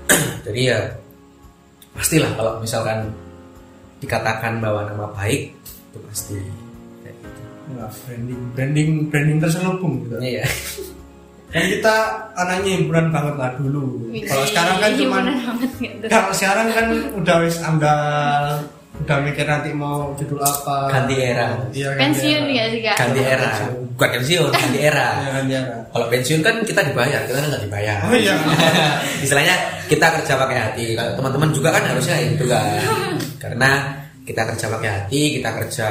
jadi 0.50 0.62
ya 0.66 0.80
pastilah 1.94 2.32
kalau 2.34 2.58
misalkan 2.58 3.14
dikatakan 4.02 4.58
bahwa 4.58 4.82
nama 4.90 5.06
baik 5.14 5.61
itu 5.92 5.98
pasti 6.08 6.40
kayak 7.04 7.16
gitu. 7.20 7.42
Nah, 7.76 7.92
branding 8.08 8.42
branding 8.56 8.90
branding 9.12 9.38
terselubung 9.44 10.08
gitu. 10.08 10.16
Iya. 10.24 10.48
kan 11.52 11.68
kita 11.68 11.96
anaknya 12.40 12.80
himpunan 12.80 13.12
banget 13.12 13.36
lah 13.36 13.52
dulu. 13.60 14.08
Kalau 14.24 14.46
sekarang 14.48 14.76
kan 14.80 14.92
cuma 14.96 15.18
gitu. 15.84 16.06
kalau 16.08 16.32
sekarang 16.32 16.68
kan 16.72 16.88
udah 17.20 17.36
wis 17.44 17.60
amdal 17.60 18.64
udah 19.04 19.18
mikir 19.20 19.44
nanti 19.44 19.76
mau 19.76 20.16
judul 20.16 20.40
apa. 20.40 20.88
Ganti 20.96 21.16
era. 21.20 21.60
iya, 21.76 21.92
Pensiun 22.00 22.44
ya 22.56 22.64
sih 22.72 22.80
kak? 22.80 22.96
ganti 22.96 23.20
era. 23.20 23.52
Bukan 24.00 24.10
pensiun 24.16 24.48
ganti 24.48 24.80
era. 24.80 25.08
Iya, 25.20 25.30
ganti 25.44 25.54
era. 25.60 25.78
Kalau 25.92 26.06
pensiun 26.08 26.40
kan 26.40 26.56
kita 26.64 26.82
dibayar 26.88 27.20
kita 27.28 27.36
kan 27.36 27.48
nggak 27.52 27.64
dibayar. 27.68 27.98
Oh 28.08 28.16
iya. 28.16 28.36
Istilahnya 29.26 29.56
kita 29.92 30.08
kerja 30.08 30.34
pakai 30.40 30.56
hati. 30.56 30.86
Kalau 30.96 31.12
teman-teman 31.20 31.52
juga 31.52 31.76
kan 31.76 31.84
harusnya 31.84 32.16
itu 32.24 32.48
kan 32.48 32.80
karena 33.44 34.01
kita 34.32 34.42
kerja 34.48 34.66
pakai 34.72 34.90
hati 34.90 35.22
kita 35.38 35.50
kerja 35.60 35.88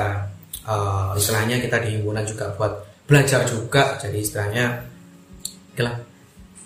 eh, 0.64 1.08
istilahnya 1.20 1.56
kita 1.60 1.76
di 1.84 2.00
himpunan 2.00 2.24
juga 2.24 2.48
buat 2.56 2.72
belajar 3.04 3.44
juga 3.44 4.00
jadi 4.00 4.16
istilahnya 4.16 4.64
oke 5.76 5.82
lah 5.84 5.96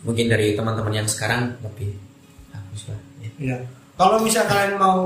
mungkin 0.05 0.29
dari 0.29 0.53
teman-teman 0.53 0.95
yang 1.03 1.09
sekarang 1.09 1.57
lebih 1.65 1.97
bagus 2.53 2.83
lah 2.93 3.01
ya. 3.25 3.31
Iya. 3.41 3.59
Kalau 3.95 4.21
misal 4.21 4.45
kalian 4.45 4.77
mau 4.77 5.01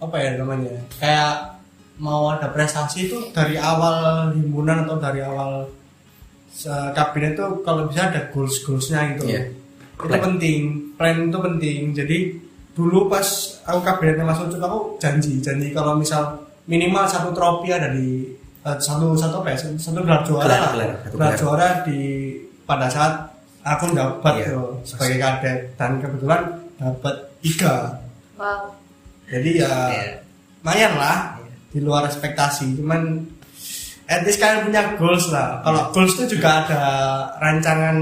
apa 0.00 0.16
ya 0.18 0.30
namanya? 0.40 0.72
Kayak 0.96 1.60
mau 2.00 2.32
ada 2.32 2.48
prestasi 2.50 3.12
itu 3.12 3.18
dari 3.30 3.60
awal 3.60 4.30
himpunan 4.32 4.88
atau 4.88 4.96
dari 4.98 5.20
awal 5.20 5.68
kabinet 6.96 7.36
itu 7.36 7.46
kalau 7.62 7.86
bisa 7.90 8.08
ada 8.08 8.30
goals 8.32 8.62
goalsnya 8.64 9.14
gitu. 9.14 9.28
Iya. 9.28 9.42
Itu 10.00 10.06
Plan. 10.08 10.22
penting. 10.32 10.60
Plan 10.96 11.16
itu 11.28 11.38
penting. 11.38 11.78
Jadi 11.92 12.18
dulu 12.72 13.06
pas 13.06 13.24
aku 13.62 13.80
kabinetnya 13.80 14.24
masuk 14.24 14.48
itu 14.48 14.56
aku 14.56 14.96
janji 14.96 15.32
janji 15.38 15.68
kalau 15.70 15.96
misal 15.96 16.40
minimal 16.64 17.04
satu 17.04 17.28
trofi 17.30 17.68
ada 17.68 17.92
di 17.92 18.32
eh, 18.64 18.76
satu 18.80 19.12
satu 19.12 19.44
apa 19.44 19.52
ya 19.52 19.58
satu, 19.76 20.00
gelar 20.00 20.22
juara 20.24 20.56
Gelar, 21.12 21.32
juara 21.36 21.68
di 21.84 22.32
pada 22.64 22.88
saat 22.88 23.28
aku 23.62 23.92
dapat 23.92 24.42
Iya. 24.42 24.58
sebagai 24.82 25.18
kadet 25.20 25.58
dan 25.76 26.00
kebetulan 26.00 26.42
dapat 26.80 27.14
tiga 27.44 27.98
Wow. 28.40 28.72
jadi 29.28 29.50
ya 29.62 29.72
Iya. 29.92 30.04
lumayan 30.62 30.92
lah 30.96 31.16
di 31.70 31.78
luar 31.78 32.08
ekspektasi 32.08 32.78
cuman 32.80 33.22
at 34.06 34.22
least 34.24 34.40
kalian 34.40 34.66
punya 34.66 34.82
goals 34.96 35.28
lah 35.28 35.60
kalau 35.60 35.86
Iya. 35.86 35.90
goals 35.92 36.12
itu 36.16 36.24
juga 36.34 36.64
ada 36.64 36.82
rancangan 37.38 37.96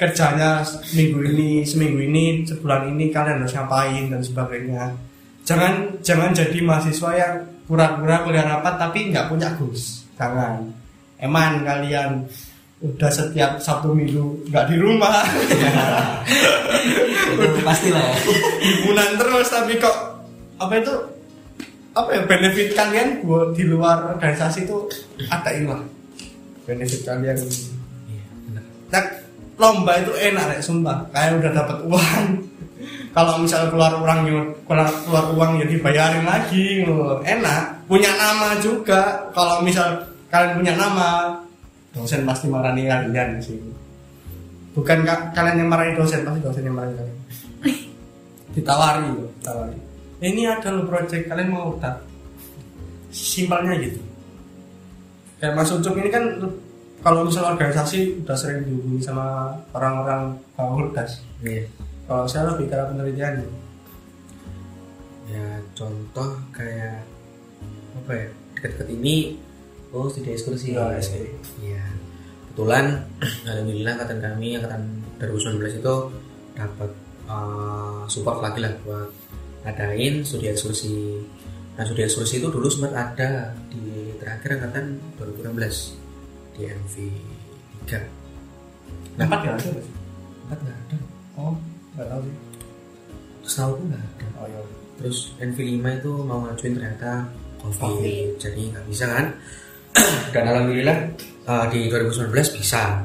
kerjanya 0.00 0.64
minggu 0.96 1.20
ini 1.28 1.60
seminggu 1.60 2.00
ini 2.00 2.48
sebulan 2.48 2.88
ini 2.96 3.12
kalian 3.12 3.44
harus 3.44 3.52
ngapain 3.52 4.08
dan 4.08 4.24
sebagainya. 4.24 4.96
Jangan 5.44 6.00
jangan 6.00 6.32
jadi 6.32 6.56
mahasiswa 6.64 7.10
yang 7.20 7.34
pura-pura 7.68 8.24
kuliah 8.24 8.48
rapat 8.48 8.80
tapi 8.80 9.12
nggak 9.12 9.28
punya 9.28 9.52
goals. 9.60 10.08
Jangan. 10.16 10.72
Eman 11.20 11.68
kalian. 11.68 12.24
Udah 12.80 13.12
setiap 13.12 13.60
sabtu 13.60 13.92
minggu 13.92 14.48
nggak 14.48 14.72
di 14.72 14.76
rumah. 14.80 15.20
Itu 17.36 17.60
pastilah 17.68 18.00
ya. 18.00 18.16
Himpunan 18.64 19.20
terus 19.20 19.52
tapi 19.52 19.76
kok 19.76 19.96
apa 20.56 20.80
itu? 20.80 20.94
Apa 21.92 22.08
ya 22.16 22.22
benefit 22.24 22.72
kalian 22.72 23.20
buat 23.20 23.52
di 23.52 23.68
luar 23.68 24.16
organisasi 24.16 24.64
itu 24.64 24.88
ada 25.28 25.52
lah 25.68 25.84
benefit 26.64 27.04
kalian. 27.04 27.36
Iya, 27.36 28.24
benar. 28.48 28.64
nah, 28.88 29.04
lomba 29.60 29.92
itu 30.00 30.12
enak 30.16 30.56
rek 30.56 30.64
sumpah. 30.64 31.04
Kayak 31.12 31.44
udah 31.44 31.52
dapat 31.52 31.78
uang. 31.84 32.26
Kalau 33.12 33.42
misal 33.42 33.68
keluar 33.68 33.92
uang 34.00 34.20
keluar, 34.64 34.88
keluar 35.04 35.24
uang 35.36 35.50
ya 35.60 35.66
dibayarin 35.68 36.24
lagi 36.24 36.88
loh. 36.88 37.20
enak. 37.20 37.84
Punya 37.84 38.08
nama 38.16 38.56
juga. 38.56 39.28
Kalau 39.36 39.60
misal 39.60 40.00
kalian 40.32 40.56
punya 40.56 40.72
nama 40.78 41.36
dosen 41.90 42.22
pasti 42.22 42.46
marahin 42.46 42.86
kalian 42.86 43.42
sih 43.42 43.58
bukan 44.70 45.02
ka- 45.02 45.34
kalian 45.34 45.66
yang 45.66 45.68
marahin 45.70 45.98
dosen 45.98 46.22
pasti 46.22 46.40
dosen 46.40 46.62
yang 46.62 46.76
marahin 46.78 46.94
kalian. 46.96 47.18
Ditawari 48.54 49.06
loh 49.10 49.30
ditawari. 49.38 49.78
Ini 50.20 50.42
ada 50.46 50.68
loh 50.70 50.86
project 50.86 51.26
kalian 51.26 51.50
mau 51.50 51.74
tak 51.82 51.98
simpelnya 53.10 53.74
gitu. 53.82 53.98
Kayak 55.42 55.56
Mas 55.56 55.72
Ucup 55.72 55.96
ini 55.98 56.08
kan 56.12 56.24
kalau 57.00 57.24
misal 57.24 57.48
organisasi 57.56 58.20
udah 58.24 58.36
sering 58.36 58.68
dihubungi 58.68 59.00
sama 59.00 59.56
orang-orang 59.72 60.36
fakultas 60.52 61.24
Iya. 61.40 61.64
kalau 62.04 62.28
saya 62.28 62.52
lebih 62.52 62.68
ke 62.68 62.74
arah 62.76 62.92
penelitian. 62.92 63.40
Ya 65.30 65.46
contoh 65.72 66.28
kayak 66.52 67.00
apa 67.96 68.12
ya 68.12 68.26
dekat-dekat 68.56 68.88
ini 68.92 69.38
oh 69.94 70.10
studi 70.10 70.34
ekskursi 70.34 70.74
Ya, 70.74 70.90
iya 71.62 71.84
kebetulan 72.50 73.06
alhamdulillah 73.48 73.94
angkatan 73.96 74.18
kami 74.20 74.58
angkatan 74.58 74.82
2019 75.22 75.80
itu 75.80 75.94
dapat 76.58 76.90
uh, 77.30 78.04
support 78.10 78.42
lagi 78.42 78.60
lah 78.60 78.74
buat 78.84 79.08
ngadain 79.64 80.26
studi 80.26 80.50
ekskursi. 80.50 81.22
Nah 81.78 81.86
studi 81.86 82.04
ekskursi 82.04 82.42
itu 82.42 82.48
dulu 82.52 82.66
sempat 82.68 82.92
ada 82.92 83.54
di 83.70 84.12
terakhir 84.20 84.60
angkatan 84.60 84.98
2016 85.16 85.99
di 86.56 86.62
MV 86.66 86.94
3 87.86 89.18
nah 89.18 89.24
empat 89.26 89.40
ya 89.44 89.50
ada 89.54 89.68
nggak 89.68 89.84
sih? 89.84 89.96
empat 90.48 90.58
nggak 90.64 90.78
ada 90.78 90.96
oh 91.36 91.54
nggak 91.96 92.06
tahu 92.08 92.20
sih 92.24 92.36
setahu 93.46 93.70
aku 93.74 93.82
nggak 93.90 94.02
ada 94.02 94.26
oh 94.40 94.46
iya 94.48 94.60
Terus 95.00 95.32
NV5 95.40 95.80
itu 95.80 96.12
mau 96.28 96.44
ngajuin 96.44 96.76
ternyata 96.76 97.24
COVID, 97.64 97.80
Covid. 97.80 98.28
jadi 98.36 98.60
nggak 98.76 98.84
bisa 98.84 99.04
kan? 99.08 99.26
Dan 100.36 100.44
alhamdulillah 100.44 100.98
uh, 101.48 101.64
di 101.72 101.88
2019 101.88 102.60
bisa. 102.60 103.00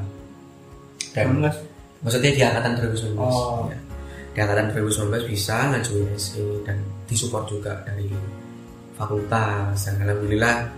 Dan 1.16 1.40
19 1.40 2.04
maksudnya 2.04 2.30
di 2.36 2.42
angkatan 2.44 2.72
2019. 2.76 3.16
Oh. 3.16 3.64
ya. 3.72 3.78
Di 4.36 4.38
angkatan 4.44 4.76
2019 4.76 5.32
bisa 5.32 5.56
ngajuin 5.72 6.08
SE 6.20 6.44
dan 6.68 6.76
disupport 7.08 7.48
juga 7.48 7.72
dari 7.88 8.12
fakultas. 9.00 9.80
Dan 9.88 10.04
alhamdulillah 10.04 10.68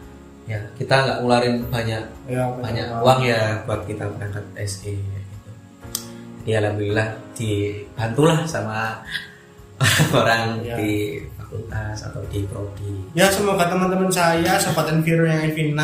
ya 0.49 0.61
kita 0.75 0.95
nggak 0.97 1.17
ngeluarin 1.21 1.57
banyak 1.69 2.03
ya 2.25 2.43
banyak 2.57 2.87
betul. 2.89 3.05
uang 3.05 3.21
ya 3.23 3.41
buat 3.63 3.81
kita 3.85 4.05
berangkat 4.09 4.45
SE 4.65 4.91
gitu. 4.91 5.21
Jadi 6.41 6.51
alhamdulillah 6.57 7.09
dibantulah 7.35 8.39
sama 8.43 9.05
orang 10.11 10.65
Ya. 10.65 10.75
di 10.75 11.21
fakultas 11.39 12.03
atau 12.03 12.25
di 12.27 12.43
prodi. 12.45 13.13
ya 13.13 13.29
semoga 13.29 13.69
teman-teman 13.69 14.09
saya 14.09 14.57
sobat 14.57 14.89
Enviro 14.89 15.23
yang 15.23 15.45
NV6 15.47 15.81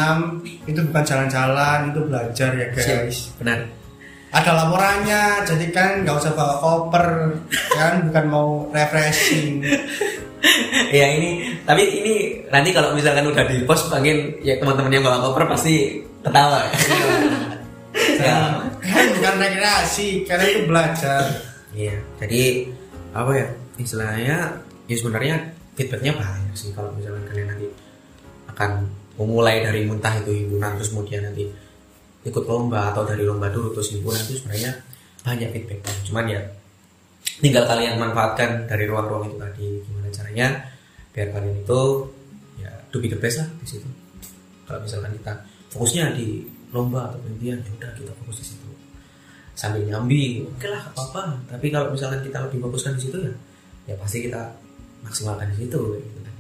itu 0.66 0.80
bukan 0.82 1.04
jalan-jalan 1.04 1.88
itu 1.88 2.00
belajar 2.02 2.50
ya 2.50 2.66
guys 2.68 3.30
Benar. 3.38 3.70
ada 4.30 4.50
laporannya 4.56 5.22
jadi 5.46 5.66
kan 5.70 5.90
nggak 6.02 6.16
usah 6.16 6.32
bawa 6.32 6.54
koper 6.58 7.06
kan 7.70 8.02
bukan 8.02 8.24
mau 8.26 8.48
refreshing 8.68 9.62
ya 10.99 11.07
ini 11.16 11.59
tapi 11.64 11.82
ini 11.82 12.14
nanti 12.53 12.70
kalau 12.76 12.92
misalkan 12.92 13.24
udah 13.28 13.45
di 13.49 13.64
post 13.64 13.88
pengen 13.88 14.36
ya 14.45 14.61
teman-teman 14.61 14.92
yang 14.92 15.05
bawa 15.05 15.30
koper 15.30 15.49
pasti 15.57 16.05
ketawa. 16.24 16.68
ya. 18.20 18.64
kan 18.84 19.07
bukan 19.16 19.34
rekreasi 19.40 20.28
karena 20.28 20.45
itu 20.49 20.61
belajar 20.68 21.24
Iya. 21.74 21.99
Jadi 22.22 22.70
apa 23.11 23.30
ya 23.34 23.47
istilahnya 23.78 24.38
ya 24.86 24.95
sebenarnya 24.95 25.36
feedbacknya 25.74 26.14
banyak 26.14 26.55
sih 26.55 26.70
kalau 26.70 26.95
misalkan 26.95 27.26
kalian 27.26 27.51
nanti 27.51 27.66
akan 28.51 28.86
memulai 29.18 29.62
dari 29.62 29.86
muntah 29.86 30.14
itu 30.22 30.30
himpunan 30.30 30.78
terus 30.78 30.95
kemudian 30.95 31.22
nanti 31.26 31.47
ikut 32.26 32.45
lomba 32.47 32.95
atau 32.95 33.03
dari 33.07 33.26
lomba 33.26 33.51
dulu 33.51 33.74
terus 33.74 33.95
himpunan 33.95 34.18
itu 34.22 34.42
sebenarnya 34.42 34.70
banyak 35.22 35.49
feedbacknya 35.51 35.95
cuman 36.11 36.24
ya 36.30 36.40
tinggal 37.43 37.64
kalian 37.66 37.99
manfaatkan 37.99 38.66
dari 38.70 38.85
ruang-ruang 38.87 39.30
itu 39.30 39.37
tadi 39.41 39.66
gimana 39.82 40.09
caranya 40.14 40.47
biar 41.11 41.28
kalian 41.35 41.57
itu 41.62 41.80
ya 42.59 42.70
do 42.91 42.99
be 43.03 43.11
the 43.11 43.18
best 43.18 43.43
lah 43.43 43.49
di 43.59 43.66
situ. 43.66 43.89
Kalau 44.64 44.78
misalkan 44.82 45.11
kita 45.18 45.32
fokusnya 45.74 46.14
di 46.14 46.47
lomba 46.70 47.11
atau 47.11 47.18
penelitian 47.22 47.62
ya 47.62 47.70
udah 47.78 47.91
kita 47.95 48.12
fokus 48.22 48.43
di 48.43 48.47
situ. 48.55 48.68
Sambil 49.55 49.87
nyambi 49.87 50.43
oke 50.43 50.66
lah 50.66 50.82
apa 50.82 51.01
apa 51.11 51.22
tapi 51.47 51.70
kalau 51.70 51.91
misalkan 51.95 52.18
kita 52.22 52.43
lebih 52.43 52.59
fokuskan 52.59 52.99
di 52.99 53.03
situ 53.07 53.18
ya 53.22 53.32
ya 53.87 53.95
pasti 53.99 54.26
kita 54.26 54.43
maksimalkan 55.07 55.47
di 55.55 55.57
situ 55.62 55.80
gitu 56.01 56.20
kan. 56.24 56.35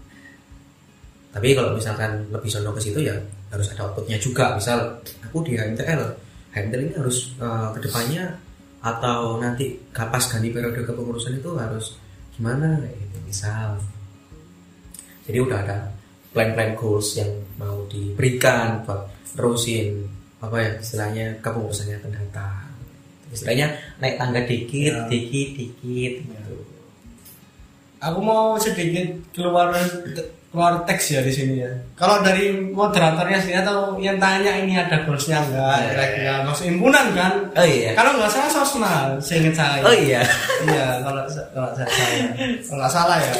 tapi 1.36 1.52
kalau 1.52 1.76
misalkan 1.76 2.24
lebih 2.32 2.48
condong 2.48 2.74
ke 2.78 2.82
situ 2.82 3.00
ya 3.04 3.14
harus 3.54 3.66
ada 3.70 3.86
outputnya 3.86 4.18
juga. 4.18 4.58
Misal 4.58 4.78
aku 5.22 5.46
di 5.46 5.54
HMTL 5.54 6.02
HMTL 6.54 6.82
ini 6.90 6.94
harus 6.98 7.34
eh, 7.38 7.68
ke 7.74 7.78
depannya 7.86 8.43
atau 8.84 9.40
nanti 9.40 9.80
kapas 9.96 10.28
ganti 10.28 10.52
periode 10.52 10.84
kepengurusan 10.84 11.40
itu 11.40 11.56
harus 11.56 11.96
gimana 12.36 12.84
gitu 12.84 13.16
misal 13.24 13.80
jadi 15.24 15.40
udah 15.40 15.58
ada 15.64 15.78
plan-plan 16.36 16.76
goals 16.76 17.16
yang 17.16 17.32
mau 17.56 17.88
diberikan 17.88 18.84
buat 18.84 19.08
terusin 19.32 20.04
apa 20.44 20.60
ya 20.60 20.70
istilahnya 20.76 21.40
kepengurusannya 21.40 21.96
akan 21.96 22.12
datang 22.12 22.68
istilahnya 23.32 23.72
naik 23.98 24.20
tangga 24.20 24.44
dikit 24.44 24.92
Ya. 24.92 25.08
dikit 25.08 25.48
dikit 25.56 26.14
gitu. 26.28 26.56
aku 28.04 28.20
mau 28.20 28.60
sedikit 28.60 29.16
keluar 29.32 29.72
keluar 30.54 30.86
teks 30.86 31.10
ya 31.10 31.20
di 31.20 31.34
sini 31.34 31.58
ya. 31.58 31.70
Kalau 31.98 32.22
dari 32.22 32.54
moderatornya 32.70 33.42
sih 33.42 33.50
atau 33.50 33.98
yang 33.98 34.22
tanya 34.22 34.54
ini 34.54 34.78
ada 34.78 35.02
goalsnya 35.02 35.42
enggak 35.42 35.76
Ya. 35.82 35.86
kira-kira 35.90 36.34
maksud 36.46 36.64
himpunan 36.70 37.06
kan? 37.10 37.32
Oh 37.58 37.66
iya. 37.66 37.90
Kalau 37.92 38.14
nggak 38.14 38.30
salah 38.30 38.50
sosmal 38.54 39.18
seingat 39.18 39.58
saya. 39.58 39.82
Oh 39.82 39.90
iya. 39.90 40.22
Iya 40.62 41.02
kalau 41.02 41.26
kalau 41.50 41.70
saya 41.74 41.90
saya 41.90 42.30
kalau 42.62 42.78
nggak 42.78 42.92
salah 42.94 43.18
ya. 43.18 43.34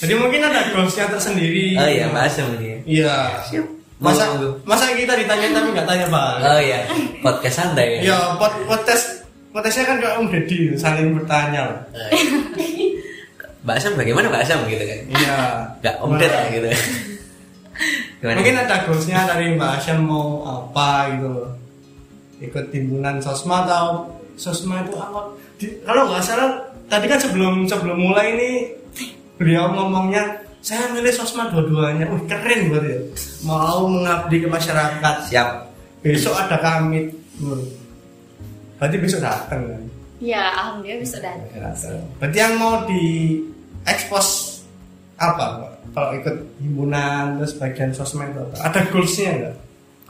Jadi 0.00 0.12
mungkin 0.14 0.40
ada 0.46 0.60
goalsnya 0.70 1.10
tersendiri. 1.10 1.74
Oh 1.74 1.88
iya 1.90 2.06
bahasa 2.08 2.46
ini 2.46 2.78
iya. 2.86 3.42
Masa 4.00 4.30
masa 4.62 4.94
kita 4.94 5.12
ditanya 5.12 5.60
tapi 5.60 5.68
nggak 5.74 5.84
tanya 5.90 6.06
bang 6.06 6.36
oh 6.40 6.60
iya. 6.62 6.78
Podcast 7.18 7.56
santai 7.60 7.98
ya. 8.00 8.14
Ya 8.14 8.18
pot 8.38 8.54
potes 8.64 9.20
potesnya 9.50 9.82
kan 9.82 9.98
kayak 9.98 10.14
Om 10.22 10.26
Deddy 10.30 10.78
saling 10.78 11.10
bertanya. 11.18 11.66
Loh. 11.66 11.78
Mbak 13.60 13.74
Asam 13.76 13.92
bagaimana 13.94 14.26
Mbak 14.28 14.42
Asam 14.42 14.60
gitu 14.66 14.84
kan. 14.84 15.00
Iya. 15.12 15.36
Nggak 15.80 15.96
omdet 16.00 16.30
Wah. 16.30 16.44
gitu. 16.48 16.68
Gimana? 18.20 18.36
mungkin 18.36 18.56
ada 18.58 18.76
goalsnya 18.84 19.18
dari 19.24 19.56
Mbak 19.56 19.70
Asyam 19.74 19.98
mau 20.04 20.44
apa 20.44 21.16
gitu 21.16 21.28
loh. 21.28 21.50
Ikut 22.38 22.64
timbunan 22.68 23.16
sosma 23.18 23.64
atau 23.64 24.12
sosma 24.36 24.84
itu 24.84 24.92
apa? 24.94 25.32
Di- 25.56 25.80
kalau 25.84 26.08
nggak 26.08 26.20
salah 26.20 26.60
tadi 26.86 27.08
kan 27.08 27.16
sebelum 27.16 27.64
sebelum 27.64 27.96
mulai 27.96 28.36
ini 28.36 28.50
beliau 29.36 29.72
ngomongnya 29.72 30.24
saya 30.60 30.92
milih 30.92 31.08
sosma 31.08 31.48
dua-duanya. 31.48 32.04
Wih 32.08 32.24
keren 32.28 32.68
banget 32.68 32.84
ya. 32.84 32.98
Mau 33.42 33.88
mengabdi 33.88 34.44
ke 34.44 34.48
masyarakat. 34.48 35.14
Siap. 35.28 35.48
Besok 36.00 36.36
ada 36.36 36.56
kamit 36.60 37.12
Hmm. 37.40 37.64
berarti 38.76 38.96
besok 39.00 39.24
datang 39.24 39.64
kan 39.64 39.80
Ya, 40.20 40.52
alhamdulillah 40.52 41.00
bisa 41.00 41.16
datang. 41.24 41.48
berarti 42.20 42.36
yang 42.36 42.54
mau 42.60 42.84
di 42.84 43.40
expose 43.88 44.60
apa 45.16 45.60
Pak? 45.64 45.72
kalau 45.90 46.14
ikut 46.14 46.36
himpunan 46.62 47.40
terus 47.42 47.58
bagian 47.58 47.90
sosmed 47.90 48.30
atau 48.30 48.46
apa? 48.46 48.56
ada 48.62 48.80
goalsnya 48.94 49.32
nggak 49.36 49.56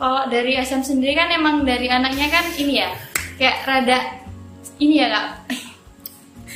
Kalau 0.00 0.22
dari 0.32 0.56
SM 0.56 0.80
sendiri 0.80 1.12
kan 1.12 1.28
emang 1.28 1.60
dari 1.64 1.84
anaknya 1.88 2.32
kan 2.32 2.44
ini 2.56 2.80
ya, 2.80 2.88
kayak 3.36 3.56
rada 3.68 3.98
ini 4.80 4.96
ya 4.96 5.12
kak, 5.12 5.26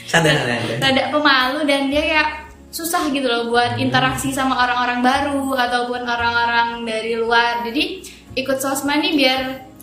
sadar 0.08 0.32
sadar 0.32 0.80
rada 0.80 1.02
pemalu 1.12 1.60
dan 1.68 1.92
dia 1.92 2.02
kayak 2.08 2.28
susah 2.72 3.12
gitu 3.12 3.28
loh 3.28 3.52
buat 3.52 3.76
interaksi 3.76 4.32
sama 4.32 4.56
orang-orang 4.58 5.04
baru 5.04 5.44
ataupun 5.60 6.02
orang-orang 6.08 6.88
dari 6.88 7.20
luar. 7.20 7.62
Jadi 7.68 8.00
ikut 8.32 8.58
sosmed 8.58 9.04
nih 9.04 9.12
biar 9.12 9.40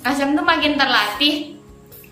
SM 0.09 0.34
tuh 0.34 0.41
makin 0.41 0.74
terlatih 0.76 1.61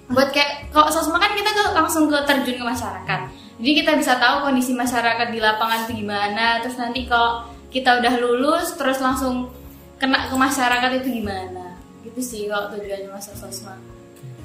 buat 0.09 0.29
kayak 0.29 0.69
kalau 0.69 0.89
sosmed 0.89 1.15
kan 1.15 1.31
kita 1.31 1.49
ke- 1.49 1.71
langsung 1.71 2.05
ke 2.05 2.17
terjun 2.23 2.57
ke 2.57 2.65
masyarakat. 2.65 3.19
Jadi 3.55 3.71
kita 3.75 3.91
bisa 3.93 4.15
tahu 4.15 4.43
kondisi 4.43 4.73
masyarakat 4.73 5.27
di 5.27 5.37
lapangan 5.37 5.83
itu 5.83 5.93
gimana. 5.97 6.59
Terus 6.59 6.75
nanti 6.75 7.05
kalau 7.05 7.43
kita 7.67 7.99
udah 7.99 8.13
lulus 8.17 8.73
terus 8.73 8.97
langsung 8.97 9.51
kena 9.95 10.25
ke 10.25 10.35
masyarakat 10.35 10.91
itu 10.97 11.09
gimana. 11.15 11.77
Gitu 12.01 12.19
sih 12.19 12.41
kalau 12.45 12.71
tujuannya 12.71 13.09
masuk 13.09 13.35
sosmed. 13.35 13.77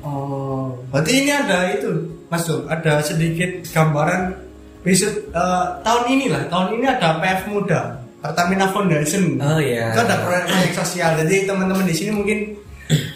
oh 0.00 0.76
berarti 0.90 1.12
ini 1.16 1.32
ada 1.32 1.72
itu 1.72 1.88
masuk 2.28 2.68
ada 2.68 3.00
sedikit 3.00 3.48
gambaran 3.66 4.36
besok 4.80 5.08
eh, 5.26 5.66
tahun 5.80 6.04
ini 6.10 6.26
lah 6.28 6.44
tahun 6.46 6.76
ini 6.76 6.86
ada 6.86 7.16
PF 7.16 7.42
muda 7.48 7.80
Pertamina 8.20 8.68
Foundation 8.68 9.36
Oh, 9.36 9.56
iya. 9.56 9.92
itu 9.92 10.00
ada 10.00 10.20
proyek-proyek 10.20 10.72
sosial 10.74 11.16
jadi 11.18 11.48
teman-teman 11.48 11.88
di 11.88 11.94
sini 11.94 12.12
mungkin 12.12 12.52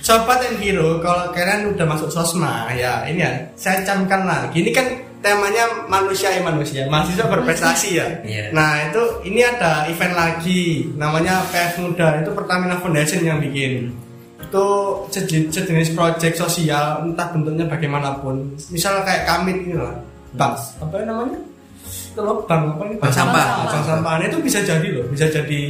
Sobat 0.00 0.40
Enviro, 0.48 0.96
kalau 1.04 1.28
kalian 1.36 1.76
udah 1.76 1.84
masuk 1.84 2.08
sosma, 2.08 2.72
ya 2.72 3.04
ini 3.04 3.20
ya, 3.20 3.32
saya 3.52 3.84
camkan 3.84 4.24
lagi. 4.24 4.64
Ini 4.64 4.72
kan 4.72 4.86
temanya 5.20 5.84
manusia 5.90 6.32
ya 6.32 6.40
manusia, 6.40 6.88
mahasiswa 6.88 7.28
berprestasi 7.28 7.88
ya. 8.00 8.06
Iya. 8.24 8.54
Nah 8.56 8.88
itu 8.88 9.02
ini 9.28 9.44
ada 9.44 9.84
event 9.90 10.14
lagi, 10.16 10.88
namanya 10.96 11.44
PF 11.52 11.84
Muda, 11.84 12.24
itu 12.24 12.30
Pertamina 12.32 12.80
Foundation 12.80 13.20
yang 13.20 13.38
bikin. 13.42 13.92
Itu 14.40 14.66
sejenis, 15.12 15.52
sejenis 15.52 15.92
project 15.92 16.40
sosial, 16.40 17.04
entah 17.04 17.28
bentuknya 17.28 17.68
bagaimanapun. 17.68 18.56
Misal 18.72 19.04
kayak 19.04 19.28
kami 19.28 19.68
ini 19.68 19.76
lah, 19.76 19.92
bang, 20.32 20.56
apa 20.80 20.94
namanya? 21.04 21.38
Itu 21.84 22.20
loh, 22.24 22.40
bang 22.48 22.72
apa 22.72 22.82
ini? 22.88 22.96
Bank 22.96 23.12
sampah. 23.12 23.46
Bank 23.68 23.84
sampah. 23.84 24.12
Nah, 24.16 24.24
itu 24.24 24.40
bisa 24.40 24.64
jadi 24.64 24.88
loh, 24.96 25.04
bisa 25.12 25.28
jadi 25.28 25.60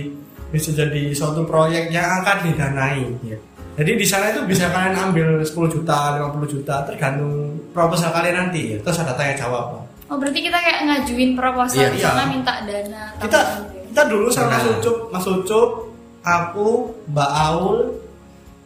bisa 0.49 0.73
jadi 0.73 1.13
suatu 1.13 1.45
proyek 1.45 1.93
yang 1.93 2.25
akan 2.25 2.37
didanai. 2.47 3.05
Iya. 3.27 3.39
Jadi 3.79 3.91
di 3.95 4.03
sana 4.03 4.35
itu 4.35 4.43
bisa 4.43 4.67
kalian 4.75 4.99
ambil 4.99 5.39
10 5.39 5.55
juta, 5.71 6.19
50 6.19 6.51
juta 6.51 6.83
tergantung 6.83 7.55
proposal 7.71 8.11
kalian 8.11 8.51
nanti. 8.51 8.75
Terus 8.83 8.99
ada 8.99 9.15
tanya 9.15 9.39
jawab. 9.39 9.87
Oh 10.11 10.17
berarti 10.19 10.41
kita 10.43 10.59
kayak 10.59 10.81
ngajuin 10.89 11.39
proposal 11.39 11.87
Iya, 11.87 11.89
di 11.95 12.01
iya. 12.03 12.11
sana 12.11 12.25
minta 12.27 12.53
dana. 12.67 13.03
Kita 13.23 13.39
gitu 13.39 13.39
ya? 13.39 13.83
kita 13.93 14.03
dulu 14.11 14.27
sama 14.35 14.51
Mas 14.51 14.65
Pernah. 14.67 14.79
Ucup, 14.83 14.97
Mas 15.15 15.27
Ucup, 15.31 15.71
aku, 16.27 16.69
Mbak 17.13 17.31
Aul, 17.31 17.79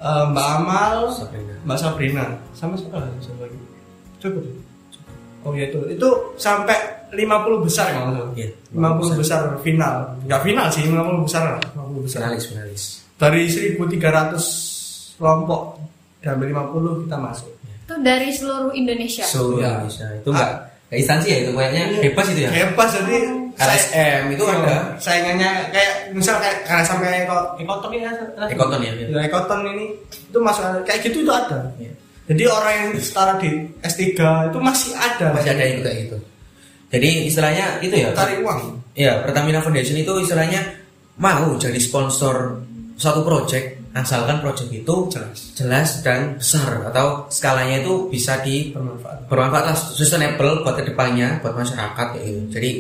eh, 0.01 0.25
Mbak 0.33 0.47
Amal, 0.57 0.97
Sabrina. 1.13 1.55
Mbak 1.67 1.79
Sabrina, 1.83 2.25
sama 2.57 2.75
siapa 2.81 2.97
lagi? 3.03 3.19
Siapa 3.21 3.41
lagi? 3.45 3.59
Cukup. 4.23 4.45
Oh 5.43 5.51
iya 5.53 5.67
itu, 5.69 5.83
itu 5.91 6.09
sampai 6.39 6.79
50 7.13 7.67
besar 7.67 7.91
kalau 7.91 8.15
salah. 8.15 8.31
Iya, 8.39 8.49
50 8.73 9.21
besar 9.21 9.41
final. 9.61 9.95
Enggak 10.25 10.41
final 10.47 10.67
sih, 10.71 10.87
50 10.89 11.27
besar 11.27 11.43
lah. 11.45 11.61
50 11.77 12.07
besar. 12.07 12.19
finalis 12.25 12.45
finalis 12.49 12.83
Dari 13.19 13.43
1300 13.51 14.72
kelompok 15.19 15.81
diambil 16.23 16.47
50 16.71 17.05
kita 17.07 17.17
masuk. 17.19 17.51
Itu 17.83 17.95
dari 18.01 18.29
seluruh 18.31 18.73
Indonesia. 18.73 19.25
seluruh 19.27 19.59
Iya. 19.61 19.71
Indonesia 19.83 20.07
itu 20.17 20.29
enggak 20.31 20.53
kayak 20.93 21.01
instansi 21.01 21.27
ya 21.33 21.39
itu 21.41 21.51
kayaknya 21.57 21.83
bebas 22.05 22.27
itu 22.37 22.41
ya 22.45 22.51
Bebas 22.53 22.91
jadi 22.93 23.17
LSM 23.53 24.23
itu 24.33 24.45
Iya, 24.45 24.55
ada 24.61 24.77
saingannya 24.97 25.51
kayak 25.73 25.93
misal 26.17 26.37
kayak 26.41 26.65
karena 26.65 26.85
sampai 26.89 27.25
eko, 27.25 27.37
ekoton 27.61 27.91
ini 27.93 28.05
ada. 28.09 28.25
Ekoton 28.49 28.81
ya, 28.81 28.93
Ya, 28.97 29.21
ekoton 29.29 29.61
ini 29.77 29.93
itu 30.09 30.39
masuk 30.41 30.65
kayak 30.89 31.01
gitu 31.05 31.25
itu 31.25 31.33
ada. 31.33 31.69
Iya. 31.77 31.93
Jadi 32.33 32.43
orang 32.49 32.75
yang 32.77 32.91
setara 32.97 33.37
di 33.37 33.51
S3 33.85 34.01
itu 34.53 34.59
masih 34.63 34.93
ada. 34.97 35.37
masih 35.37 35.53
ada 35.53 35.65
yang 35.69 35.81
kayak 35.85 35.99
gitu 36.09 36.17
jadi 36.93 37.09
istilahnya 37.25 37.81
itu 37.81 37.97
ya 37.97 38.13
tarik 38.13 38.45
uang. 38.45 38.61
ya 38.93 39.25
Pertamina 39.25 39.65
Foundation 39.65 39.97
itu 39.97 40.13
istilahnya 40.21 40.61
mau 41.17 41.57
jadi 41.57 41.81
sponsor 41.81 42.61
suatu 43.01 43.25
project 43.25 43.81
asalkan 43.93 44.41
project 44.41 44.71
itu 44.71 44.95
Jelas. 45.09 45.39
jelas 45.53 45.89
dan 46.01 46.21
besar 46.35 46.81
atau 46.87 47.29
skalanya 47.29 47.81
itu 47.81 48.09
bisa 48.09 48.41
di 48.41 48.71
Bermanfaat. 48.71 49.27
bermanfaat 49.27 49.65
lah 49.67 49.77
sustainable 49.77 50.61
buat 50.61 50.75
ke 50.75 50.85
depannya 50.87 51.39
buat 51.39 51.53
masyarakat 51.53 52.07
kayak 52.11 52.25
gitu 52.25 52.43
jadi 52.51 52.71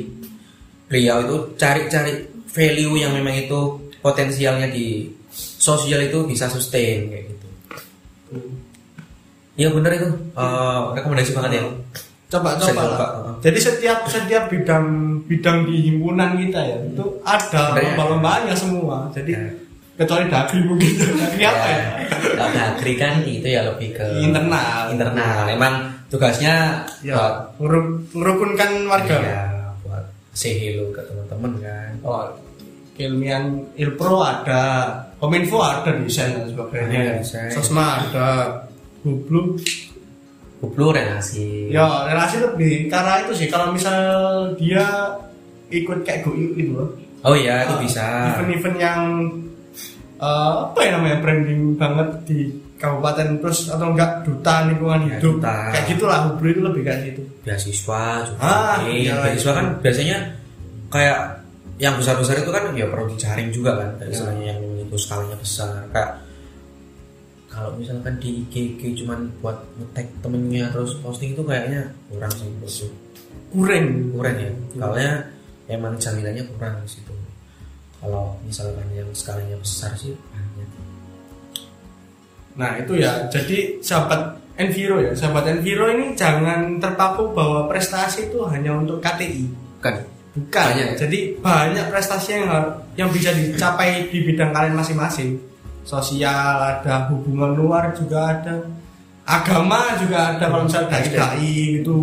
beliau 0.86 1.16
itu 1.20 1.36
cari-cari 1.54 2.12
value 2.46 2.96
yang 2.96 3.12
memang 3.12 3.36
itu 3.38 3.60
potensialnya 3.98 4.66
di 4.66 5.12
sosial 5.34 6.00
itu 6.02 6.24
bisa 6.24 6.48
sustain 6.48 7.06
kayak 7.06 7.24
gitu 7.28 7.46
Iya 9.52 9.68
bener 9.68 9.92
itu 9.92 10.08
Eh, 10.32 10.80
rekomendasi 10.94 11.32
banget 11.32 11.52
ya 11.54 11.64
Coba 12.30 12.56
Saya 12.56 12.72
coba. 12.72 12.82
lah. 12.88 13.36
Jadi 13.38 13.58
setiap 13.60 14.08
setiap 14.08 14.48
bidang 14.48 14.84
bidang 15.22 15.68
di 15.68 15.84
himpunan 15.84 16.32
kita 16.34 16.60
ya 16.62 16.76
itu 16.80 17.04
ada 17.22 17.76
ya? 17.76 17.92
lomba-lombanya 17.92 18.56
semua. 18.56 19.12
Jadi 19.12 19.36
Ya. 19.36 19.44
Kecuali 20.02 20.26
dagri 20.26 20.58
mungkin 20.62 20.90
dagri 21.22 21.42
apa 21.42 21.66
ya? 21.66 21.82
Kalau 22.32 22.50
Dagri 22.50 22.92
kan 22.94 23.14
itu 23.22 23.46
ya 23.46 23.62
lebih 23.64 23.88
ke 23.92 24.06
Internal. 24.18 24.90
internal 24.90 25.46
emang 25.46 25.74
tugasnya 26.06 26.82
Ya, 27.00 27.14
buat 27.14 27.54
ngerukunkan 28.10 28.70
warga. 28.84 29.16
ya, 29.16 29.42
buat 29.80 30.04
say 30.32 30.58
hello 30.58 30.90
ke 30.90 31.00
teman-teman 31.02 31.52
kan 31.58 31.90
Oh, 32.00 32.26
keilmian 32.92 33.44
ilpro 33.74 34.20
ada, 34.20 34.90
kominfo 35.16 35.58
ada 35.58 35.90
desain 35.94 36.30
dan 36.32 36.46
sebagainya, 36.46 37.18
desain. 37.18 37.48
sosma 37.50 38.02
ada, 38.02 38.28
hublu. 39.02 39.56
Kuplu 40.58 40.94
relasi 40.94 41.66
Ya 41.68 42.06
relasi 42.06 42.38
lebih 42.38 42.86
karena 42.86 43.18
itu 43.18 43.34
sih 43.34 43.48
kalau 43.48 43.74
misal 43.74 43.98
dia 44.54 45.10
ikut 45.68 46.06
kayak 46.06 46.22
go 46.22 46.30
itu 46.32 46.70
loh. 46.70 46.86
oh 47.20 47.34
iya 47.34 47.66
itu 47.66 47.74
Ah, 47.74 47.80
bisa 47.80 48.06
Event-event 48.30 48.76
yang 48.78 49.00
eh, 50.22 50.52
apa 50.62 50.78
ya 50.78 50.90
namanya 50.94 51.18
branding 51.18 51.74
banget 51.74 52.08
di 52.24 52.38
kabupaten 52.78 53.38
terus 53.38 53.66
atau 53.68 53.90
enggak 53.90 54.22
duta 54.22 54.66
lingkungan 54.66 55.00
Ya, 55.02 55.18
hidup 55.18 55.38
duta. 55.38 55.54
kayak 55.70 55.86
gitulah 55.88 56.18
hublu 56.26 56.46
itu 56.48 56.60
lebih 56.60 56.82
kayak 56.82 57.00
gitu. 57.08 57.22
beasiswa 57.42 58.02
juga 58.24 58.38
Ah, 58.40 58.76
iya, 58.84 59.14
beasiswa 59.20 59.50
iya. 59.50 59.56
kan 59.56 59.66
biasanya 59.78 60.16
kayak 60.88 61.18
yang 61.78 61.94
besar-besar 61.94 62.38
itu 62.38 62.50
kan 62.50 62.70
ya 62.72 62.86
perlu 62.86 63.06
dijaring 63.08 63.50
juga 63.50 63.74
kan 63.76 63.88
kayak 63.96 64.08
Ya. 64.08 64.14
istilahnya 64.14 64.46
yang 64.48 64.60
itu 64.80 64.96
skalanya 64.96 65.36
besar 65.36 65.70
kayak 65.90 66.10
kalau 67.46 67.70
misalkan 67.76 68.16
di 68.16 68.42
IG 68.48 68.80
cuman 68.96 69.28
buat 69.38 69.60
nge-tag 69.76 70.08
temennya 70.24 70.72
terus 70.72 70.96
posting 70.98 71.36
itu 71.36 71.42
kayaknya 71.42 71.84
kurang 72.08 72.32
sih. 72.32 72.88
Kurang. 73.52 73.84
kurang 74.10 74.36
ya 74.38 74.50
soalnya 74.72 75.12
emang 75.68 75.92
jaminannya 75.94 76.44
kurang 76.48 76.80
di 76.80 76.88
situ 76.90 77.12
kalau 78.02 78.34
misalkan 78.42 78.84
yang 78.90 79.06
skalanya 79.14 79.54
besar 79.62 79.94
sih 79.94 80.10
banyak 80.34 80.68
Nah 82.52 82.76
itu 82.76 83.00
ya, 83.00 83.32
jadi 83.32 83.80
sahabat 83.80 84.36
Enviro 84.60 85.00
ya, 85.00 85.16
sahabat 85.16 85.48
Enviro 85.48 85.88
ini 85.88 86.12
jangan 86.12 86.76
terpaku 86.76 87.32
bahwa 87.32 87.64
prestasi 87.64 88.28
itu 88.28 88.44
hanya 88.44 88.76
untuk 88.76 89.00
KTI, 89.00 89.48
kan 89.80 90.04
bukan. 90.36 90.64
Banyak. 90.68 91.00
Jadi 91.00 91.18
banyak 91.40 91.86
prestasi 91.88 92.36
yang 92.36 92.52
yang 92.92 93.08
bisa 93.08 93.32
dicapai 93.32 94.12
di 94.12 94.20
bidang 94.28 94.52
kalian 94.52 94.76
masing-masing. 94.76 95.40
Sosial 95.82 96.60
ada, 96.60 97.08
hubungan 97.08 97.56
luar 97.56 97.96
juga 97.96 98.36
ada, 98.36 98.68
agama 99.24 99.96
juga 99.96 100.36
ada 100.36 100.44
kalau 100.52 100.68
misalnya 100.68 101.00
dari 101.00 101.08
dai 101.16 101.56
itu. 101.80 102.00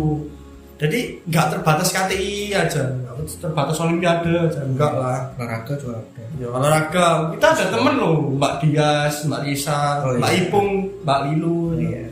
Jadi 0.80 0.98
nggak 1.22 1.46
terbatas 1.52 1.88
KTI 1.90 2.32
aja, 2.50 2.82
nggak 2.88 3.14
terbatas 3.36 3.76
Olimpiade 3.78 4.32
aja, 4.32 4.60
enggak 4.62 4.92
lah. 4.92 5.28
olahraga 5.36 5.72
juga 5.76 5.92
ada 5.94 6.22
Ya 6.34 6.46
olahraga, 6.48 7.06
kita 7.30 7.46
ada 7.52 7.64
temen 7.68 7.94
loh, 7.94 8.16
Mbak 8.32 8.54
Dias, 8.60 9.14
Mbak 9.22 9.40
Risa, 9.44 10.00
Oh, 10.00 10.16
Mbak 10.16 10.30
iya. 10.30 10.40
Ipung, 10.42 10.68
Mbak 11.04 11.18
Lilu, 11.22 11.58
Iya. 11.76 12.04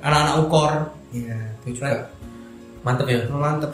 anak-anak 0.00 0.34
ukor, 0.40 0.72
iya 1.12 1.36
itu 1.60 1.76
juga 1.76 2.08
mantep 2.80 3.04
ya 3.04 3.20
mantep. 3.28 3.68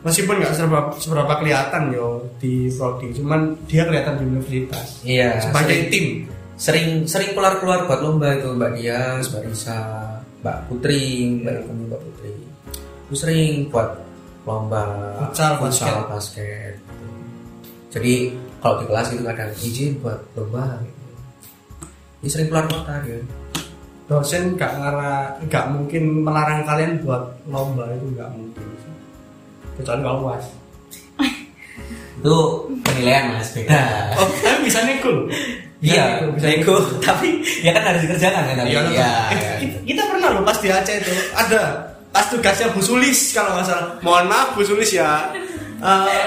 Meskipun 0.00 0.36
nggak 0.36 0.52
seberapa, 0.52 0.92
seberapa 0.94 1.32
kelihatan 1.34 1.82
yo 1.90 2.06
di 2.36 2.68
prodi, 2.70 3.10
cuman 3.10 3.56
dia 3.64 3.82
kelihatan 3.82 4.14
di 4.14 4.24
universitas 4.28 5.00
iya 5.02 5.40
sebagai 5.40 5.74
sering- 5.74 5.90
tim. 5.90 6.06
sering 6.54 6.86
sering 7.04 7.32
keluar 7.32 7.58
keluar 7.58 7.82
buat 7.82 7.98
lomba 7.98 8.30
itu 8.30 8.52
mbak 8.52 8.76
Dias 8.76 9.26
mbak 9.26 9.42
Risa 9.44 9.78
mbak 10.38 10.56
Putri 10.68 11.02
mbak 11.34 11.50
Iya. 11.50 11.60
Ipung 11.64 11.78
mbak 11.88 11.98
Putri 11.98 12.30
itu 13.08 13.14
sering 13.16 13.68
buat 13.68 14.00
lomba 14.44 14.84
Futsal, 15.20 15.56
futsal 15.60 16.04
basket 16.08 16.76
gitu. 16.76 17.06
jadi 17.92 18.14
kalau 18.60 18.80
di 18.80 18.84
kelas 18.88 19.06
itu 19.12 19.22
kadang 19.24 19.52
izin 19.60 19.92
buat 20.00 20.18
lomba 20.36 20.80
gitu. 20.80 21.00
Ini 22.24 22.28
sering 22.32 22.48
keluar 22.48 22.64
kota 22.72 22.96
ya 23.04 23.20
Dosen 24.04 24.52
nggak 24.56 24.72
ngarah, 24.80 25.36
nggak 25.48 25.64
mungkin 25.72 26.24
melarang 26.24 26.60
kalian 26.68 27.00
buat 27.00 27.24
lomba 27.48 27.88
itu 27.92 28.04
nggak 28.16 28.28
mungkin. 28.36 28.64
Kecuali 29.80 30.00
kalau 30.04 30.28
uas. 30.28 30.44
itu 32.14 32.36
penilaian 32.86 33.36
mas 33.36 33.50
beda 33.52 33.74
Oh, 34.22 34.28
tapi 34.40 34.70
bisa 34.70 34.80
loh. 34.86 35.28
Bisa 35.82 35.92
iya 35.92 36.04
nego, 36.16 36.26
bisa 36.32 36.46
nego 36.48 36.74
tapi 37.04 37.28
ya 37.60 37.76
kan 37.76 37.82
harus 37.92 38.00
dikerjakan 38.08 38.42
kan 38.48 38.54
tapi 38.64 38.70
Iya, 38.72 38.80
ya, 38.80 38.88
eh, 38.88 39.36
ya. 39.36 39.54
kita, 39.60 39.76
kita 39.84 40.02
pernah 40.08 40.28
loh 40.32 40.42
pas 40.46 40.56
di 40.56 40.68
Aceh 40.72 40.94
itu 41.04 41.12
ada 41.36 41.60
pas 42.14 42.30
tugasnya 42.30 42.70
Bu 42.70 42.78
Sulis 42.78 43.34
kalau 43.34 43.58
nggak 43.58 43.66
salah. 43.66 43.98
Mohon 43.98 44.24
maaf 44.30 44.48
Bu 44.54 44.62
Sulis 44.62 44.94
ya. 44.94 45.34
Eh, 45.82 46.26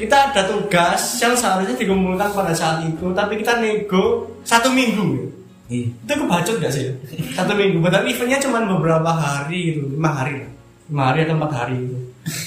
kita 0.00 0.32
ada 0.32 0.48
tugas 0.48 1.20
yang 1.20 1.36
seharusnya 1.36 1.76
dikumpulkan 1.76 2.32
pada 2.32 2.56
saat 2.56 2.88
itu, 2.88 3.12
tapi 3.12 3.44
kita 3.44 3.60
nego 3.60 4.32
satu 4.42 4.72
minggu. 4.72 5.28
Iya. 5.68 5.92
Itu 5.92 6.12
kebacut 6.24 6.56
gak 6.64 6.72
sih? 6.72 6.88
Satu 7.36 7.52
minggu. 7.52 7.84
Padahal 7.84 8.08
eventnya 8.08 8.40
cuma 8.40 8.64
beberapa 8.64 9.12
hari 9.12 9.76
gitu, 9.76 9.84
lima 9.92 10.16
hari 10.16 10.40
lah. 10.40 10.50
Lima 10.88 11.02
hari 11.12 11.18
atau 11.28 11.36
empat 11.36 11.52
hari 11.52 11.76
gitu. 11.76 11.96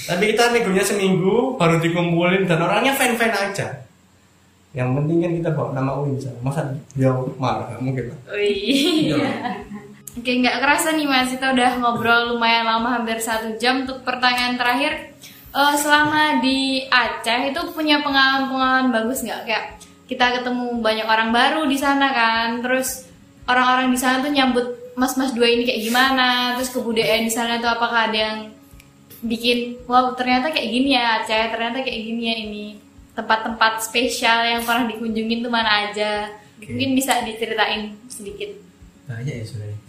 Tapi 0.10 0.24
kita 0.34 0.44
negonya 0.50 0.84
seminggu, 0.84 1.56
baru 1.62 1.78
dikumpulin 1.78 2.50
dan 2.50 2.66
orangnya 2.66 2.98
fan-fan 2.98 3.30
aja. 3.30 3.86
Yang 4.74 4.90
penting 4.98 5.18
kan 5.22 5.32
kita 5.38 5.50
bawa 5.54 5.70
nama 5.78 5.92
Unsa. 6.02 6.34
Masa 6.42 6.66
dia 6.98 7.14
marah? 7.38 7.70
Nggak 7.70 7.82
mungkin 7.86 8.04
lah. 8.10 8.20
Wih. 8.34 9.14
Oke, 10.12 10.44
nggak 10.44 10.60
kerasa 10.60 10.92
nih 10.92 11.08
Mas, 11.08 11.32
kita 11.32 11.56
udah 11.56 11.80
ngobrol 11.80 12.36
lumayan 12.36 12.68
lama, 12.68 13.00
hampir 13.00 13.24
satu 13.24 13.56
jam. 13.56 13.88
Untuk 13.88 14.04
pertanyaan 14.04 14.60
terakhir, 14.60 15.16
eh, 15.56 15.76
selama 15.80 16.44
di 16.44 16.84
Aceh 16.92 17.48
itu 17.48 17.62
punya 17.72 18.04
pengalaman-pengalaman 18.04 18.92
bagus 18.92 19.24
nggak? 19.24 19.42
Kayak 19.48 19.66
kita 20.12 20.26
ketemu 20.44 20.84
banyak 20.84 21.08
orang 21.08 21.32
baru 21.32 21.64
di 21.64 21.80
sana 21.80 22.12
kan, 22.12 22.60
terus 22.60 23.08
orang-orang 23.48 23.88
di 23.96 24.00
sana 24.00 24.20
tuh 24.20 24.36
nyambut 24.36 24.66
mas-mas 25.00 25.32
dua 25.32 25.48
ini 25.48 25.64
kayak 25.64 25.80
gimana, 25.88 26.60
terus 26.60 26.76
kebudayaan 26.76 27.24
di 27.24 27.32
sana 27.32 27.64
tuh 27.64 27.72
apakah 27.72 28.12
ada 28.12 28.20
yang 28.20 28.38
bikin, 29.24 29.80
wow 29.88 30.12
ternyata 30.12 30.52
kayak 30.52 30.68
gini 30.68 31.00
ya 31.00 31.24
Aceh, 31.24 31.56
ternyata 31.56 31.88
kayak 31.88 32.02
gini 32.04 32.22
ya 32.28 32.36
ini 32.36 32.66
tempat-tempat 33.16 33.80
spesial 33.88 34.44
yang 34.44 34.62
pernah 34.68 34.92
dikunjungin 34.92 35.40
tuh 35.40 35.52
mana 35.52 35.88
aja? 35.88 36.36
Mungkin 36.60 37.00
bisa 37.00 37.24
diceritain 37.24 37.96
sedikit. 38.12 38.52
banyak 39.08 39.34
ya 39.34 39.44
sebenarnya 39.44 39.81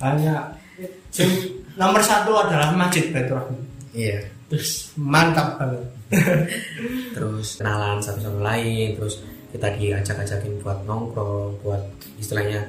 Sing- 1.08 1.62
nomor 1.74 2.00
satu 2.00 2.34
adalah 2.36 2.68
Masjid 2.72 3.08
Baitur 3.08 3.38
Rahman. 3.38 3.60
iya 3.92 4.18
Terus 4.48 4.92
mantap 4.94 5.56
banget. 5.56 5.80
terus 7.12 7.56
kenalan 7.56 7.96
satu 7.98 8.20
sama 8.20 8.40
lain 8.46 8.92
terus 8.94 9.20
kita 9.48 9.68
diajak-ajakin 9.72 10.60
buat 10.60 10.84
nongkrong 10.84 11.56
buat 11.60 11.80
istilahnya 12.16 12.60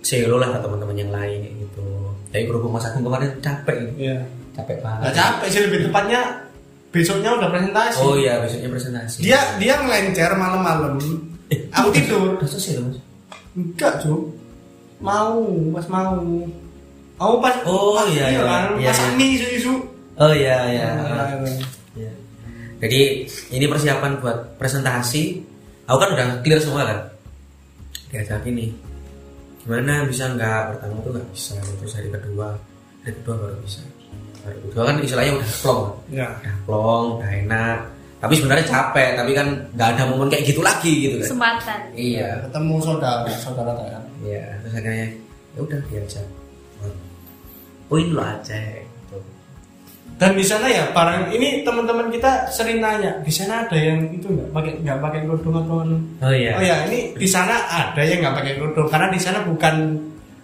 selo 0.00 0.36
lah 0.36 0.46
ke 0.48 0.58
teman-teman 0.60 0.94
yang 0.96 1.10
lain 1.10 1.42
gitu 1.58 1.82
tapi 2.28 2.44
berhubung 2.44 2.70
mas 2.70 2.86
Agung 2.86 3.02
kemarin 3.02 3.34
capek 3.38 3.78
Iya. 3.96 4.22
capek 4.52 4.76
Gak 4.76 4.84
banget 4.84 5.10
capek 5.12 5.46
sih 5.48 5.60
lebih 5.60 5.78
tepatnya 5.84 6.20
besoknya 6.88 7.30
udah 7.34 7.48
presentasi. 7.48 7.98
oh 7.98 8.14
iya 8.14 8.38
besoknya 8.38 8.68
presentasi 8.68 9.16
Dia 9.20 9.38
dia 9.56 9.74
ngelencer 9.76 10.30
malam-malam. 10.32 11.02
Aku 11.72 11.88
tidur. 11.90 12.38
selesai 12.40 12.78
loh 12.78 12.84
mas 12.86 12.98
Enggak, 13.54 13.92
Cuk. 13.98 14.37
Mau, 14.98 15.38
pas 15.70 15.86
mau. 15.88 16.18
Aku 17.16 17.34
pas 17.38 17.54
Oh, 17.62 17.94
pas- 17.96 18.06
iya, 18.08 18.26
iya. 18.28 18.40
kan, 18.40 18.64
Iya, 18.74 18.88
pas 18.88 18.98
iya. 19.00 19.10
mie 19.12 19.30
isu-isu. 19.34 19.74
oh 20.14 20.32
iya 20.32 20.56
iya 20.68 20.86
Nah, 20.94 21.30
Iya. 21.94 22.10
jadi 22.78 23.00
ini 23.48 23.64
persiapan 23.66 24.18
buat 24.18 24.34
presentasi 24.54 25.38
aku 25.84 25.94
kan 25.96 26.10
udah 26.12 26.26
clear 26.42 26.58
semua 26.58 26.82
kan 26.84 26.98
diajakin 28.08 28.50
nih 28.52 28.70
gimana 29.60 30.02
bisa 30.04 30.26
nggak 30.28 30.74
pertama 30.74 30.98
tuh 31.00 31.10
nggak 31.12 31.28
bisa 31.30 31.54
terus 31.78 31.92
hari 31.92 32.08
kedua 32.08 32.50
hari 33.00 33.14
kedua 33.14 33.34
baru 33.36 33.56
bisa 33.62 33.78
hari 34.42 34.58
kedua 34.60 34.82
kan 34.84 34.94
istilahnya 34.98 35.32
udah 35.34 35.50
plong 35.56 35.82
Ya. 36.10 36.28
udah 36.34 36.54
plong 36.64 37.06
udah 37.14 37.30
enak 37.38 37.78
tapi 38.18 38.32
sebenarnya 38.34 38.66
capek 38.66 39.08
tapi 39.14 39.30
kan 39.32 39.46
nggak 39.72 39.88
ada 39.92 40.02
momen 40.04 40.26
kayak 40.28 40.44
gitu 40.44 40.60
lagi 40.60 40.92
gitu 41.00 41.14
kan 41.16 41.26
Kesempatan. 41.30 41.78
iya 41.94 42.42
Ketemu 42.42 42.74
saudara, 42.80 43.22
saudara 43.38 43.70
kan. 43.76 44.02
Iya 44.24 44.58
terus 44.62 44.74
akhirnya 44.74 45.08
ya 45.54 45.60
udah 45.62 45.80
diajak 45.90 46.26
ini 47.88 48.12
lo 48.12 48.20
Aceh 48.20 48.84
gitu. 48.84 49.16
Dan 50.18 50.34
di 50.34 50.44
sana 50.44 50.66
ya 50.68 50.90
barang 50.92 51.30
ini 51.32 51.62
teman-teman 51.62 52.10
kita 52.10 52.50
sering 52.50 52.82
nanya, 52.82 53.22
di 53.22 53.30
sana 53.30 53.64
ada 53.64 53.78
yang 53.78 54.12
itu 54.12 54.26
nggak 54.28 54.50
pakai 54.50 54.72
nggak 54.82 54.98
pakai 54.98 55.20
kerudung 55.24 55.56
atau 55.62 55.86
oh 55.86 56.32
iya 56.34 56.58
Oh 56.58 56.64
ya, 56.64 56.84
ini 56.90 57.14
di 57.14 57.28
sana 57.30 57.54
ada 57.70 58.02
yang 58.02 58.20
nggak 58.20 58.36
pakai 58.36 58.52
kerudung 58.58 58.90
karena 58.90 59.08
di 59.14 59.20
sana 59.22 59.46
bukan 59.46 59.94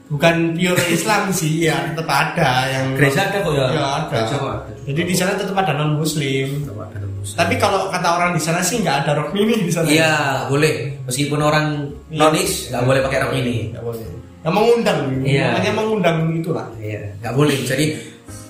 bukan 0.09 0.55
pure 0.55 0.85
Islam 0.89 1.29
sih 1.35 1.68
ya, 1.68 1.91
tetap 1.91 2.07
ada 2.07 2.70
yang 2.70 2.95
gereja 2.95 3.29
ada 3.29 3.39
kok 3.43 3.53
ya 3.53 3.66
Ya, 3.75 3.87
ada. 3.99 4.09
Gereja 4.14 4.37
ada. 4.41 4.72
Jadi 4.89 5.01
di 5.05 5.14
sana 5.16 5.33
tetap 5.37 5.57
ada 5.59 5.72
non 5.75 5.99
Muslim. 5.99 6.47
Tetap 6.64 6.79
ada. 6.79 6.97
Tapi 7.27 7.57
kalau 7.57 7.89
kata 7.89 8.09
orang 8.11 8.31
di 8.33 8.43
sana 8.43 8.61
sih 8.61 8.79
nggak 8.79 8.97
ada 9.03 9.11
rok 9.16 9.33
mini 9.33 9.57
di 9.59 9.72
sana. 9.72 9.89
Iya, 9.89 10.12
boleh. 10.47 11.01
Meskipun 11.05 11.41
orang 11.41 11.89
Iya. 12.12 12.20
nonis 12.20 12.68
nggak 12.68 12.85
boleh 12.85 13.01
pakai 13.01 13.18
rok 13.20 13.33
ini. 13.35 13.57
Nggak 13.72 13.81
boleh. 13.83 14.07
Yang 14.45 14.55
mengundang, 14.55 14.99
Iya. 15.25 15.47
makanya 15.51 15.72
mengundang 15.72 16.16
itulah. 16.35 16.66
Iya, 16.77 17.16
nggak 17.18 17.33
boleh. 17.33 17.57
Jadi 17.64 17.85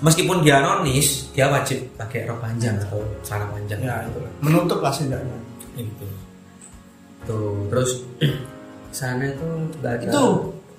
meskipun 0.01 0.43
dia 0.43 0.59
nonis, 0.59 1.31
dia 1.31 1.47
wajib 1.47 1.79
pakai 1.95 2.27
rok 2.27 2.43
panjang 2.43 2.75
atau 2.83 2.99
celana 3.23 3.47
panjang. 3.49 3.79
Ya 3.79 4.03
itulah. 4.03 4.31
Menutup 4.43 4.83
lah 4.83 4.91
setidaknya. 4.91 5.39
Gitu. 5.75 6.07
Tuh, 7.25 7.57
terus 7.71 7.91
sana 8.91 9.25
itu 9.25 9.47
nggak 9.79 9.93
ada. 9.99 10.11
Itu 10.11 10.25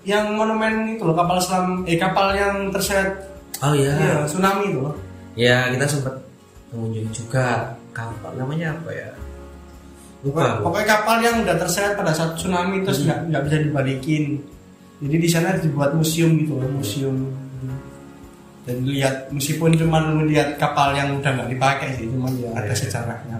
yang 0.06 0.36
monumen 0.36 0.94
itu 0.94 1.02
loh 1.02 1.18
kapal 1.18 1.42
selam 1.42 1.82
eh 1.84 1.98
kapal 1.98 2.30
yang 2.38 2.70
terseret 2.70 3.18
Oh 3.64 3.74
iya. 3.74 3.96
iya, 3.98 4.16
tsunami 4.28 4.70
itu 4.70 4.80
loh. 4.80 4.94
Ya 5.34 5.72
kita 5.72 5.88
sempat 5.88 6.14
mengunjungi 6.70 7.12
juga 7.16 7.72
kapal 7.96 8.36
namanya 8.36 8.76
apa 8.76 8.92
ya? 8.92 9.10
Lupa. 10.22 10.58
Pokoknya, 10.60 10.88
kapal 10.90 11.18
yang 11.22 11.36
udah 11.42 11.56
terseret 11.56 11.94
pada 11.96 12.12
saat 12.12 12.36
tsunami 12.36 12.84
terus 12.84 13.02
Hmm. 13.02 13.08
nggak 13.08 13.20
nggak 13.32 13.44
bisa 13.48 13.58
dibalikin. 13.64 14.24
Jadi 15.00 15.16
di 15.18 15.30
sana 15.30 15.56
dibuat 15.56 15.92
museum 15.94 16.36
gitu 16.40 16.60
loh, 16.60 16.70
museum. 16.72 17.16
Dan 18.66 18.82
lihat 18.82 19.30
meskipun 19.30 19.78
cuma 19.78 20.02
melihat 20.02 20.58
kapal 20.58 20.98
yang 20.98 21.22
udah 21.22 21.30
nggak 21.30 21.50
dipakai 21.54 21.90
sih, 21.96 22.10
cuma 22.10 22.26
ya 22.34 22.50
ada 22.58 22.74
Iya. 22.74 22.76
sejarahnya. 22.76 23.38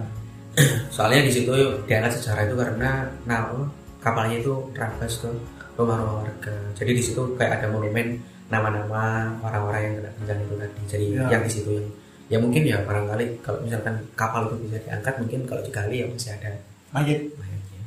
Soalnya 0.88 1.26
di 1.26 1.32
situ 1.34 1.52
diangkat 1.84 2.12
sejarah 2.16 2.46
itu 2.46 2.54
karena 2.54 2.90
nah 3.26 3.50
kapalnya 3.98 4.38
itu 4.38 4.54
terabas 4.70 5.18
ke 5.18 5.28
rumah-rumah 5.74 6.22
warga. 6.22 6.54
Jadi 6.78 6.90
di 6.94 7.02
situ 7.02 7.20
kayak 7.34 7.58
ada 7.60 7.66
monumen 7.74 8.22
nama-nama 8.46 9.34
orang-orang 9.42 9.80
yang 9.82 9.94
kena 9.98 10.10
bencana 10.16 10.40
itu 10.40 10.54
tadi. 10.54 10.78
Jadi 10.86 11.06
Ya. 11.18 11.24
yang 11.34 11.42
di 11.42 11.50
situ 11.50 11.70
yang 11.74 11.86
ya 12.26 12.38
mungkin 12.42 12.62
ya 12.66 12.82
barangkali 12.82 13.38
kalau 13.40 13.62
misalkan 13.62 13.94
kapal 14.18 14.50
itu 14.50 14.66
bisa 14.66 14.78
diangkat 14.82 15.14
mungkin 15.22 15.40
kalau 15.46 15.62
digali 15.62 16.02
ya 16.02 16.06
masih 16.10 16.34
ada 16.34 16.50
Mayat. 16.94 17.20
mayatnya. 17.36 17.80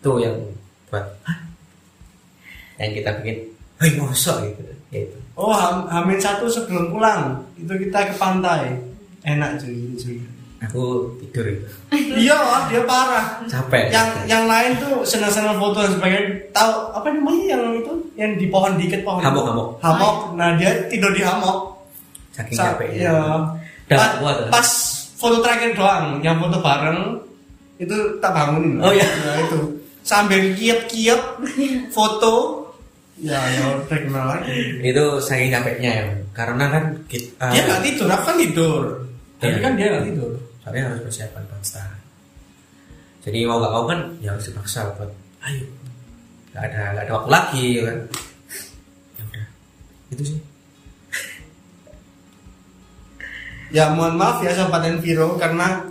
Itu 0.00 0.10
yang 0.18 0.36
buat 0.88 1.06
"Hah? 1.22 1.38
yang 2.80 2.90
kita 2.96 3.10
bikin, 3.20 3.36
hei 3.76 3.92
mosok 4.00 4.36
gitu, 4.48 4.62
ya 4.88 5.04
itu. 5.04 5.18
Oh, 5.36 5.52
ham, 5.52 5.84
Hamin 5.92 6.16
satu 6.16 6.48
sebelum 6.48 6.88
pulang 6.88 7.44
itu 7.56 7.68
kita 7.68 8.08
ke 8.08 8.14
pantai. 8.16 8.72
Enak 9.20 9.60
cuy, 9.60 9.92
cuy. 10.00 10.16
Aku 10.60 11.16
tidur 11.16 11.48
itu, 11.48 11.64
iya, 12.20 12.36
dia 12.68 12.84
parah. 12.84 13.40
capek. 13.48 13.88
Yang 13.88 14.08
yang 14.28 14.44
lain 14.44 14.76
tuh 14.76 15.00
senang-senang 15.08 15.56
foto 15.56 15.80
dan 15.80 15.92
sebagainya. 15.96 16.52
Tahu 16.52 16.72
apa 16.92 17.08
namanya 17.08 17.56
yang 17.56 17.80
itu? 17.80 17.92
Yang 18.12 18.30
di 18.44 18.46
pohon 18.52 18.76
dikit 18.76 19.00
pohon. 19.00 19.24
Hamok, 19.24 19.44
hamok. 19.48 19.68
Hamok. 19.80 20.16
Nah, 20.36 20.60
dia 20.60 20.84
tidur 20.92 21.16
di 21.16 21.24
hamok. 21.24 21.69
Saking 22.30 22.56
Sa- 22.56 22.72
capeknya. 22.72 22.98
Iya. 23.00 23.18
Dah, 23.86 23.96
Pas, 23.96 24.10
kuat, 24.18 24.36
ya? 24.36 24.48
pas 24.48 24.68
foto 25.14 25.36
terakhir 25.40 25.70
doang, 25.74 26.04
yang 26.20 26.36
foto 26.36 26.58
bareng 26.58 27.00
itu 27.76 27.96
tak 28.18 28.30
bangunin. 28.30 28.78
Oh, 28.78 28.90
iya. 28.90 29.02
Nah, 29.02 29.36
itu 29.40 29.58
sambil 30.00 30.40
kiep-kiep 30.54 31.20
foto. 31.96 32.56
Ya, 33.20 33.36
ya 33.52 33.66
gimana 33.84 34.40
lagi. 34.40 34.80
itu 34.80 35.04
saking 35.20 35.52
capeknya 35.52 35.90
ya 35.92 36.04
karena 36.32 36.64
kan 36.66 36.84
kita 37.04 37.52
Dia 37.52 37.62
nggak 37.62 37.82
tidur, 37.84 38.08
aku 38.08 38.24
kan 38.24 38.36
tidur. 38.38 38.82
Tapi 39.36 39.50
Iya. 39.50 39.60
kan 39.60 39.72
dia 39.76 39.86
nggak 39.88 40.06
tidur. 40.06 40.32
soalnya 40.60 40.82
harus 40.86 41.00
persiapan 41.02 41.44
bangsa 41.46 41.80
jadi 43.20 43.44
mau 43.44 43.58
nggak 43.58 43.72
mau 43.72 43.84
kan 43.84 44.00
ya 44.20 44.28
harus 44.30 44.44
dipaksa 44.44 44.92
buat 44.92 45.08
ayo 45.42 45.64
nggak 46.52 46.62
ada 46.62 46.80
nggak 46.92 47.04
ada 47.04 47.12
waktu 47.16 47.30
lagi 47.30 47.64
ya 47.74 47.82
kan 47.84 47.98
ya 49.16 49.22
udah 49.24 49.46
itu 50.10 50.22
sih 50.26 50.38
Ya 53.70 53.94
mohon 53.94 54.18
maaf 54.18 54.42
ya 54.42 54.50
Sobat 54.54 54.82
Enviro 54.82 55.38
karena 55.38 55.86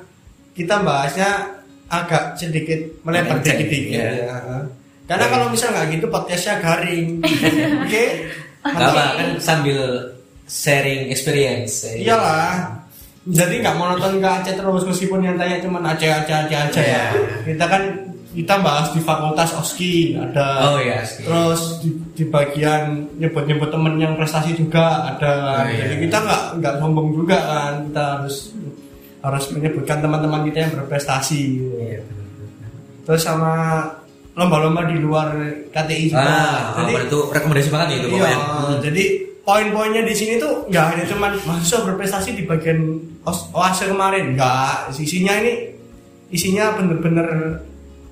kita 0.52 0.84
bahasnya 0.84 1.60
agak 1.90 2.36
sedikit 2.36 2.80
melebar 3.08 3.40
dikit-dikit. 3.42 3.98
ya. 3.98 4.12
ya. 4.28 4.38
Karena 5.10 5.26
Oke. 5.26 5.34
kalau 5.34 5.46
misal 5.50 5.68
nggak 5.74 5.88
gitu 5.98 6.06
podcastnya 6.12 6.56
garing. 6.62 7.08
Oke? 7.88 8.06
nggak 8.60 8.92
apa 8.92 9.04
kan 9.16 9.30
sambil 9.40 9.80
sharing 10.46 11.10
experience 11.10 11.88
ya. 11.88 12.14
Iyalah. 12.14 12.78
Jadi 13.30 13.62
nggak 13.62 13.78
monoton 13.78 14.20
ke 14.20 14.28
Aceh 14.28 14.54
terus 14.58 14.84
meskipun 14.86 15.24
yang 15.24 15.38
tanya 15.40 15.58
cuma 15.64 15.80
Aceh 15.82 16.10
Aceh 16.10 16.36
Aceh 16.36 16.58
Aceh 16.58 16.86
ya. 16.86 17.06
Kita 17.48 17.66
kan 17.66 17.84
kita 18.30 18.62
bahas 18.62 18.94
di 18.94 19.02
fakultas 19.02 19.58
oski 19.58 20.14
ada. 20.14 20.74
oh 20.74 20.78
ya 20.78 21.02
sih. 21.02 21.26
Terus 21.26 21.82
di, 21.82 21.90
di 22.14 22.24
bagian 22.30 23.10
nyebut-nyebut 23.18 23.74
temen 23.74 23.98
yang 23.98 24.14
prestasi 24.14 24.54
juga 24.54 25.10
ada. 25.10 25.66
Oh, 25.66 25.70
iya. 25.70 25.90
Jadi 25.90 25.96
kita 26.06 26.18
nggak 26.22 26.44
nggak 26.62 26.74
sombong 26.78 27.10
juga 27.14 27.38
kan. 27.42 27.74
Kita 27.90 28.04
harus 28.22 28.36
harus 29.20 29.46
menyebutkan 29.52 30.00
teman-teman 30.00 30.48
kita 30.48 30.58
yang 30.64 30.72
berprestasi 30.78 31.40
gitu. 31.60 31.76
Iya, 31.76 32.02
terus 33.04 33.26
sama 33.26 33.84
lomba-lomba 34.32 34.88
di 34.88 34.96
luar 34.96 35.36
KTI 35.76 36.06
juga 36.08 36.24
Ah, 36.24 36.62
jadi 36.80 36.94
jadi 36.96 37.06
itu 37.12 37.20
rekomendasi 37.28 37.70
banget 37.74 37.88
nih 37.92 37.98
itu 38.00 38.08
iya. 38.16 38.32
Hmm. 38.32 38.78
jadi 38.80 39.04
poin-poinnya 39.44 40.04
di 40.08 40.16
sini 40.16 40.34
tuh 40.40 40.64
nggak 40.72 40.86
hanya 40.94 41.04
cuman 41.10 41.32
mahasiswa 41.44 41.84
berprestasi 41.84 42.38
di 42.38 42.44
bagian 42.48 42.80
os- 43.28 43.50
oase 43.52 43.92
kemarin 43.92 44.38
nggak 44.38 44.94
isinya 44.96 45.36
ini 45.44 45.74
isinya 46.32 46.80
bener-bener 46.80 47.60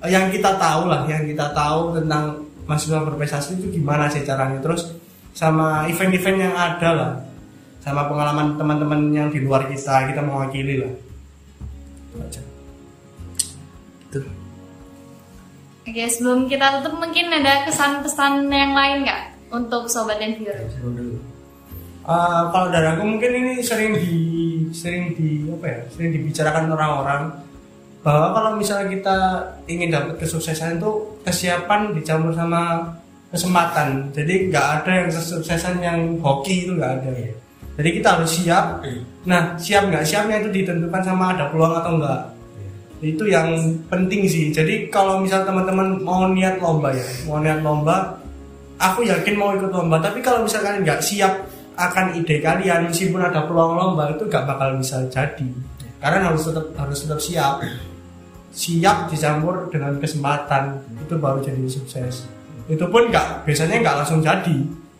yang 0.06 0.30
kita 0.30 0.54
tahu 0.54 0.86
lah 0.86 1.02
yang 1.10 1.26
kita 1.26 1.50
tahu 1.50 1.98
tentang 1.98 2.46
mahasiswa 2.70 3.02
berprestasi 3.02 3.58
itu 3.58 3.82
gimana 3.82 4.06
sih 4.06 4.22
caranya 4.22 4.62
terus 4.62 4.94
sama 5.34 5.90
event-event 5.90 6.38
yang 6.38 6.54
ada 6.54 6.90
lah 6.94 7.12
sama 7.82 8.06
pengalaman 8.06 8.54
teman-teman 8.54 9.00
yang 9.10 9.28
di 9.32 9.42
luar 9.42 9.66
kita 9.66 10.12
kita 10.12 10.20
mewakili 10.22 10.84
lah 10.84 10.92
Itu 12.08 12.16
aja. 12.20 12.42
Itu. 14.08 14.20
Oke, 15.88 16.04
sebelum 16.12 16.52
kita 16.52 16.78
tutup 16.78 17.00
mungkin 17.00 17.32
ada 17.32 17.64
kesan-pesan 17.64 18.52
yang 18.52 18.76
lain 18.76 19.08
nggak 19.08 19.22
untuk 19.48 19.88
sobat 19.88 20.20
dan 20.20 20.36
viewer? 20.36 20.68
Uh, 22.08 22.48
kalau 22.52 22.68
dari 22.72 22.88
aku 22.88 23.04
mungkin 23.04 23.30
ini 23.36 23.52
sering 23.60 23.92
di 23.96 24.16
sering 24.72 25.12
di 25.12 25.44
apa 25.48 25.66
ya 25.68 25.80
sering 25.92 26.08
dibicarakan 26.16 26.72
orang-orang 26.72 27.22
bahwa 28.02 28.30
kalau 28.30 28.50
misalnya 28.56 28.88
kita 28.94 29.18
ingin 29.66 29.90
dapat 29.90 30.14
kesuksesan 30.22 30.78
itu 30.78 30.90
kesiapan 31.26 31.92
dicampur 31.92 32.32
sama 32.32 32.94
kesempatan. 33.28 34.08
Jadi 34.14 34.48
nggak 34.48 34.66
ada 34.82 34.90
yang 35.04 35.08
kesuksesan 35.12 35.74
yang 35.82 35.98
hoki 36.22 36.64
itu 36.64 36.72
nggak 36.78 36.92
ada. 37.02 37.10
Ya 37.12 37.32
jadi 37.78 37.90
kita 38.02 38.08
harus 38.18 38.30
siap. 38.34 38.82
Nah 39.22 39.54
siap 39.54 39.86
nggak 39.86 40.02
siapnya 40.02 40.42
itu 40.42 40.50
ditentukan 40.50 41.02
sama 41.06 41.38
ada 41.38 41.46
peluang 41.46 41.78
atau 41.78 41.94
enggak 41.94 42.22
itu 42.98 43.30
yang 43.30 43.54
penting 43.86 44.26
sih. 44.26 44.50
Jadi 44.50 44.90
kalau 44.90 45.22
misal 45.22 45.46
teman-teman 45.46 46.02
mau 46.02 46.26
niat 46.26 46.58
lomba 46.58 46.90
ya 46.90 47.06
mau 47.30 47.38
niat 47.38 47.62
lomba 47.62 48.18
aku 48.82 49.06
yakin 49.06 49.34
mau 49.38 49.54
ikut 49.54 49.70
lomba. 49.70 50.02
Tapi 50.02 50.18
kalau 50.18 50.42
misalkan 50.42 50.82
nggak 50.82 50.98
siap 50.98 51.46
akan 51.78 52.18
ide 52.18 52.42
kalian 52.42 52.90
meskipun 52.90 53.22
ada 53.22 53.46
peluang 53.46 53.78
lomba 53.78 54.10
itu 54.10 54.26
nggak 54.26 54.44
bakal 54.50 54.74
bisa 54.74 54.98
jadi 55.06 55.46
karena 55.98 56.18
harus 56.24 56.42
tetap 56.44 56.66
harus 56.74 56.98
tetap 57.00 57.18
siap. 57.18 57.54
Siap 58.48 59.06
dicampur 59.08 59.68
dengan 59.68 59.96
kesempatan. 59.96 60.82
Itu 60.98 61.14
baru 61.16 61.38
jadi 61.38 61.62
sukses. 61.64 62.26
Itu 62.66 62.84
pun 62.86 63.06
nggak 63.06 63.44
biasanya 63.44 63.78
nggak 63.78 63.96
langsung 63.98 64.20
jadi. 64.20 64.58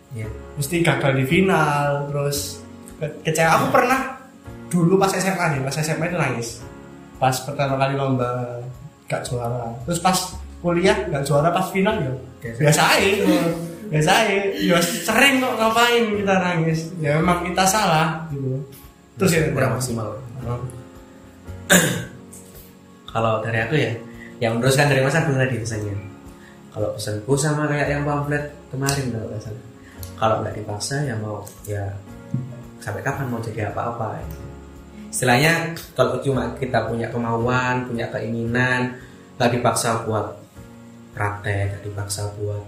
Iya. 0.08 0.24
mesti 0.56 0.80
gagal 0.80 1.14
di 1.14 1.24
final 1.24 2.08
terus 2.08 2.58
ke- 2.96 3.14
kecewa. 3.22 3.60
Aku 3.60 3.66
pernah 3.68 4.18
dulu 4.66 4.96
pas 4.96 5.12
SMA 5.12 5.54
nih 5.54 5.60
pas 5.60 5.74
SMA 5.74 6.04
itu 6.06 6.16
nangis. 6.16 6.48
Pas 7.14 7.34
pertama 7.36 7.76
kali 7.76 7.94
lomba 7.94 8.58
gak 9.04 9.22
juara. 9.22 9.68
Terus 9.84 10.00
pas 10.00 10.16
kuliah 10.58 10.96
gak 11.08 11.22
juara 11.22 11.50
pas 11.50 11.68
final 11.68 11.94
ya 12.00 12.12
Biasa. 12.40 12.58
biasa 12.58 12.82
aja 12.90 13.10
biasa 13.88 14.10
aja. 14.16 14.34
Ya 14.56 14.76
sering 14.80 15.34
kok 15.38 15.54
ngapain 15.54 16.04
kita 16.14 16.34
nangis. 16.36 16.78
Ya 16.98 17.20
memang 17.20 17.44
kita 17.44 17.62
salah 17.62 18.24
gitu. 18.32 18.64
Terus 19.14 19.30
ya 19.30 19.40
kurang 19.52 19.76
maksimal. 19.76 20.08
Kalau 23.12 23.40
dari 23.40 23.58
aku 23.64 23.74
ya, 23.76 23.92
yang 24.38 24.58
meneruskan 24.58 24.86
dari 24.86 25.00
Mas 25.02 25.16
Agung 25.18 25.38
tadi 25.38 25.58
pesannya. 25.58 25.96
Kalau 26.70 26.88
pesanku 26.94 27.32
sama 27.34 27.66
kayak 27.66 27.88
yang 27.90 28.02
pamflet 28.06 28.44
kemarin 28.70 29.10
kalau 29.10 29.26
nggak 29.32 29.42
salah. 29.42 29.64
Kalau 30.18 30.34
nggak 30.44 30.54
dipaksa 30.62 30.96
ya 31.02 31.14
mau 31.18 31.42
ya 31.66 31.84
sampai 32.78 33.02
kapan 33.02 33.26
mau 33.26 33.42
jadi 33.42 33.74
apa-apa. 33.74 34.22
Istilahnya 35.10 35.74
kalau 35.96 36.20
cuma 36.22 36.54
kita 36.54 36.86
punya 36.86 37.10
kemauan, 37.10 37.88
punya 37.88 38.06
keinginan, 38.14 38.94
nggak 39.40 39.58
dipaksa 39.58 40.06
buat 40.06 40.38
praktek, 41.16 41.74
nggak 41.74 41.84
dipaksa 41.90 42.30
buat 42.38 42.62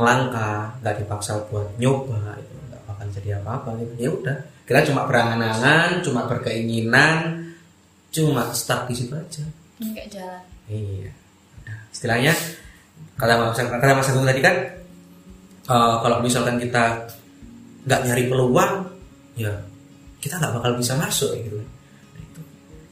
melangkah, 0.00 0.72
nggak 0.80 1.04
dipaksa 1.04 1.44
buat 1.52 1.68
nyoba, 1.76 2.40
itu 2.40 2.54
nggak 2.70 2.82
bakal 2.88 3.06
jadi 3.12 3.28
apa-apa. 3.42 3.68
Gitu. 3.82 3.92
Ya 4.00 4.10
udah, 4.14 4.36
kita 4.64 4.80
cuma 4.88 5.04
berangan-angan, 5.04 6.00
cuma 6.00 6.24
berkeinginan, 6.24 7.43
cuma 8.14 8.54
start 8.54 8.86
di 8.86 8.94
situ 8.94 9.10
aja. 9.10 9.42
Nggak 9.82 10.06
jalan. 10.14 10.42
Iya. 10.70 11.10
Nah, 11.66 11.78
istilahnya 11.90 12.32
kata 13.18 13.34
Mas 13.34 13.58
kata 13.58 13.94
Mas 13.98 14.10
Agung 14.14 14.26
tadi 14.26 14.40
kan 14.40 14.56
eh, 15.66 15.94
kalau 15.98 16.22
misalkan 16.22 16.62
kita 16.62 17.10
nggak 17.84 18.00
nyari 18.06 18.24
peluang, 18.30 18.86
ya 19.34 19.50
kita 20.22 20.38
nggak 20.38 20.54
bakal 20.62 20.72
bisa 20.78 20.94
masuk 20.94 21.34
gitu. 21.34 21.58
Nah, 21.58 22.20
itu. 22.22 22.40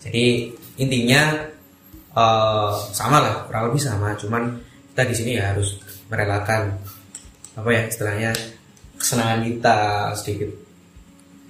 Jadi 0.02 0.24
intinya 0.82 1.22
eh, 2.18 2.72
sama 2.90 3.22
lah, 3.22 3.46
kurang 3.46 3.70
lebih 3.70 3.78
sama. 3.78 4.18
Cuman 4.18 4.58
kita 4.92 5.06
di 5.06 5.14
sini 5.14 5.30
ya 5.38 5.54
harus 5.54 5.78
merelakan 6.10 6.76
apa 7.52 7.68
ya 7.68 7.82
istilahnya 7.88 8.30
kesenangan 8.98 9.40
kita 9.44 9.78
sedikit 10.16 10.61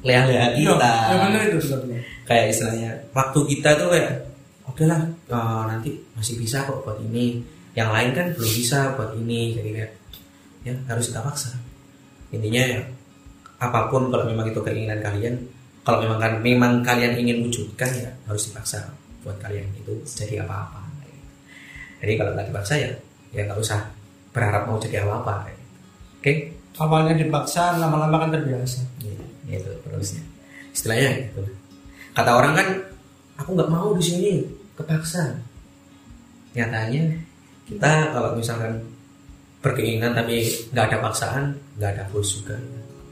leha-leha 0.02 0.46
Iya, 0.54 0.74
kita. 0.74 0.92
Ya 1.10 1.16
benar 1.26 1.42
itu 1.46 1.58
kayak 2.22 2.44
istilahnya 2.54 2.90
waktu 3.14 3.38
kita 3.50 3.70
tuh 3.78 3.88
kayak 3.90 4.12
oke 4.66 4.82
lah 4.86 5.02
eh, 5.06 5.62
nanti 5.66 5.90
masih 6.14 6.38
bisa 6.38 6.66
kok 6.66 6.82
buat 6.82 6.98
ini. 7.02 7.42
Yang 7.72 7.88
lain 7.88 8.10
kan 8.12 8.26
belum 8.36 8.52
bisa 8.52 8.78
buat 8.98 9.10
ini. 9.16 9.56
Jadi 9.56 9.70
kayak 9.74 9.92
ya 10.66 10.74
harus 10.90 11.10
kita 11.10 11.20
paksa. 11.22 11.50
Intinya 12.34 12.62
ya 12.62 12.80
apa 13.62 13.86
pun 13.86 14.10
kalau 14.10 14.26
memang 14.26 14.50
itu 14.50 14.58
keinginan 14.58 14.98
kalian 14.98 15.38
kalau 15.86 16.02
memang 16.02 16.18
kan 16.18 16.32
memang 16.42 16.72
kalian 16.82 17.14
ingin 17.14 17.46
wujudkan 17.46 17.90
ya 17.94 18.10
harus 18.26 18.50
dipaksa 18.50 18.90
buat 19.22 19.38
kalian 19.38 19.66
itu 19.78 19.94
jadi 20.02 20.42
apa-apa. 20.42 20.82
Jadi 22.02 22.12
kalau 22.18 22.34
nggak 22.34 22.50
dipaksa 22.50 22.74
ya 22.78 22.90
ya 23.30 23.46
nggak 23.46 23.58
usah 23.62 23.78
berharap 24.34 24.66
mau 24.66 24.78
jadi 24.82 25.06
apa-apa. 25.06 25.46
Oke? 26.18 26.54
Awalnya 26.80 27.14
dipaksa 27.20 27.76
lama-lama 27.76 28.16
kan 28.16 28.30
terbiasa. 28.32 28.80
Gitu, 28.98 29.11
gitu 29.52 29.68
terusnya. 29.84 30.22
Istilahnya 30.72 31.10
gitu. 31.28 31.40
Kata 32.12 32.30
orang 32.32 32.52
kan, 32.56 32.68
aku 33.36 33.52
nggak 33.52 33.68
mau 33.68 33.92
di 33.92 34.04
sini, 34.04 34.30
kepaksa. 34.74 35.36
Nyatanya 36.52 37.16
kita 37.64 38.12
kalau 38.12 38.36
misalkan 38.36 38.80
berkeinginan 39.60 40.12
tapi 40.12 40.44
nggak 40.72 40.84
ada 40.92 40.98
paksaan, 41.00 41.44
nggak 41.78 41.90
ada 41.96 42.04
bos 42.10 42.28
juga. 42.34 42.56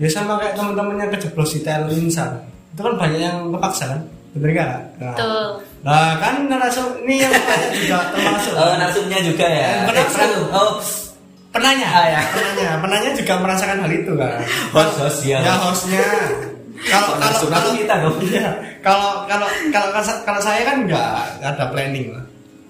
ya 0.01 0.09
sama 0.09 0.41
kayak 0.41 0.57
teman-temannya 0.57 1.13
kejeblos 1.13 1.53
di 1.53 1.61
insan 2.01 2.41
itu 2.73 2.81
kan 2.81 2.95
banyak 2.97 3.21
yang 3.21 3.53
kepaksa 3.53 3.85
kan 3.85 4.01
bener 4.33 4.51
gak 4.57 4.71
nah, 4.97 5.13
Betul. 5.13 5.43
nah 5.85 6.09
kan 6.23 6.35
narasum 6.47 6.89
ini 7.05 7.27
yang 7.27 7.33
banyak 7.35 7.71
juga 7.85 7.99
termasuk 8.15 8.55
Oh, 8.55 8.75
nasumnya 8.79 9.19
juga 9.21 9.45
ya. 9.45 9.69
Eh, 9.69 9.87
pernah- 9.91 10.07
nasum. 10.07 10.33
Oh, 10.55 10.71
penanya 11.51 11.87
Ah, 11.91 12.07
ya. 12.07 12.21
penanya 12.31 12.69
penanya 12.79 13.11
juga 13.13 13.35
merasakan 13.43 13.79
hal 13.83 13.93
itu 13.93 14.13
kan 14.15 14.39
Host, 14.71 14.95
host, 15.03 15.21
ya. 15.27 15.39
ya 15.43 15.55
hostnya 15.59 16.07
kalau 16.81 17.13
kalau 17.21 17.39
kalau 17.53 17.71
kita 17.77 17.95
dong. 18.01 18.17
Iya. 18.25 18.49
kalau 18.81 19.29
kalau 19.29 19.45
kalau 19.69 19.89
kalau 20.25 20.41
saya 20.41 20.65
kan 20.65 20.89
nggak 20.89 21.11
ada 21.45 21.65
planning 21.69 22.15
lah 22.15 22.25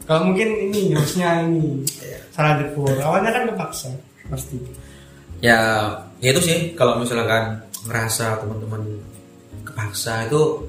kalau 0.04 0.26
mungkin 0.26 0.48
ini 0.66 0.90
hostnya 0.96 1.44
ini 1.44 1.84
salah 2.32 2.58
jebur 2.58 2.90
awalnya 2.98 3.30
kan 3.30 3.44
kepaksa 3.48 3.88
pasti 4.26 4.56
Ya, 5.40 5.56
ya 6.20 6.36
itu 6.36 6.40
sih 6.44 6.58
kalau 6.76 7.00
misalkan 7.00 7.56
ngerasa 7.88 8.44
teman-teman 8.44 8.84
kepaksa 9.64 10.28
itu 10.28 10.68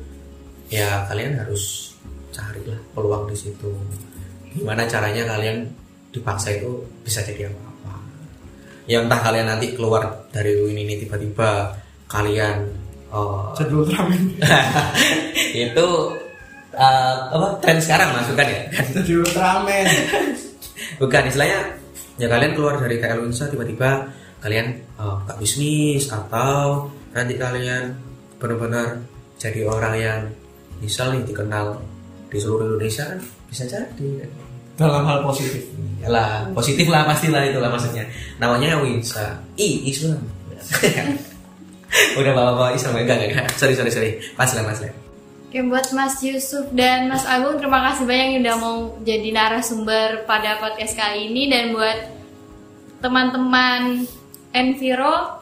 ya 0.72 1.04
kalian 1.12 1.36
harus 1.36 1.92
carilah 2.32 2.80
peluang 2.96 3.28
di 3.28 3.36
situ. 3.36 3.68
Gimana 4.56 4.88
caranya 4.88 5.28
kalian 5.28 5.68
dipaksa 6.16 6.56
itu 6.56 6.72
bisa 7.04 7.20
jadi 7.20 7.52
apa-apa. 7.52 7.71
Ya 8.90 9.02
entah 9.02 9.22
kalian 9.22 9.46
nanti 9.46 9.78
keluar 9.78 10.26
dari 10.34 10.58
UIN 10.58 10.84
ini 10.84 11.06
tiba-tiba 11.06 11.70
kalian 12.10 12.58
eh, 13.14 13.44
jadi 13.56 13.74
Ultraman 13.74 14.22
itu 15.70 15.88
eh, 16.76 17.16
apa 17.32 17.48
tren 17.62 17.78
sekarang 17.80 18.12
mas 18.18 18.28
bukan 18.28 18.48
ya? 18.48 18.62
jadi 18.92 19.12
Ultraman 19.22 19.86
Bukan 21.02 21.24
istilahnya 21.30 21.78
ya 22.20 22.28
kalian 22.30 22.54
keluar 22.54 22.78
dari 22.78 23.02
KL 23.02 23.26
Unsa 23.26 23.48
tiba-tiba 23.48 24.10
kalian 24.42 24.68
eh, 24.76 25.16
buka 25.24 25.34
bisnis 25.38 26.10
atau 26.10 26.90
nanti 27.14 27.38
kalian 27.38 27.96
benar-benar 28.42 28.98
jadi 29.38 29.66
orang 29.66 29.96
yang 29.98 30.22
misal 30.82 31.14
nih 31.14 31.26
dikenal 31.26 31.78
di 32.30 32.38
seluruh 32.42 32.74
Indonesia 32.74 33.06
kan 33.06 33.20
bisa 33.50 33.64
jadi. 33.70 34.26
Dalam 34.82 35.06
hal 35.06 35.22
positif 35.22 35.70
Yalah, 36.02 36.50
positif 36.58 36.90
lah 36.90 37.06
pastilah 37.06 37.46
itulah 37.46 37.70
maksudnya. 37.70 38.10
Namanya 38.42 38.82
Winsa. 38.82 39.38
I 39.54 39.86
Islam. 39.86 40.18
Udah 42.20 42.32
bawa-bawa 42.34 42.74
Islam 42.74 42.98
enggak 42.98 43.22
enggak. 43.22 43.30
enggak. 43.38 43.48
Sorry 43.62 43.78
sorry 43.78 43.94
sorry. 43.94 44.18
Pas 44.34 44.50
lah 44.50 44.66
mas 44.66 44.82
lah. 44.82 44.94
Oke, 45.52 45.60
buat 45.68 45.84
Mas 45.92 46.16
Yusuf 46.24 46.72
dan 46.72 47.12
Mas 47.12 47.28
Agung, 47.28 47.60
terima 47.60 47.84
kasih 47.92 48.08
banyak 48.08 48.40
yang 48.40 48.42
udah 48.48 48.56
mau 48.56 48.76
jadi 49.04 49.36
narasumber 49.36 50.24
pada 50.24 50.64
podcast 50.64 50.96
kali 50.96 51.28
ini 51.28 51.52
dan 51.52 51.76
buat 51.76 52.08
teman-teman 53.04 54.08
Enviro, 54.56 55.41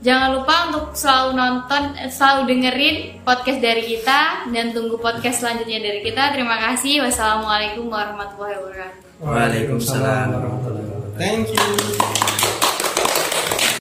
Jangan 0.00 0.40
lupa 0.40 0.72
untuk 0.72 0.96
selalu 0.96 1.36
nonton, 1.36 1.82
eh, 2.00 2.08
selalu 2.08 2.48
dengerin 2.48 2.96
podcast 3.20 3.60
dari 3.60 3.84
kita 3.84 4.48
dan 4.48 4.72
tunggu 4.72 4.96
podcast 4.96 5.44
selanjutnya 5.44 5.76
dari 5.76 6.00
kita. 6.00 6.32
Terima 6.32 6.56
kasih. 6.56 7.04
Wassalamualaikum 7.04 7.84
warahmatullahi 7.92 8.56
wabarakatuh. 8.64 9.00
Waalaikumsalam. 9.20 10.26
warahmatullahi 10.32 10.86
wabarakatuh. 10.88 11.20
Thank 11.20 11.52
you. 11.52 12.69